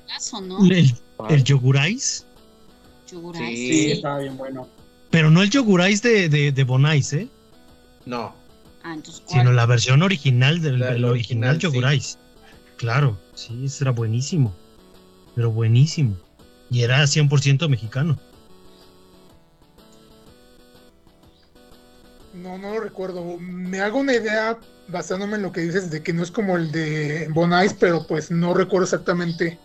[0.70, 0.94] el,
[1.30, 2.26] el yogurais?
[3.06, 4.68] Sí, estaba bien bueno.
[5.10, 7.28] Pero no el yogurais de, de, de Bonais, ¿eh?
[8.06, 8.34] No.
[8.82, 8.96] Ah.
[9.26, 11.62] Sino la versión original del, La- original, sí.
[11.62, 12.18] yogurais.
[12.76, 14.52] Claro, sí, ese era buenísimo.
[15.34, 16.16] Pero buenísimo.
[16.70, 18.18] Y era 100% mexicano.
[22.35, 23.39] No, no lo recuerdo.
[23.39, 24.59] Me hago una idea
[24.89, 28.31] basándome en lo que dices de que no es como el de Bonais, pero pues
[28.31, 29.59] no recuerdo exactamente.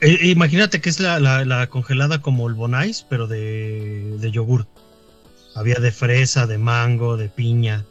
[0.00, 4.66] Eh, imagínate que es la, la- la congelada como el Bonais, pero de, de yogur.
[5.54, 7.84] Había de fresa, de mango, de piña.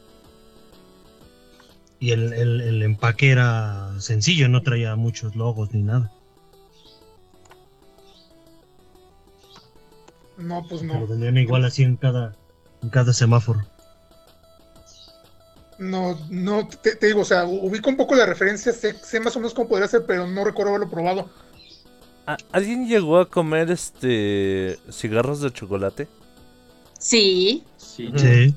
[2.00, 6.12] Y el, el- el empaque era sencillo, no traía muchos logos ni nada.
[10.38, 11.06] No, pues no.
[11.08, 12.36] vendían igual así en cada,
[12.82, 13.64] en cada semáforo.
[15.90, 19.36] No, no, te, te digo, o sea, ubico un poco la referencia, sé, sé más
[19.36, 21.30] o menos cómo podría ser, pero no recuerdo haberlo probado.
[22.26, 26.08] ¿A- ¿Alguien llegó a comer este cigarros de chocolate?
[27.00, 27.64] Sí.
[27.78, 28.08] Sí.
[28.08, 28.18] Ujú.
[28.20, 28.56] Sí.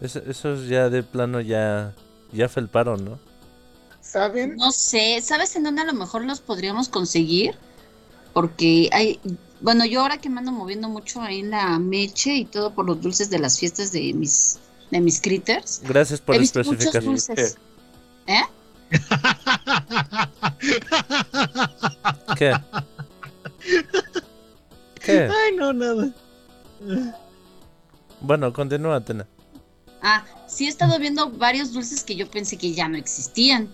[0.00, 1.94] Es- esos ya de plano ya
[2.32, 3.18] ya felparon, ¿no?
[4.00, 4.56] ¿Saben?
[4.56, 7.54] No sé, ¿sabes en dónde a lo mejor los podríamos conseguir?
[8.32, 9.20] Porque hay,
[9.60, 12.84] Bueno, yo ahora que me ando moviendo mucho ahí en la meche y todo por
[12.84, 14.58] los dulces de las fiestas de mis,
[14.90, 17.02] de mis critters, Gracias por especificar.
[17.02, 17.56] dulces.
[18.26, 18.42] ¿Eh?
[22.36, 22.52] ¿Qué?
[25.04, 25.28] ¿Qué?
[25.30, 26.14] Ay, no, nada.
[28.20, 29.26] Bueno, continúa, Atena.
[30.02, 33.68] Ah, sí he estado viendo varios dulces que yo pensé que ya no existían.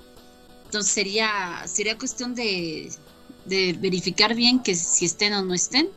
[0.65, 2.91] Entonces sería, sería cuestión de,
[3.47, 5.89] de verificar bien que si estén o no estén.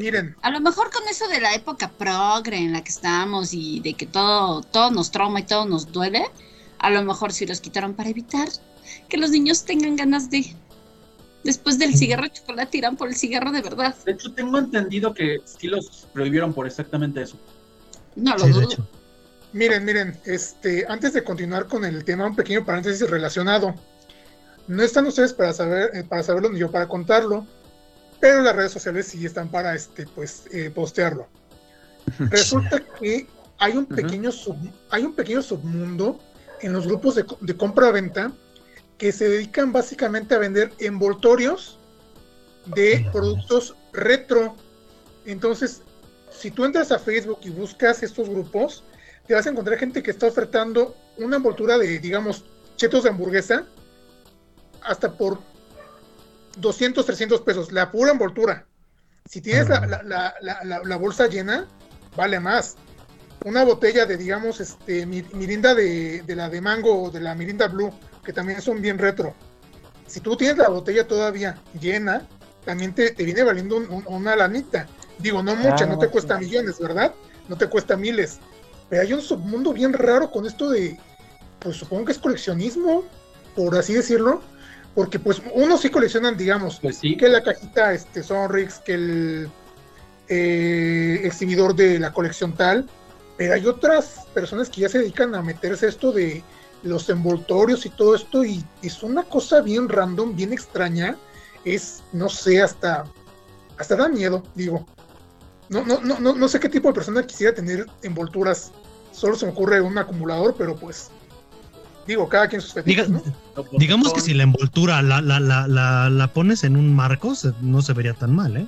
[0.00, 3.80] Miren, A lo mejor con eso de la época progre en la que estábamos y
[3.80, 6.24] de que todo, todo nos trauma y todo nos duele,
[6.78, 8.48] a lo mejor sí los quitaron para evitar
[9.08, 10.54] que los niños tengan ganas de...
[11.44, 13.96] Después del cigarro de chocolate irán por el cigarro de verdad.
[14.04, 17.36] De hecho, tengo entendido que sí los prohibieron por exactamente eso.
[18.14, 18.88] No lo Sí, dudo.
[19.52, 23.74] miren, miren, este, antes de continuar con el tema, un pequeño paréntesis relacionado.
[24.68, 27.44] No están ustedes para saber, eh, para saberlo ni yo para contarlo,
[28.22, 31.26] pero las redes sociales sí están para este, pues, eh, postearlo.
[32.30, 33.26] Resulta que
[33.58, 36.20] hay un pequeño sub- hay un pequeño submundo
[36.60, 38.30] en los grupos de, de compra-venta
[38.96, 41.80] que se dedican básicamente a vender envoltorios
[42.66, 44.54] de productos retro.
[45.26, 45.82] Entonces,
[46.30, 48.84] si tú entras a Facebook y buscas estos grupos,
[49.26, 52.44] te vas a encontrar gente que está ofertando una envoltura de, digamos,
[52.76, 53.66] chetos de hamburguesa
[54.82, 55.40] hasta por
[56.56, 58.66] 200, 300 pesos, la pura envoltura.
[59.28, 60.34] Si tienes la, la-
[60.64, 61.66] la- la- bolsa llena,
[62.16, 62.76] vale más.
[63.44, 67.34] Una botella de, digamos, este, mi- mirinda de, de la de mango o de la
[67.34, 67.92] mirinda blue,
[68.24, 69.34] que también son bien retro.
[70.06, 72.26] Si tú tienes la botella todavía llena,
[72.64, 74.86] también te, te viene valiendo un- un- una lanita.
[75.18, 77.14] Digo, no mucha, Ah, no te cuesta millones, ¿verdad?
[77.48, 78.38] No te cuesta miles.
[78.88, 80.98] Pero hay un submundo bien raro con esto de,
[81.60, 83.04] pues supongo que es coleccionismo,
[83.56, 84.42] por así decirlo.
[84.94, 87.16] Porque pues unos sí coleccionan, digamos, Pues sí.
[87.16, 89.50] que la cajita este, Sonrix, que el
[90.28, 92.88] eh, exhibidor de la colección tal,
[93.36, 96.42] pero hay otras personas que ya se dedican a meterse a esto de
[96.82, 101.16] los envoltorios y todo esto, y es una cosa bien random, bien extraña,
[101.64, 103.04] es, no sé, hasta,
[103.78, 104.86] hasta da miedo, digo.
[105.68, 108.72] No, no, no, no, no sé qué tipo de persona quisiera tener envolturas,
[109.12, 111.10] solo se me ocurre un acumulador, pero pues,
[112.06, 113.22] digo, cada quien sus fetiches, Diga-
[113.56, 113.68] ¿no?
[113.78, 117.52] digamos que si la envoltura la, la, la, la, la pones en un marco, se-
[117.60, 118.66] no se vería tan mal, ¿eh?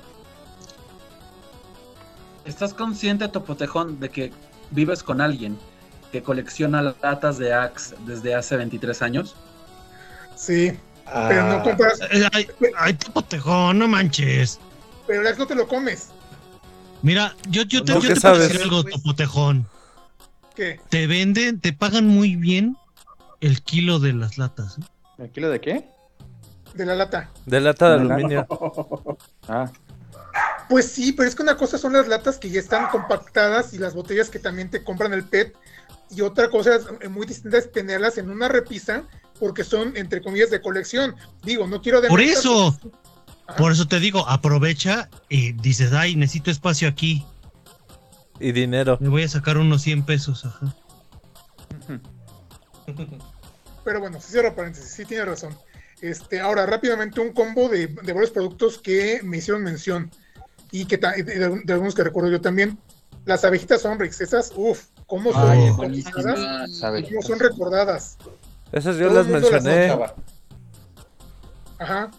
[2.45, 4.31] ¿Estás consciente, Topotejón, de que
[4.71, 5.57] vives con alguien
[6.11, 9.35] que colecciona latas de Axe desde hace 23 años?
[10.35, 10.71] Sí,
[11.27, 11.99] pero no Ah, compras,
[12.33, 12.47] Ay,
[12.77, 14.59] ay, tipo tejón, no manches.
[15.07, 16.09] pero el Axe no te lo comes.
[17.01, 19.67] Mira, yo, yo te, ¿Tú yo te puedo decir algo, Topotejón.
[20.55, 20.79] ¿Qué?
[20.89, 22.77] Te venden, te pagan muy bien
[23.45, 24.79] el kilo de las latas.
[24.79, 24.81] ¿eh?
[25.19, 25.87] ¿El kilo de qué?
[26.73, 27.29] De la lata.
[27.45, 28.47] De lata de aluminio.
[29.47, 29.71] Ah,
[30.67, 33.77] Pues sí, pero es que una cosa son las latas que ya están compactadas y
[33.77, 35.55] las botellas que también te compran el PET.
[36.09, 39.03] Y otra cosa eh, muy distinta es tenerlas en una repisa
[39.39, 41.15] porque son, entre comillas, de colección.
[41.43, 42.01] Digo, no quiero...
[42.01, 42.77] Por eso,
[43.47, 43.57] Ajá.
[43.57, 47.23] por eso te digo, aprovecha y dices, ay, necesito espacio aquí.
[48.39, 48.97] Y dinero.
[48.99, 50.75] Me voy a sacar unos 100 pesos, ajá.
[53.85, 55.57] Pero bueno, sí cierro paréntesis, sí tiene razón.
[56.01, 60.11] Este, ahora, rápidamente, un combo de, de varios productos que me hicieron mención
[60.71, 62.77] y que ta- de, algunos que recuerdo yo también.
[63.25, 65.71] Las abejitas Sonrix, esas, uff, cómo son Ay, y
[67.09, 68.17] cómo son recordadas.
[68.71, 69.97] Esas yo Todo las mencioné.
[71.79, 72.11] Ajá.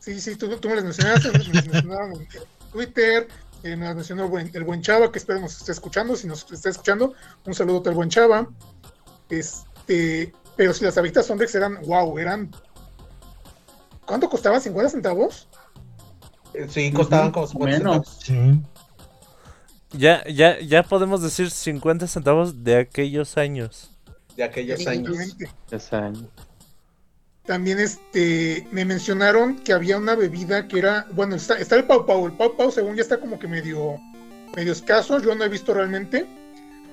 [0.00, 2.28] Sí, sí, tú, tú me las mencionaste, me las mencionaron en
[2.72, 3.28] Twitter,
[3.62, 6.26] eh, me las mencionó el buen, el buen Chava, que espero nos esté escuchando, si
[6.26, 7.14] nos está escuchando,
[7.46, 8.46] un saludo al buen Chava.
[9.30, 12.50] Este, pero si las abejitas Sonrix eran, wow, eran...
[14.06, 14.60] ¿Cuánto costaban?
[14.60, 15.48] ¿50 centavos?
[16.52, 18.18] Eh, Sí, costaban como 50 Menos.
[18.18, 18.62] centavos.
[18.62, 18.62] Sí.
[19.96, 23.90] Ya, ya, ya podemos decir 50 centavos de aquellos años.
[24.36, 25.16] de aquellos años.
[25.16, 25.50] Definitivamente.
[25.70, 26.28] ese año.
[27.46, 32.06] También este, me mencionaron que había una bebida que era, bueno, está, está el Pau
[32.06, 33.98] Pau, el Pau Pau según ya está como que medio,
[34.56, 36.26] medio escaso, yo no he visto realmente,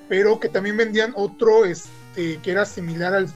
[0.08, 3.28] pero que también vendían otro, este, que era similar al,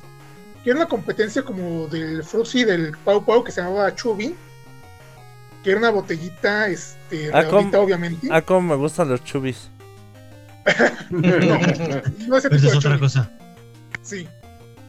[0.67, 4.35] que era una competencia como del Fruxy del Pau Pau que se llamaba Chubby,
[5.63, 7.45] que era una botellita, este, Ah,
[7.79, 9.71] obviamente, Ah, como me gustan los chubis.
[11.11, 13.31] no ese Pero tipo es de otra cosa.
[14.03, 14.27] Sí.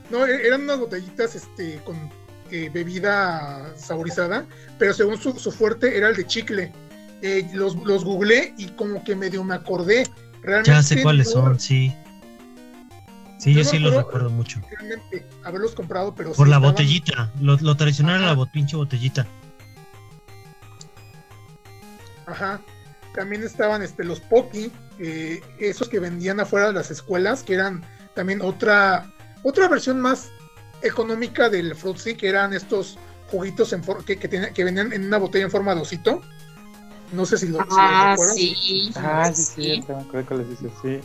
[0.10, 1.96] No, e- eran unas botellitas este, con
[2.50, 4.46] eh, bebida saborizada,
[4.80, 6.74] pero según su, su fuerte era el de chicle.
[7.22, 10.08] Eh, los, los googleé y como que medio me acordé.
[10.42, 11.94] Realmente Ya sé cuáles no- son, sí.
[13.38, 14.60] Sí, Yo sí los recuerdo mucho.
[14.70, 17.32] Realmente haberlos comprado, pero Por sí la estaban- botellita.
[17.40, 19.28] Lo, lo tradicional era la bot- pinche botellita.
[22.26, 22.62] Ajá.
[23.14, 24.22] También estaban este, los
[25.00, 27.84] eh, esos que vendían afuera de las escuelas, que eran
[28.16, 29.12] también otra,
[29.44, 30.30] otra versión más
[30.82, 32.98] económica del Fruitsy, que eran estos
[33.32, 36.22] juguitos en for- que, que, tenía- que venían en una botella en forma de osito.
[37.14, 38.92] No sé si lo, si lo Ah, sí.
[38.96, 41.00] Ah, sí, sí, me acuerdo cuáles dices, sí.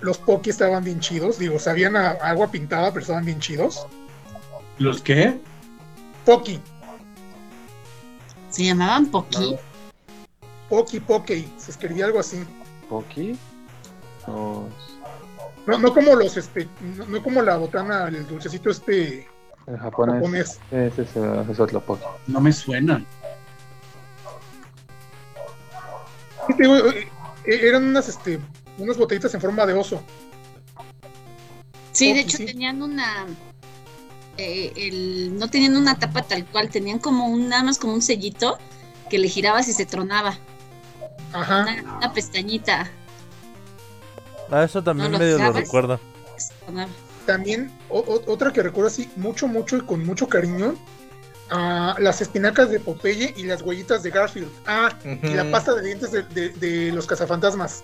[0.00, 1.38] Los Pocky estaban bien chidos.
[1.38, 3.86] Digo, sabían a agua pintada, pero estaban bien chidos.
[4.78, 5.38] ¿Los qué?
[6.24, 6.60] Pocky,
[8.50, 9.56] Se llamaban Poki.
[10.68, 11.52] Pocky, Pocky.
[11.58, 12.44] Se escribía algo así.
[12.88, 13.36] ¿Poki?
[14.26, 14.68] No,
[15.78, 19.28] no como los, este, no, no como la botana, el dulcecito este
[19.66, 20.14] El japonés.
[20.16, 20.60] japonés.
[20.70, 22.04] Ese es, eh, es otro Poki.
[22.26, 22.52] No me
[26.58, 27.08] digo, eh,
[27.44, 28.38] eh, eran unas, este,
[28.82, 30.02] unas botellitas en forma de oso.
[31.92, 32.46] Sí, de Poki, hecho sí.
[32.46, 33.26] tenían una.
[34.36, 38.02] eh, el, no tenían una tapa tal cual, tenían como un, nada más como un
[38.02, 38.58] sellito
[39.08, 40.38] que le girabas y se tronaba.
[41.32, 41.62] Ajá.
[41.62, 42.90] Una, una pestañita.
[44.50, 46.00] Ah, eso también ¿No lo medio lo se tronaba.
[47.26, 50.74] También o- o- otra que recuerdo así mucho, mucho y con mucho cariño.
[51.50, 54.48] ah, las espinacas de Popeye y las huellitas de Garfield.
[54.66, 57.82] Ah, y la pasta de dientes de, de- de los cazafantasmas.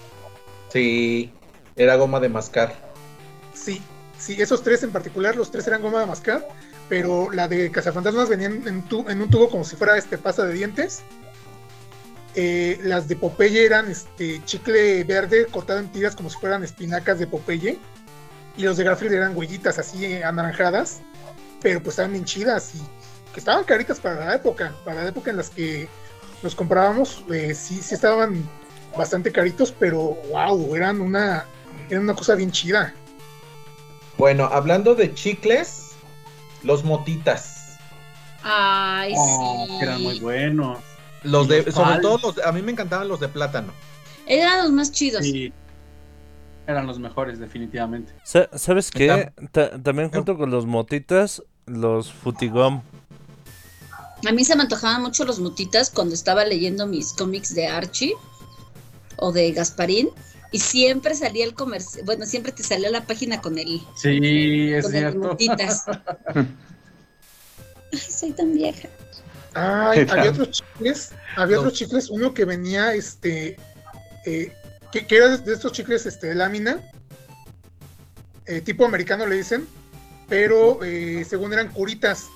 [0.73, 1.33] Sí,
[1.77, 2.75] era goma de mascar.
[3.55, 3.83] Sí,
[4.19, 6.47] sí, esos tres en particular, los tres eran goma de mascar.
[6.89, 8.77] Pero la de cazafantasmas venían en,
[9.21, 11.03] un tubo como si fuera este pasta de dientes.
[12.35, 17.19] Eh, las de Popeye eran este chicle verde cortado en tiras como si fueran espinacas
[17.19, 17.79] de Popeye.
[18.57, 21.01] Y los de Garfield eran huellitas así eh, anaranjadas.
[21.61, 22.79] Pero pues estaban bien chidas y
[23.33, 24.73] que estaban caritas para la época.
[24.85, 25.89] Para la época en las que
[26.43, 28.49] los comprábamos, eh, sí, sí estaban
[28.97, 31.45] bastante caritos, pero wow, eran una,
[31.91, 32.95] eran una cosa bien chida.
[34.19, 35.91] Bueno, hablando de chicles,
[36.63, 37.77] los motitas.
[38.43, 39.79] Ay, Oh, sí.
[39.83, 40.79] eran muy buenos.
[41.23, 43.73] Los ¿Y de, sobre todo los, de- a mí me encantaban los de plátano.
[44.27, 45.23] Eran los más chidos.
[45.25, 45.53] Sí.
[46.67, 48.13] Eran los mejores, definitivamente.
[48.25, 49.33] Sa- ¿Sabes qué?
[49.53, 52.83] Ta- también junto con los motitas, los futigom.
[54.27, 58.15] A mí se me antojaban mucho los mutitas cuando estaba leyendo mis cómics de Archie
[59.19, 60.11] o de Gasparín.
[60.53, 64.85] Y siempre salía el comercio, bueno, siempre te salía la página con el, Sí, es
[64.85, 65.37] con cierto.
[67.93, 68.89] Ay, soy tan vieja.
[69.55, 71.63] Ay, había otros chicles, había No.
[71.63, 73.57] otros chicles, uno que venía, este,
[74.25, 74.53] eh,
[74.93, 76.81] que, que era de estos chicles, este, de lámina,
[78.47, 79.67] eh, tipo americano le dicen,
[80.29, 82.27] pero eh, según eran curitas,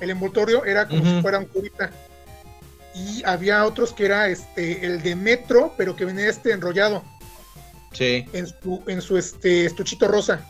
[0.00, 1.90] el envoltorio era como si fuera un curita.
[2.94, 7.02] Y había otros que era, este, el de metro, pero que venía este enrollado
[7.92, 8.24] Sí.
[8.32, 10.40] en su, en su, este, estuchito rosa.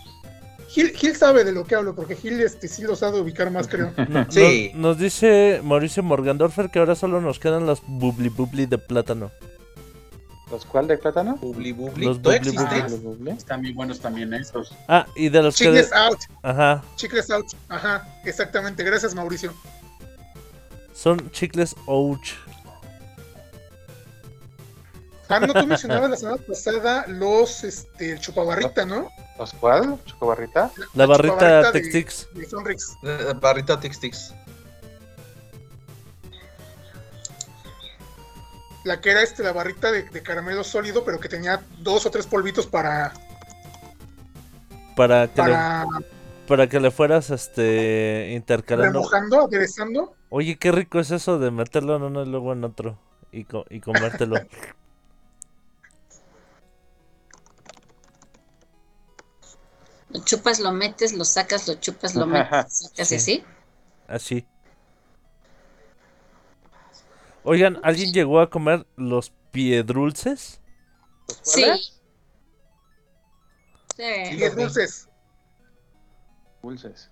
[0.68, 3.66] Gil, Gil sabe de lo que hablo, porque Gil, este, sí lo sabe ubicar más,
[3.68, 3.92] creo.
[4.08, 4.70] No- Sí.
[4.74, 9.30] Nos, nos dice Mauricio Morgandorfer que ahora solo nos quedan los bubli bubli de plátano.
[10.50, 11.36] ¿Los cuál de plátano?
[11.36, 12.04] Bubli bubli.
[12.06, 13.24] Los ¿Todavía bubli bubli.
[13.30, 13.38] ¿Los?
[13.38, 14.74] Están bien buenos también esos.
[14.88, 15.64] Ah, y de los que...
[15.66, 16.18] Chicles out.
[16.42, 17.46] Ajá, Chicles out.
[17.68, 18.82] Ajá, exactamente.
[18.82, 19.52] Gracias, Mauricio.
[20.92, 22.32] Son chicles ouch.
[25.28, 29.08] Ah, no, tú mencionabas la semana pasada los, este, el chupabarrita, ¿no?
[29.38, 29.82] ¿Los cuál?
[29.82, 29.94] La
[30.26, 32.28] barrita chupabarrita de- Tex-Tix.
[32.34, 32.96] De Sonrix.
[33.02, 34.34] Eh, barrita Tix Tix.
[38.84, 42.10] La que era este, la barrita de, de caramelo sólido, pero que tenía dos o
[42.10, 43.12] tres polvitos para,
[44.96, 45.86] Para que, para
[46.50, 48.98] para que le fueras este intercalando.
[48.98, 50.16] remojando, aderezando.
[50.30, 52.98] Oye, qué rico es eso de meterlo en uno y luego en otro.
[53.30, 54.34] Y, co- y comértelo.
[60.10, 63.14] Lo chupas, lo metes, lo sacas, lo chupas, lo metes, sacas Sí.
[63.14, 63.44] así.
[64.08, 64.46] Así.
[67.44, 70.60] Oigan, ¿alguien llegó a comer los piedrulces?
[71.28, 71.64] ¿Los Sí.
[73.96, 74.02] Sí.
[74.36, 75.08] Y es
[76.62, 77.10] dulces.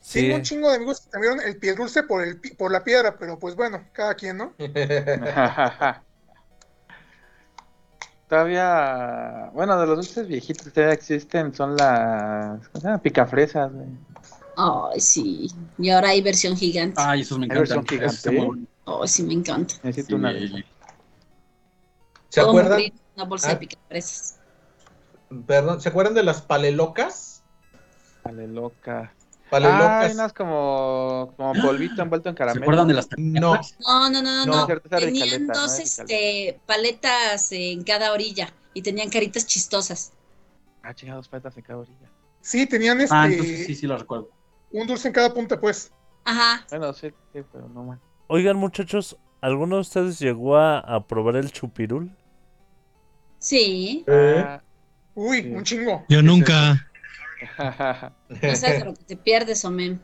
[0.00, 0.20] Sí.
[0.22, 2.84] Tengo un chingo de amigos que cambiaron el pie dulce por, el, pi- por la
[2.84, 4.52] piedra, pero pues bueno, cada quien, ¿no?
[8.28, 12.98] todavía, bueno, de los dulces viejitos que todavía existen son las ¿cómo se llama?
[13.02, 13.72] picafresas.
[13.72, 13.86] güey.
[14.56, 15.50] Ay, sí.
[15.78, 17.00] Y ahora hay versión gigante.
[17.02, 17.60] Ay, esos me encantan.
[17.62, 18.06] versión gigante.
[18.06, 19.74] Esos están muy- Ay, sí, me encanta.
[19.82, 20.32] Necesito sí, una.
[22.28, 22.80] ¿Se acuerdan?
[23.16, 23.50] Una bolsa Ah.
[23.52, 24.38] de picafresas.
[25.46, 27.33] Perdón, ¿se acuerdan de las palelocas?
[28.24, 29.12] Vale, loca.
[29.14, 30.02] Ah, Palelocas.
[30.02, 32.64] hay unas como, como polvito envuelto en ¿Se caramelo.
[32.64, 38.12] acuerdan de las No, No, no, no, no, No, Tenían dos este, paletas en cada
[38.12, 40.12] orilla y tenían caritas chistosas.
[40.82, 42.10] Ah, chingados, patas en cada orilla.
[42.40, 44.30] Sí, tenían este, Ah, entonces sí, sí lo recuerdo.
[44.72, 45.92] un dulce en cada punta, pues.
[46.24, 46.66] Ajá.
[46.70, 48.00] Bueno, sí, sí, pero no más.
[48.26, 52.10] Oigan, muchachos, ¿Alguno de ustedes llegó a, a probar el chupirul?
[53.38, 54.62] Sí, Ah,
[55.14, 55.48] Uy, Sí.
[55.54, 56.04] un chingo.
[56.08, 56.90] Yo nunca.
[58.42, 60.00] No sabes de lo que te pierdes, Omen.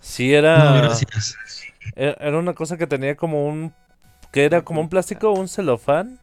[0.00, 1.36] Sí, era, gracias.
[1.94, 3.72] era una cosa que tenía como un...
[4.32, 6.18] que era como un plástico, un celofán,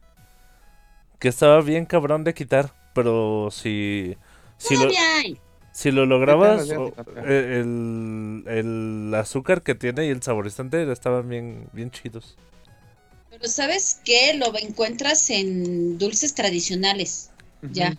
[1.18, 4.16] que estaba bien cabrón de quitar, pero si...
[4.58, 4.88] Si lo,
[5.72, 6.92] si lo lograbas, o-
[7.26, 12.36] eh, el, el azúcar que tiene y el saborizante estaban bien, bien chidos.
[13.30, 14.34] Pero ¿sabes qué?
[14.34, 17.30] Lo encuentras en dulces tradicionales,
[17.72, 17.94] ya.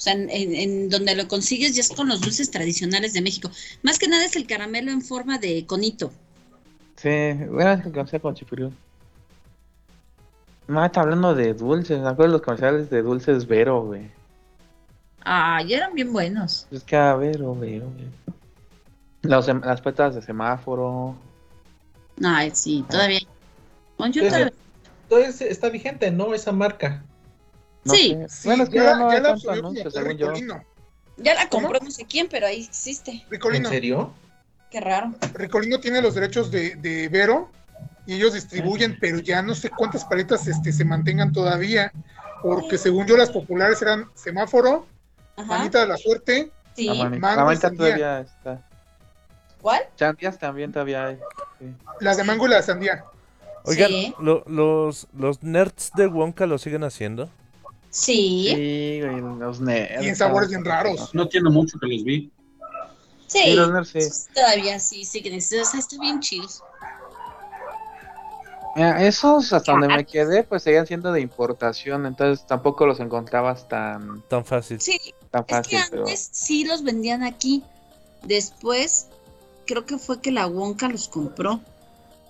[0.00, 3.20] O sea, en, en- en donde lo consigues ya es con los dulces tradicionales de
[3.20, 3.50] México.
[3.82, 6.10] Más que nada es el caramelo en forma de conito.
[6.96, 8.72] Sí, bueno, es que conocía con chipirul.
[10.68, 12.00] No, está hablando de dulces.
[12.00, 14.10] Me acuerdo de los comerciales de dulces Vero, güey.
[15.22, 16.66] Ah, ya eran bien buenos.
[16.70, 18.06] Es que a Vero, Vero, güey.
[19.20, 21.14] Los las petas de semáforo.
[22.24, 23.20] Ay, sí, todavía-
[25.10, 26.32] Entonces está vigente, ¿no?
[26.32, 27.04] Esa marca.
[27.84, 28.16] No Sí.
[28.28, 30.02] Sí, bueno, es que ya, ya no ya hay la tanto absorbió como anuncio, tal
[30.02, 30.26] según yo.
[30.28, 30.64] Ricolino.
[31.16, 31.62] ya la ¿Cómo?
[31.68, 33.10] compró no sé quién, pero ahí existe.
[33.12, 33.68] ¿En Ricolino.
[33.68, 34.12] serio?
[34.70, 35.14] Qué raro.
[35.34, 37.50] Ricolino tiene los derechos de, de Vero
[38.06, 41.92] y ellos distribuyen, pero ya no sé cuántas paletas este, se mantengan todavía,
[42.42, 44.86] porque según yo las populares eran semáforo,
[45.36, 45.46] Ajá.
[45.46, 46.86] manita de la suerte, Sí.
[46.86, 47.78] La manita, mango la y manita sandía.
[47.86, 48.66] todavía está.
[49.60, 49.80] ¿Cuál?
[49.96, 51.18] Chandías también todavía hay.
[51.58, 51.66] Sí.
[52.00, 53.04] las de mango y la de sandía.
[53.64, 54.14] Oigan, Sí.
[54.20, 57.28] lo- los, los nerds de Wonka lo siguen haciendo.
[57.90, 58.52] Sí.
[58.54, 60.02] Sí, güey, los nerds.
[60.02, 61.14] Y en sabores bien raros.
[61.14, 62.30] No tiene mucho que los vi.
[63.26, 63.38] Sí.
[63.44, 64.32] Sí, los nerds, sí.
[64.34, 65.68] Todavía sí, sí que necesitas.
[65.68, 66.62] O sea, está bien chidos.
[68.76, 73.68] Mira, esos hasta donde me quedé, pues seguían siendo de importación, entonces tampoco los encontrabas
[73.68, 74.80] tan, Tan fácil.
[74.80, 74.98] Sí,
[75.30, 77.64] tan es que fácil, pero antes sí los vendían aquí.
[78.22, 79.08] Después,
[79.66, 81.60] creo que fue que la Wonka los compró.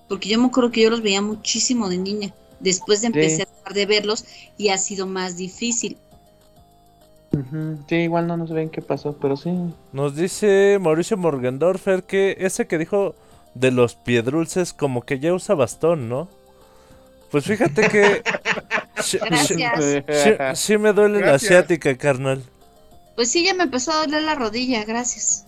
[0.08, 2.34] Porque yo me acuerdo que yo los veía muchísimo de niña.
[2.58, 3.12] Después de Sí.
[3.14, 4.24] empecé a dejar de verlos
[4.58, 5.96] y ha sido más difícil.
[7.88, 9.50] Sí, igual no nos ven qué pasó, pero sí.
[9.92, 13.14] Nos dice Mauricio Morgendorfer que ese que dijo
[13.54, 16.28] de los piedrulces como que ya usa bastón, ¿no?
[17.30, 18.22] Pues fíjate que
[19.00, 20.04] sí, sí- Gracias.
[20.08, 22.42] sí- sí me duele la asiática, carnal.
[23.14, 25.46] Pues sí, ya me empezó a doler la rodilla, gracias.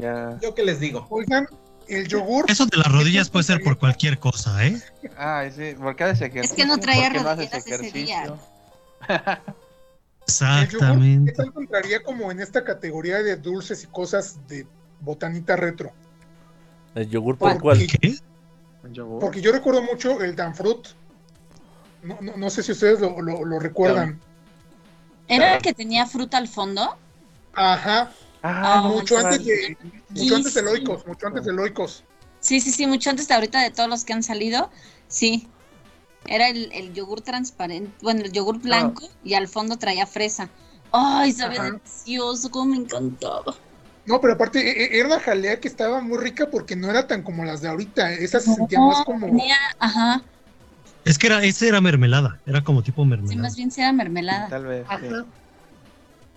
[0.00, 0.38] Ya.
[0.40, 1.06] ¿Yo qué les digo?
[1.10, 1.46] Oigan,
[1.90, 4.80] el yogur, Eso de las rodillas puede ser por cualquier cosa, ¿eh?
[5.16, 6.42] Ay, sí, ¿por qué haces ejercicio?
[6.42, 8.16] Es que no traía ¿Por qué no haces rodilleras ese día.
[8.22, 8.38] ejercicio?
[9.08, 9.40] el yogur,
[10.20, 11.32] ¿qué Exactamente.
[11.32, 14.66] tal entraría como en esta categoría de dulces y cosas de
[15.00, 15.92] botanita retro?
[16.94, 17.86] El yogur por ¿Por cuál.
[17.86, 18.16] qué?
[19.20, 20.88] Porque yo recuerdo mucho el Danfruit.
[22.02, 24.18] No, no, no sé si ustedes lo, lo- lo recuerdan.
[25.28, 26.96] ¿Era el que tenía fruta al fondo?
[27.54, 28.10] Ajá,
[28.42, 29.24] Ah, mucho sí.
[29.24, 29.76] antes de
[30.08, 30.66] mucho antes de Sí.
[30.66, 32.04] Loicos, mucho antes de Loicos.
[32.40, 34.70] Sí, sí, sí, mucho antes de ahorita de todos los que han salido.
[35.08, 35.48] Sí.
[36.26, 40.48] Era el, el yogur transparente, bueno, el yogur blanco y al fondo traía fresa.
[40.92, 41.70] Ay, sabía Ajá.
[41.72, 43.54] delicioso, cómo me encantaba.
[44.06, 47.06] No, pero aparte e- e- era una jalea que estaba muy rica porque no era
[47.06, 48.12] tan como las de ahorita.
[48.12, 49.26] Esa se sentía más como.
[49.26, 50.22] Tenía, ajá,
[51.04, 52.40] Es que era, ese era mermelada.
[52.44, 53.42] Era como tipo sí, mermelada.
[53.42, 54.48] más bien sí era mermelada.
[54.48, 55.06] Tal vez, sí.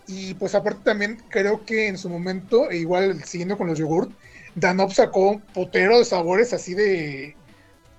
[0.08, 4.12] Y pues aparte también creo que en su momento, e igual siguiendo con los yogurt,
[4.56, 7.36] Danop sacó un potero de sabores así de,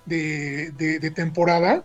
[0.05, 1.83] de, de- de temporada,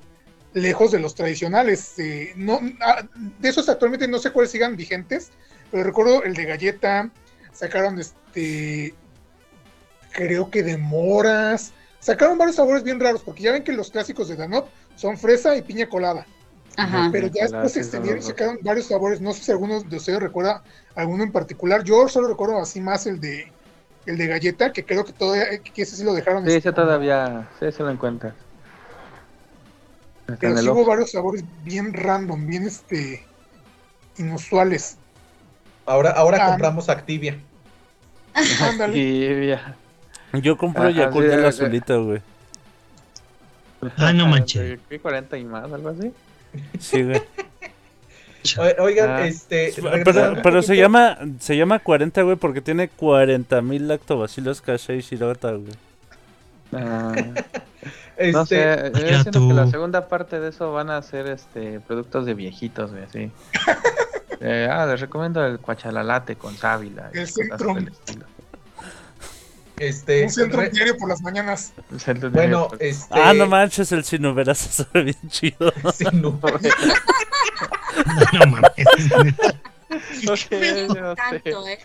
[0.52, 1.98] lejos de los tradicionales.
[1.98, 3.02] eh, no, ah,
[3.38, 5.30] de esos actualmente no sé cuáles sigan vigentes,
[5.70, 7.10] pero recuerdo el de galleta,
[7.52, 8.94] sacaron este,
[10.12, 14.28] creo que de moras, sacaron varios sabores bien raros, porque ya ven que los clásicos
[14.28, 16.26] de Danop son fresa y piña colada.
[16.76, 17.08] Ajá.
[17.12, 19.20] Pero ya después se extendieron y sacaron varios sabores.
[19.20, 20.62] No sé si alguno de ustedes recuerda
[20.94, 21.82] alguno en particular.
[21.84, 23.52] Yo solo recuerdo así más el de
[24.06, 26.42] el de galleta, que creo que todavía que ese sí lo dejaron.
[26.44, 28.34] Sí, este, ese todavía, sí, se lo encuentras.
[30.22, 33.26] Está pero en el sí hubo varios sabores bien random, bien este
[34.16, 34.96] inusuales.
[35.86, 36.50] Ahora, ahora Ah.
[36.50, 37.38] compramos Activia.
[38.94, 39.76] Ya.
[40.34, 42.22] Yo compro Ah, Yakult sí, del eh, azulito, güey.
[43.96, 44.78] Ay, no manches.
[44.88, 46.12] ¿Qué 40 y más, algo así?
[46.78, 47.22] Sí, güey.
[48.58, 49.26] O- Oigan, Ah.
[49.26, 49.74] este.
[50.42, 55.72] Pero, se llama se llama 40, güey, porque tiene 40.000 lactobacilos cashe y shirota, güey.
[56.72, 57.12] Ah,
[58.16, 61.26] Este, no sé, yo Mira siento que la segunda parte de eso van a ser
[61.28, 63.30] este productos de viejitos, güey, así.
[64.42, 67.10] Eh, ah, les recomiendo el cuachalalate con sábila.
[67.12, 67.74] y El cosas Centrum.
[67.74, 68.24] del estilo.
[69.80, 71.72] Este, Un centro re- diario por las mañanas.
[72.32, 73.14] Bueno, este.
[73.18, 75.72] Ah, no manches, el sinoverazo sabe bien chido.
[76.12, 76.38] no.
[78.46, 78.70] Mames.
[80.22, 80.34] Yo
[80.94, 81.78] no tanto, ¿eh?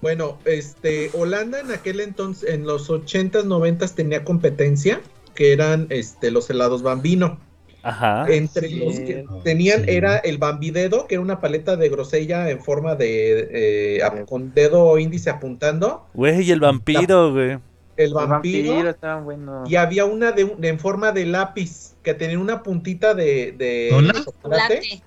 [0.00, 5.00] Bueno, este, Holanda en aquel entonces, en los 80s, 90s tenía competencia,
[5.34, 7.38] que eran este, los helados bambino.
[7.84, 8.24] Ajá.
[8.28, 8.76] Entre sí.
[8.76, 9.90] los que tenían Sí.
[9.90, 14.98] era el bambidedo, que era una paleta de grosella en forma de, eh, con dedo
[14.98, 16.06] índice apuntando.
[16.14, 17.58] Güey, y el vampiro, güey.
[17.96, 18.88] El vampiro.
[18.88, 19.70] estaban buenos.
[19.70, 24.12] Y había una de, en forma de lápiz, que tenía una puntita de, de ¿Hola?
[24.24, 24.80] chocolate.
[24.80, 25.02] Chocolate.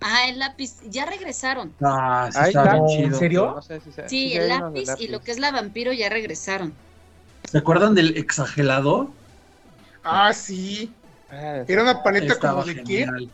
[0.00, 0.80] Ajá, el lápiz.
[0.88, 1.72] Ya regresaron.
[1.82, 3.18] Ah, sí está bien ¿En chido.
[3.18, 3.52] serio?
[3.56, 5.92] No sé si se- Sí, sí el de lápiz y lo que es la vampiro
[5.92, 6.72] ya regresaron.
[7.50, 9.10] ¿Se acuerdan del exagelado?
[10.02, 10.90] Ah, sí.
[11.32, 13.06] Ah, Era una paleta como de qué?
[13.06, 13.28] genial.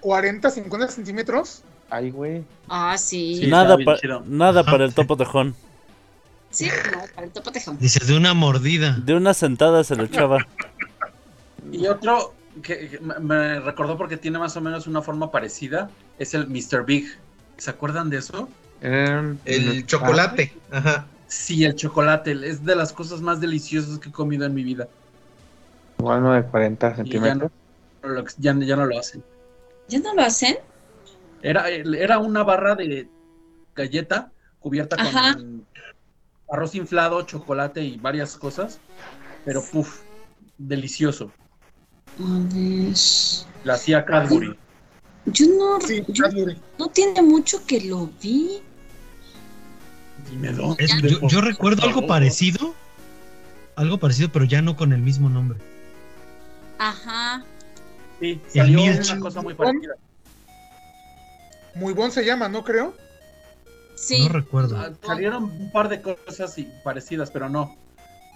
[0.00, 1.62] 40, 50 centímetros.
[1.90, 2.44] Ay, güey.
[2.68, 3.36] Ah, sí.
[3.42, 3.46] Sí.
[3.48, 4.22] nada pa- chido.
[4.26, 5.54] nada para el topo tejón.
[6.50, 7.78] Sí, no, para el topo tejón.
[7.78, 8.96] Dice, de una mordida.
[9.04, 10.38] De una sentada se lo echaba.
[11.70, 16.34] Y otro que que me- recordó porque tiene más o menos una forma parecida es
[16.34, 16.84] el Mr.
[16.84, 17.06] Big.
[17.56, 18.48] ¿Se acuerdan de eso?
[18.80, 20.52] Eran- El chocolate.
[20.70, 21.06] Ajá.
[21.28, 24.88] Sí, el chocolate es de las cosas más deliciosas que he comido en mi vida.
[26.02, 27.50] Igual uno de 40 Y ya centímetros.
[28.02, 29.22] no, lo- ya, ya no lo hacen.
[29.88, 30.56] ¿Ya no lo hacen?
[31.42, 33.08] Era, era una barra de
[33.74, 35.34] galleta cubierta Ajá.
[35.34, 35.64] con
[36.50, 38.80] arroz inflado, chocolate y varias cosas.
[39.44, 40.00] Pero puff,
[40.58, 41.30] delicioso.
[43.64, 44.56] La hacía Cadbury.
[45.26, 46.58] Yo no, Sí, yo- Cadbury.
[46.80, 48.60] no tiene mucho que lo vi.
[50.30, 50.86] Dime dónde.
[51.28, 52.74] Yo recuerdo algo parecido.
[53.76, 55.58] Algo parecido, pero ya no con el mismo nombre.
[56.82, 57.44] Ajá.
[58.18, 59.94] Sí, salió una cosa muy parecida.
[61.76, 62.94] Muy bon se llama, ¿no creo?
[63.94, 64.26] Sí.
[64.26, 64.76] No recuerdo.
[64.76, 67.76] Ah, Salieron un par de cosas y- parecidas, pero no.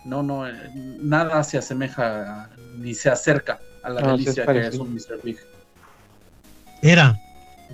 [0.04, 2.48] No, no, eh, nada se asemeja
[2.78, 5.20] ni se acerca a la No, sí es delicia que es un Mr.
[5.24, 5.38] Big.
[6.82, 7.18] Era.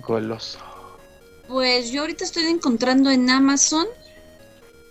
[0.01, 0.57] Goloso.
[1.47, 3.85] Pues yo ahorita estoy encontrando en Amazon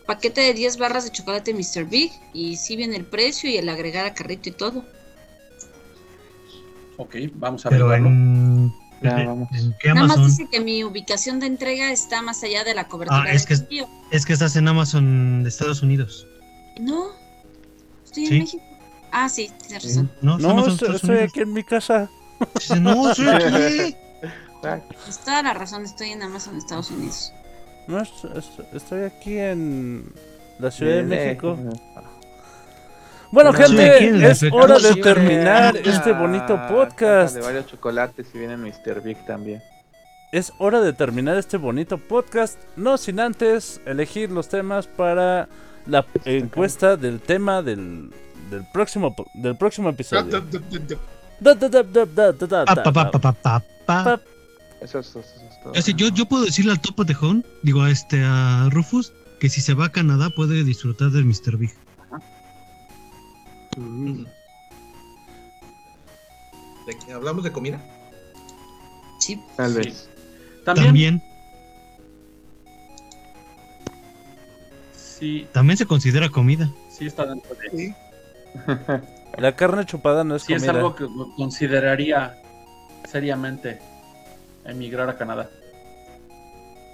[0.07, 1.85] paquete de 10 barras de chocolate Mr.
[1.87, 4.85] Big y sí viene el precio y el agregar a carrito y todo.
[6.97, 8.09] Ok, vamos a Pero verlo.
[8.09, 8.73] en.
[9.03, 9.49] Ya, en- vamos.
[9.53, 10.27] ¿En qué Nada más Amazon?
[10.37, 13.57] dice que mi ubicación de entrega está más allá de la cobertura Ah, es que-.
[14.11, 16.27] Es que estás en Amazon de Estados Unidos.
[16.81, 17.07] No,
[18.05, 18.35] estoy Sí.
[18.35, 18.63] en México.
[19.11, 20.11] Ah, sí, tienes razón.
[20.23, 22.09] No, es No, estoy, aquí en mi casa.
[22.55, 23.97] Dice, no, estoy aquí.
[24.63, 27.33] Tienes toda la razón, estoy en Amazon, Estados Unidos.
[27.89, 30.13] No, es- es- estoy aquí en
[30.61, 31.59] la Ciudad de México.
[33.33, 37.35] Bueno, gente, es hora de terminar este bonito podcast.
[37.35, 39.03] De varios chocolates y viene Mr.
[39.03, 39.63] Big también.
[40.33, 42.59] Es hora de terminar este bonito podcast.
[42.77, 45.49] No sin antes elegir los temas para
[45.87, 48.11] la encuesta del tema del,
[48.51, 50.45] del próximo del próximo episodio.
[54.83, 55.73] Eso es, eso es todo.
[55.75, 59.63] Así, yo, yo puedo decirle al Topo Tejón, digo a este a Rufus, que si
[59.63, 61.57] se va a Canadá puede disfrutar del Mr.
[61.57, 61.73] Big.
[66.87, 67.81] ¿De qué ¿Hablamos de comida?
[69.19, 69.41] Sí.
[69.57, 69.79] Tal Sí.
[69.79, 70.09] vez.
[70.65, 71.23] También, También,
[74.95, 76.69] sí, también se considera comida.
[76.89, 77.71] sí está dentro de...
[77.71, 77.95] Sí.
[79.39, 80.79] La carne chupada no es Sí es comida.
[80.79, 82.37] algo que consideraría
[83.11, 83.81] seriamente
[84.65, 85.49] emigrar a Canadá.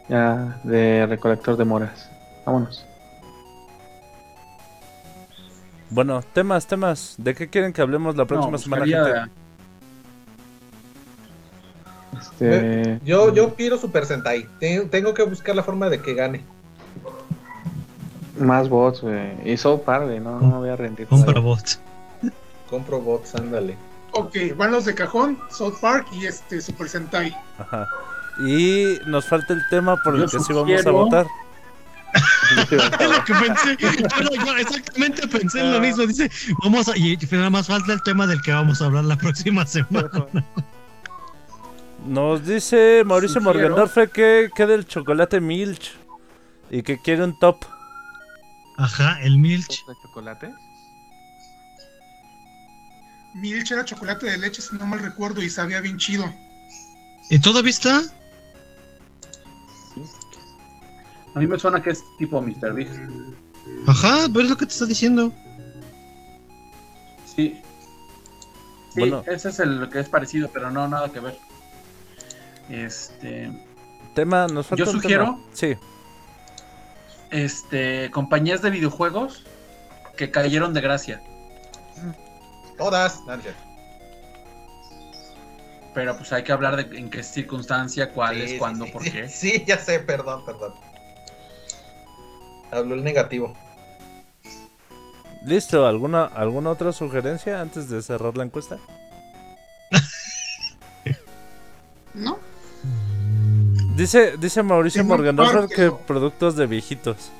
[0.08, 2.08] Ya, de recolector de moras.
[2.46, 2.86] Vámonos.
[5.90, 7.14] Bueno, temas, temas.
[7.18, 9.30] ¿De qué quieren que hablemos la próxima No, semana, gente?
[12.20, 13.00] Este.
[13.04, 14.46] Yo, yo pido Super Sentai.
[14.60, 16.44] Te- Tengo que buscar la forma de que gane.
[18.38, 19.32] Más bots, güey.
[19.50, 20.20] Y so par, güey.
[20.20, 21.06] No, no voy a rendir.
[21.08, 21.48] Compra todavía.
[21.48, 21.80] bots.
[22.70, 23.76] Compro bots, ándale.
[24.12, 27.34] Ok, van los de cajón, South Park y este Super Sentai.
[27.58, 27.86] Ajá.
[28.40, 31.26] Y nos falta el tema por el Yo que sí vamos a sugiero- votar.
[32.56, 33.76] Es lo que pensé.
[33.78, 33.90] Yo,
[34.22, 36.06] no, yo exactamente pensé en lo mismo.
[36.06, 36.30] Dice,
[36.62, 36.96] vamos a.
[36.96, 40.08] Y nada más falta el tema del que vamos a hablar la próxima semana.
[42.06, 45.92] Nos dice Mauricio Morgendorfe que quede el chocolate Milch
[46.70, 47.56] y que quiere un top.
[48.78, 49.84] Ajá, el Milch.
[49.86, 50.54] ¿De chocolate?
[53.34, 56.32] Milch era chocolate de leche, si no mal recuerdo, y sabía bien chido.
[57.30, 58.02] ¿Y todavía está?
[61.38, 62.72] A mí me suena que es tipo Mr.
[62.74, 62.88] Big.
[63.86, 65.32] Ajá, pero es lo que te está diciendo.
[67.24, 67.62] Sí.
[68.92, 69.22] Sí, Bueno.
[69.28, 71.38] ese es el que es parecido, pero no nada que ver.
[72.68, 73.52] Este,
[74.16, 75.38] Tema, nos falta Yo sugiero- tema.
[75.52, 75.76] Sí.
[77.30, 79.44] este, compañías de videojuegos
[80.16, 81.22] que cayeron de gracia,
[82.76, 83.22] Todas.
[83.24, 83.50] Cierto.
[85.94, 89.02] pero pues hay que hablar de en qué circunstancia, cuáles, Sí, sí, cuándo, sí, por
[89.04, 89.10] sí.
[89.12, 89.28] qué.
[89.28, 90.74] Sí, ya sé, perdón, perdón.
[92.70, 93.56] Habló el negativo.
[95.44, 98.78] Listo, ¿alguna, ¿alguna otra sugerencia antes de cerrar la encuesta?
[102.14, 102.38] ¿No?
[103.96, 105.98] Dice, dice Mauricio claro que no.
[105.98, 107.30] productos de viejitos.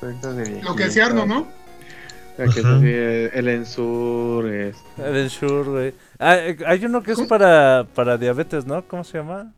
[0.00, 1.46] Proyectos de Lo que decía Arno, ¿no?
[2.36, 2.88] Que es así,
[3.38, 5.94] el Ensur, es- El Ensure, güey.
[6.18, 8.82] Ah, eh, hay uno que es para, para diabetes, ¿no?
[8.86, 9.52] ¿Cómo se llama?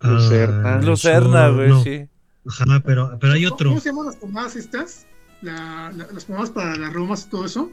[0.00, 0.74] Lucerna.
[0.76, 1.82] Ah, Lucerna, güey, no.
[1.82, 2.08] sí.
[2.48, 3.68] Ajá, pero, pero hay otro.
[3.70, 5.06] ¿Cómo se llaman las pomadas estas?
[5.42, 7.70] La- la- las pomadas para las reumas y todo eso.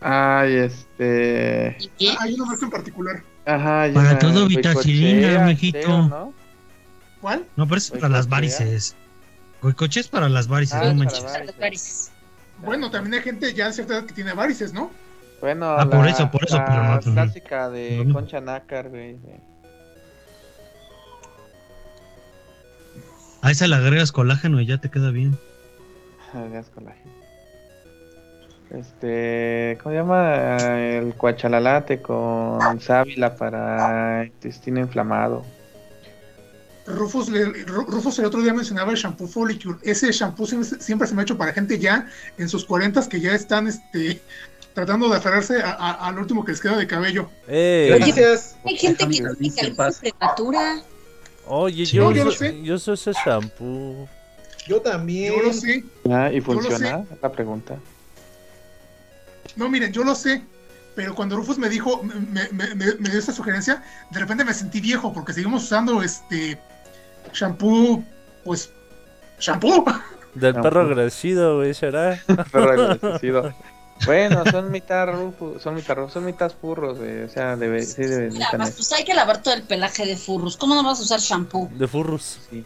[0.00, 1.76] Ay, este.
[1.80, 2.10] ¿Y qué?
[2.10, 3.22] Ah, Hay una marca en particular.
[3.46, 6.08] Ajá, hay Para todo vitacilina, mijito.
[6.08, 6.32] ¿no?
[7.20, 7.46] ¿Cuál?
[7.56, 8.96] No, pero es para las varices.
[9.60, 11.20] Goicoche es para las varices, Ah, no es manches.
[11.20, 12.10] para las varices.
[12.58, 14.90] Bueno, también hay gente ya de cierta edad que tiene varices, ¿no?
[15.40, 18.14] Bueno, Ah, por eso, por eso, la pero no, clásica de No, no.
[18.14, 19.14] Concha Nácar, güey.
[19.18, 19.40] de-
[23.42, 25.36] A esa le agregas colágeno y ya te queda bien.
[26.52, 27.10] Gas colágeno.
[28.70, 30.80] Este, ¿cómo se llama?
[30.80, 35.44] El cuachalalate con sábila para intestino inflamado.
[36.86, 37.30] Rufus,
[37.66, 39.78] Rufus el otro día mencionaba el shampoo Follicule.
[39.82, 42.08] Ese shampoo siempre, siempre se me ha hecho para gente ya
[42.38, 44.20] en sus 40 que ya están este,
[44.74, 47.28] tratando de aferrarse a- a- al último que les queda de cabello.
[47.46, 47.90] ¡Ey!
[47.90, 48.56] Gracias.
[48.64, 50.82] Hay gente que tiene calvicie prematura.
[51.46, 51.96] Oye, Sí.
[51.96, 52.62] yo, No, yo sé.
[52.62, 54.08] yo uso ese shampoo.
[54.66, 55.34] Yo también.
[55.34, 55.84] Yo lo sé.
[56.10, 57.04] Ah, ¿Y funciona?
[57.20, 57.76] La pregunta.
[59.56, 60.42] No, miren, yo lo sé.
[60.94, 62.14] Pero cuando Rufus me dijo, me,
[62.52, 66.58] me- me- me dio esta sugerencia, de repente me sentí viejo porque seguimos usando este
[67.32, 68.04] shampoo,
[68.44, 68.70] pues,
[69.40, 69.84] shampoo.
[70.34, 70.62] Del Shampoo.
[70.62, 72.20] perro agradecido, güey, será.
[72.52, 73.54] Perro agradecido.
[74.04, 77.22] Bueno, son mitad rufo, son mitad rufo, son mitad furros, güey.
[77.22, 78.02] O sea, debe, sí
[78.74, 80.56] pues hay que lavar todo el pelaje de furros.
[80.56, 81.68] ¿Cómo no vas a usar shampoo?
[81.72, 82.40] De furros.
[82.50, 82.64] Sí.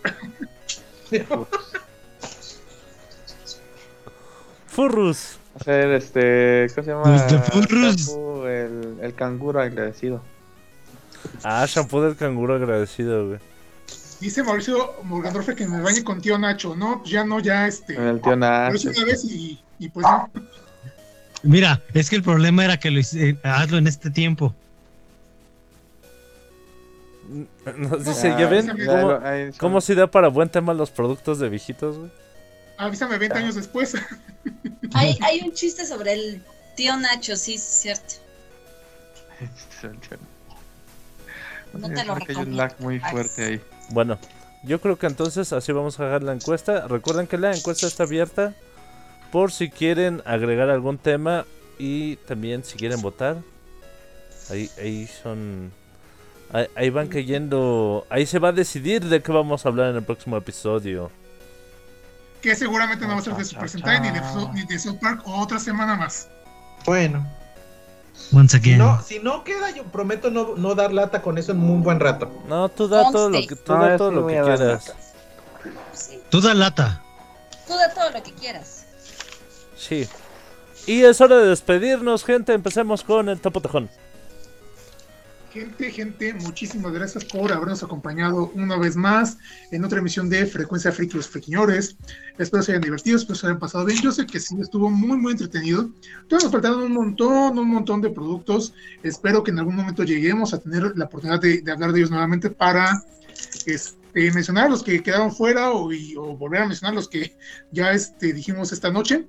[4.67, 5.39] Furros.
[5.59, 7.03] Hacer este, ¿cómo se llama?
[7.05, 7.97] Pues de furros.
[7.97, 10.23] Shampoo, El, el canguro agradecido.
[11.43, 13.41] Ah, shampoo del canguro agradecido, güey.
[14.21, 16.75] Dice Mauricio Morgandorfe que me bañe con tío Nacho.
[16.75, 17.95] No, pues ya no, ya este.
[17.95, 18.91] El tío Lo hice Nacho.
[18.91, 20.31] una vez y, y pues no.
[21.47, 24.55] Mira, es que el problema era que lo hice- eh, hazlo en este tiempo.
[27.77, 29.21] Nos dice, Ah, ¿ya ven ya cómo,
[29.59, 32.11] cómo se da para buen tema los productos de viejitos, güey?
[32.79, 33.95] Avísame 20 años después.
[34.95, 36.43] Hay, hay un chiste sobre el
[36.77, 38.05] tío Nacho, sí, sí, es
[39.81, 40.07] cierto.
[41.73, 43.61] No te lo Creo que hay un lag muy fuerte ahí.
[43.91, 44.19] Bueno,
[44.63, 46.87] yo creo que entonces así vamos a dejar la encuesta.
[46.89, 48.55] Recuerden que la encuesta está abierta
[49.37, 51.45] por si quieren agregar algún tema
[51.79, 53.37] y también si quieren votar.
[54.49, 55.73] Ahí, ahí son...
[56.55, 58.07] Ahí, ahí van cayendo...
[58.09, 61.11] Ahí se va a decidir de qué vamos a hablar en el próximo episodio.
[62.41, 64.23] que seguramente no va a ser de Super Sentai ni de,
[64.55, 66.31] ni de South Park o otra semana más.
[66.87, 67.27] Bueno.
[68.33, 68.79] Once Si again.
[68.79, 72.01] no, si no queda, yo prometo no, no dar lata con eso en muy buen
[72.01, 72.33] rato.
[72.49, 74.95] No, tú da todo lo que, tú No, da todo lo que quieras.
[76.31, 77.03] Tú da lata.
[77.67, 78.76] tú da todo lo que quieras.
[79.89, 80.09] Sí.
[80.87, 82.53] Y es hora de despedirnos, gente.
[82.53, 83.89] Empecemos con el topo tejón.
[85.53, 89.39] Gente, gente, muchísimas gracias por habernos acompañado una vez más
[89.71, 91.97] en otra emisión de Frecuencia Friki los Friquiñores.
[92.37, 94.03] Espero se hayan divertido, espero se hayan pasado bien.
[94.03, 95.89] Yo sé que sí estuvo muy, muy entretenido.
[96.29, 98.75] Todavía nos faltaron un montón, un montón de productos.
[99.03, 102.51] Espero que en algún momento lleguemos a tener la oportunidad de, hablar de ellos nuevamente
[102.51, 103.03] para
[103.65, 107.35] este, mencionar los que quedaron fuera o, o volver a mencionar los que
[107.73, 109.27] ya este, dijimos esta noche.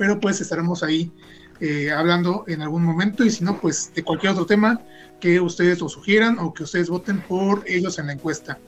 [0.00, 1.12] Pero pues estaremos ahí
[1.60, 4.80] eh, hablando en algún momento y si no, pues de cualquier otro tema
[5.20, 8.58] que ustedes lo sugieran o que ustedes voten por ellos en la encuesta.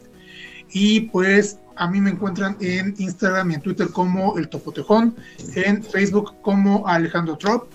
[0.72, 5.16] Y pues a mí me encuentran en Instagram y en Twitter como El Topotejón,
[5.54, 7.66] en Facebook como Alejandro Trop.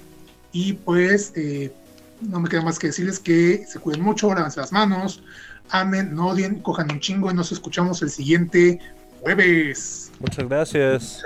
[0.52, 1.74] Y pues eh,
[2.22, 5.24] no me queda más que decirles que se cuiden mucho, lávense las manos,
[5.72, 8.80] amen, no odien, cojan un chingo y nos escuchamos el siguiente
[9.20, 10.12] jueves.
[10.20, 11.24] Muchas gracias.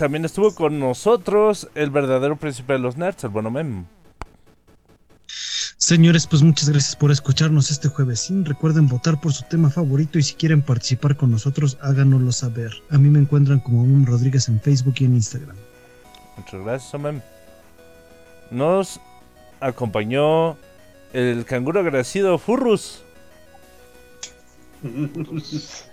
[0.00, 3.84] También estuvo con nosotros el verdadero príncipe de los nerds, el bueno Mem.
[5.76, 8.32] Señores, pues muchas gracias por escucharnos este jueves.
[8.44, 12.72] Recuerden votar por su tema favorito y si quieren participar con nosotros, háganoslo saber.
[12.88, 15.56] A mí me encuentran como Mem Rodríguez en Facebook y en Instagram.
[16.38, 17.20] Muchas gracias, Mem.
[18.50, 18.98] Nos
[19.60, 20.56] acompañó
[21.12, 23.02] el canguro agradecido Furrus.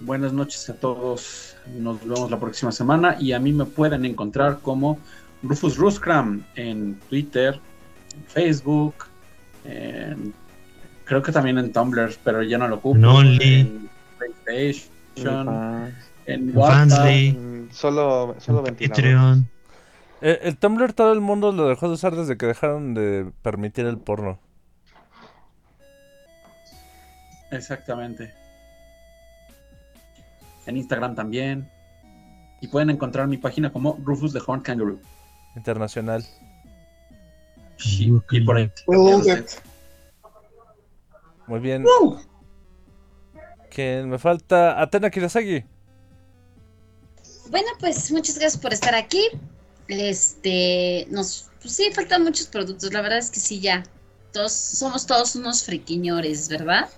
[0.00, 1.57] Buenas noches a todos.
[1.76, 4.98] Nos vemos la próxima semana y a mí me pueden encontrar como
[5.42, 7.60] Rufus Ruskram en Twitter,
[8.14, 8.94] en Facebook,
[9.64, 10.32] en-
[11.04, 12.96] creo que también en Tumblr, pero ya no lo ocupo.
[12.98, 13.60] En Only.
[13.60, 13.88] En
[14.44, 15.92] PlayStation,
[16.26, 17.06] en WhatsApp.
[17.36, 18.64] Mm, Solo, solo.
[18.64, 19.46] Patreon.
[20.20, 23.86] Eh, el Tumblr todo el mundo lo dejó de usar desde que dejaron de permitir
[23.86, 24.40] el porno.
[27.50, 28.32] Exactamente.
[30.68, 31.70] En Instagram también.
[32.60, 35.00] Y pueden encontrar mi página como Rufus the Horned Kangaroo.
[35.56, 36.24] Internacional.
[37.78, 38.70] Y, y por ahí.
[41.46, 41.84] Muy bien.
[41.84, 42.20] ¡Woo!
[43.70, 45.64] Que me falta Atena Kirasagi.
[47.50, 49.22] Bueno, pues muchas gracias por estar aquí.
[49.86, 52.92] Este, nos, pues sí, faltan muchos productos.
[52.92, 53.84] La verdad es que sí, ya.
[54.32, 56.90] Todos, somos todos unos friquiñores, ¿verdad?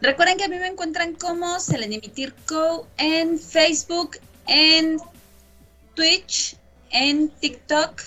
[0.00, 4.98] Recuerden que a mí me encuentran como Selenimitir Co en Facebook, en
[5.94, 6.56] Twitch,
[6.90, 8.00] en TikTok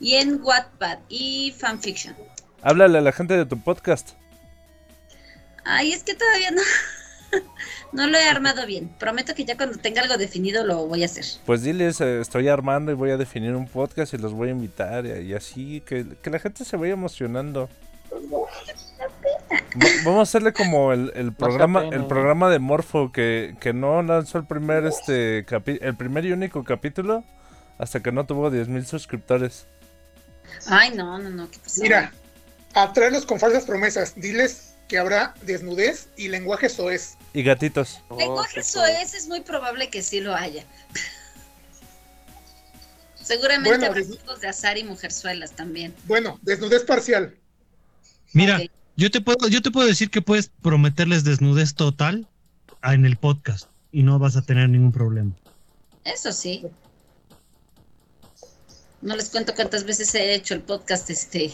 [0.00, 2.16] y en Wattpad y Fanfiction.
[2.62, 4.12] Háblale a la gente de tu podcast.
[5.64, 6.62] Ay, es que todavía no,
[7.92, 8.88] no lo he armado bien.
[8.98, 11.26] Prometo que ya cuando tenga algo definido lo voy a hacer.
[11.44, 14.52] Pues diles, eh, estoy armando y voy a definir un podcast y los voy a
[14.52, 17.68] invitar y, y así, que, que la gente se vaya emocionando.
[19.50, 24.02] Va- Vamos a hacerle como el, el programa el programa de Morfo que, que no
[24.02, 27.24] lanzó el primer este capi- el primer y único capítulo
[27.78, 29.66] hasta que no tuvo 10.000 suscriptores.
[30.66, 31.82] Ay, no, no, no, ¿qué pasó?
[31.82, 32.12] Mira,
[32.74, 34.14] atraerlos con falsas promesas.
[34.16, 37.16] Diles que habrá desnudez y lenguaje soez.
[37.34, 38.00] Y gatitos.
[38.08, 40.64] Oh, Lenguaje soez es muy probable que sí lo haya.
[43.22, 45.94] Seguramente Bueno, de azar y mujerzuelas también.
[46.04, 47.36] Bueno, desnudez parcial.
[48.32, 48.60] Mira.
[48.96, 52.26] Yo te puedo, yo te puedo decir que puedes prometerles desnudez total
[52.82, 55.32] en el podcast y no vas a tener ningún problema.
[56.04, 56.64] Eso sí.
[59.02, 61.52] No les cuento cuántas veces he hecho el podcast este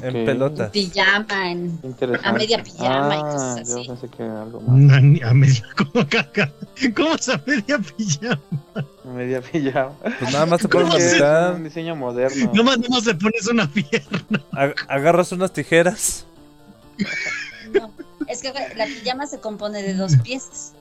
[0.00, 0.24] En Ok.
[0.26, 0.70] pelota.
[0.72, 1.78] pijama, en.
[2.24, 3.84] A media pijama y Ah, cosas así.
[3.84, 4.92] Yo pensé que era algo más.
[4.92, 6.50] A media, ¿cómo, caca?
[6.96, 8.40] ¿Cómo se a media pijama?
[8.74, 9.94] A media pillado.
[10.18, 12.50] Pues nada más te pones ¿Cómo la se- mitad, un diseño moderno.
[12.54, 14.24] Nomás, nomás le pones una pierna.
[14.52, 16.26] ag- agarras unas tijeras
[17.72, 17.90] no.
[18.28, 20.72] Es que la pijama se compone de dos piezas.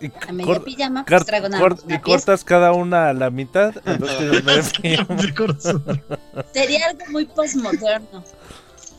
[0.00, 2.18] Y, A media pijama, pues traigo nada cor- más una y pieza.
[2.18, 3.74] cortas cada una a la mitad.
[3.84, 4.72] entonces.
[6.52, 8.24] Sería algo muy postmoderno.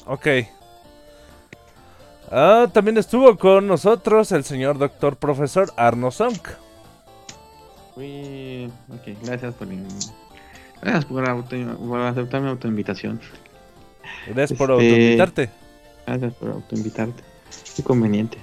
[0.06, 0.28] Ok.
[2.32, 6.48] Ah, también estuvo con nosotros el señor doctor profesor Arno Sonk.
[7.98, 9.68] Uy, ok, gracias por,
[10.82, 13.19] gracias por, auto- por aceptar mi autoinvitación.
[14.28, 15.49] Gracias por Este- autoinvitarte.
[16.07, 17.23] Gracias por autoinvitarte.
[17.76, 18.38] Qué conveniente.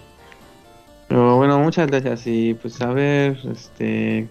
[1.08, 2.26] Pero bueno, muchas gracias.
[2.26, 4.28] Y pues a ver, este.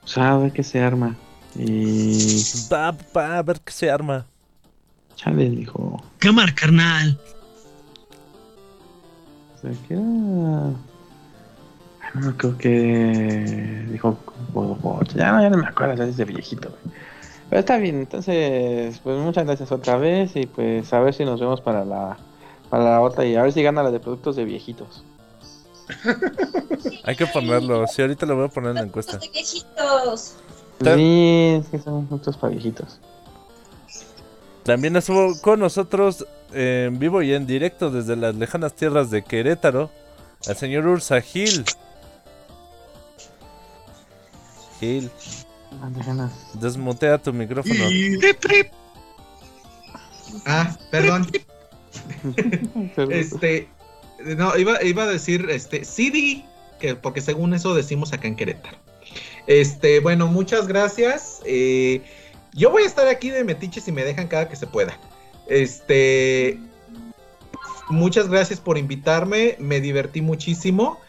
[0.00, 1.16] Pues a ver qué se arma.
[1.56, 2.42] Y.
[2.72, 4.26] Va, va a ver qué se arma.
[5.14, 6.02] Chávez dijo.
[6.18, 7.18] Cámara, carnal.
[9.54, 10.02] O sea, que era.
[12.02, 13.86] Ah, No, creo que.
[13.90, 14.18] Dijo.
[15.14, 16.96] Ya no, ya no me acuerdo, es de viejito, güey.
[17.48, 20.34] Pero está bien, entonces, pues muchas gracias otra vez.
[20.34, 22.16] Y pues a ver si nos vemos para la.
[22.70, 25.04] Para la otra y a ver si gana la de productos de viejitos.
[27.04, 27.86] Hay que ponerlo.
[27.86, 29.18] Sí, ahorita lo voy a poner en la encuesta.
[29.18, 30.34] De viejitos.
[30.82, 33.00] Sí, es que son para viejitos.
[34.64, 39.90] También estuvo con nosotros en vivo y en directo desde las lejanas tierras de Querétaro
[40.48, 41.64] el señor Ursa Gil.
[44.80, 45.10] Gil,
[45.80, 46.32] Ande, ganas.
[46.54, 47.84] desmutea tu micrófono.
[50.46, 51.28] Ah, perdón.
[53.10, 53.68] Este,
[54.36, 56.44] no, iba, iba a decir, este, CD,
[56.78, 58.76] que, porque según eso decimos acá en Querétaro.
[59.46, 61.40] Este, bueno, muchas gracias.
[61.44, 62.02] eh,
[62.54, 64.98] yo voy a estar aquí de metiche si me dejan cada que se pueda.
[65.48, 66.58] Este,
[67.88, 71.00] muchas gracias por invitarme, me divertí muchísimo.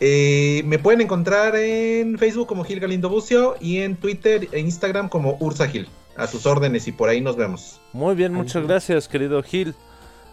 [0.00, 5.08] Eh, me pueden encontrar en Facebook como Gil Galindo Bucio y en Twitter e Instagram
[5.08, 5.88] como Ursa Gil.
[6.16, 7.80] A sus órdenes y por ahí nos vemos.
[7.92, 9.74] Muy bien, muchas gracias, querido Gil.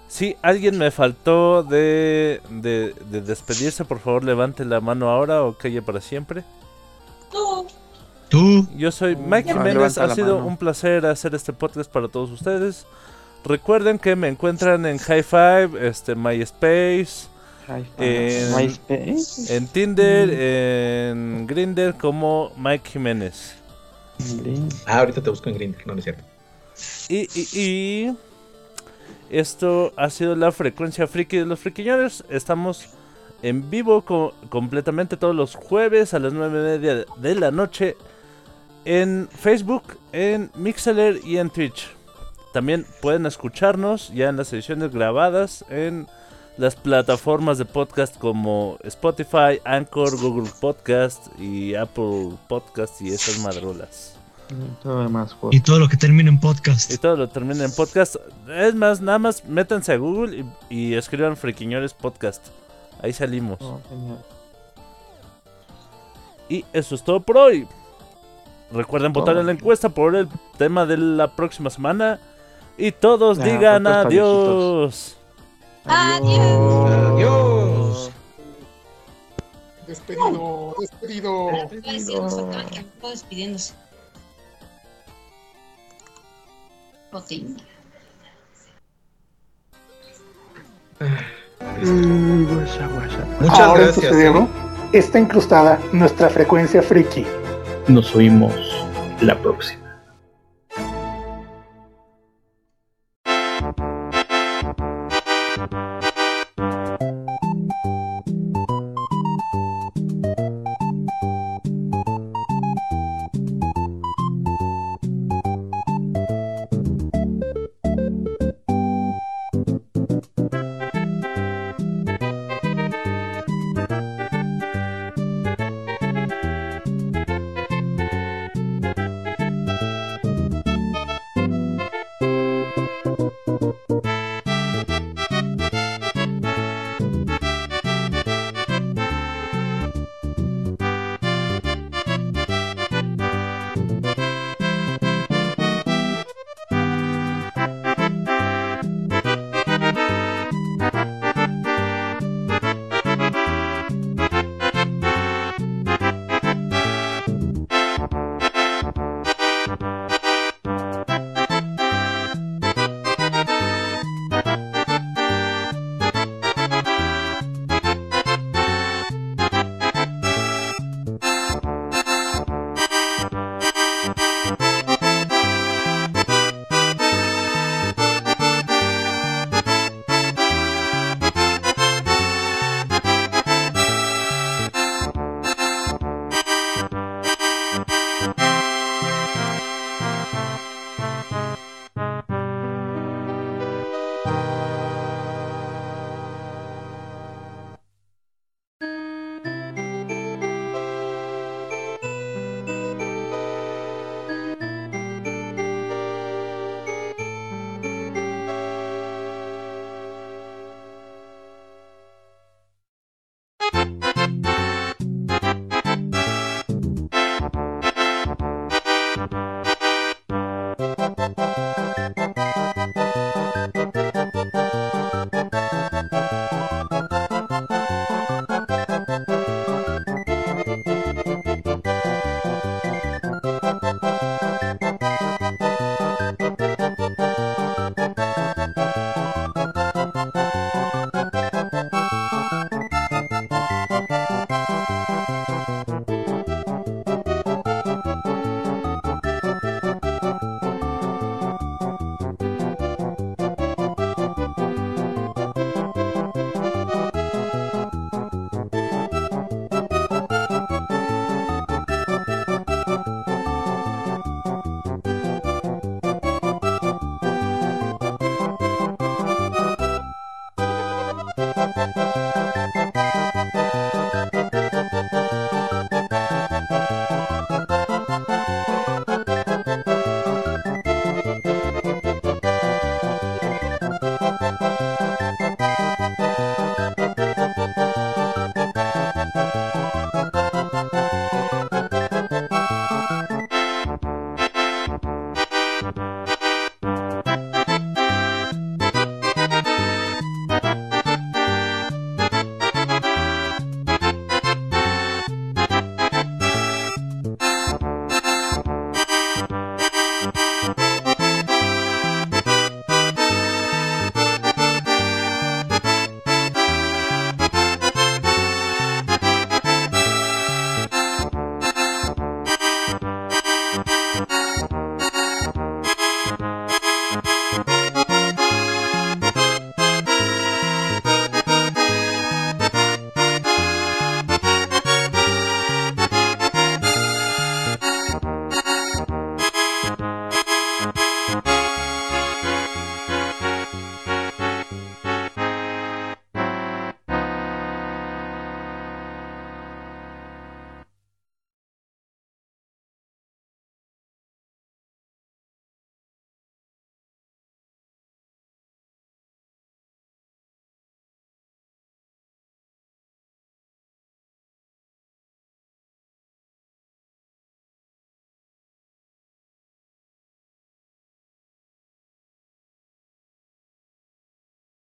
[0.10, 5.54] Si alguien me faltó de, de, de despedirse, por favor levante la mano ahora o
[5.58, 6.44] calle para siempre.
[7.32, 7.68] Tú.
[8.28, 8.68] Tú.
[8.76, 10.48] Yo soy Mike Ah, Jiménez, ha sido mano.
[10.48, 12.86] un placer hacer este podcast para todos ustedes.
[13.46, 17.28] Recuerden que me encuentran en High Five, este, MySpace,
[18.00, 19.56] en- MySpace.
[19.56, 23.54] en Tinder, en Grinder como Mike Jiménez.
[24.88, 26.24] Ah, ahorita te busco en Grindr, no, no es cierto.
[27.08, 28.18] Y, y, y
[29.30, 32.24] esto ha sido la frecuencia friki de los friquiñores.
[32.30, 32.90] Estamos
[33.42, 37.96] en vivo co- completamente todos los jueves a las 9 y media de la noche
[38.86, 41.88] en Facebook, en Mixler y en Twitch.
[42.54, 46.08] También pueden escucharnos ya en las ediciones grabadas en
[46.58, 54.19] las plataformas de podcast como Spotify, Anchor, Google Podcast y Apple Podcast y esas madrolas.
[54.82, 55.36] Todo lo demás.
[55.52, 56.92] Y todo lo que termine en podcast.
[56.92, 58.16] Y todo lo termina en podcast.
[58.50, 62.48] Es más, nada más métanse a Google y, y escriban Friquiñores Podcast.
[63.02, 63.60] Ahí salimos.
[63.62, 63.80] Oh.
[66.50, 67.68] Y eso es todo por hoy.
[68.72, 69.40] Recuerden votar Oh.
[69.40, 70.28] en la encuesta por el
[70.58, 72.20] tema de la próxima semana.
[72.78, 75.16] Y todos Ya, digan adiós.
[75.86, 76.92] Adiós.
[77.14, 78.12] Adiós.
[79.88, 81.50] Despedido, despedido.
[81.86, 82.00] Ay,
[87.12, 87.32] Ok.
[93.42, 94.16] Muchas Ahora en tu gracias.
[94.16, 94.48] cerebro
[94.94, 95.00] ¿eh?
[95.00, 97.26] está incrustada nuestra frecuencia friki.
[97.88, 98.54] Nos oímos
[99.22, 99.89] la próxima.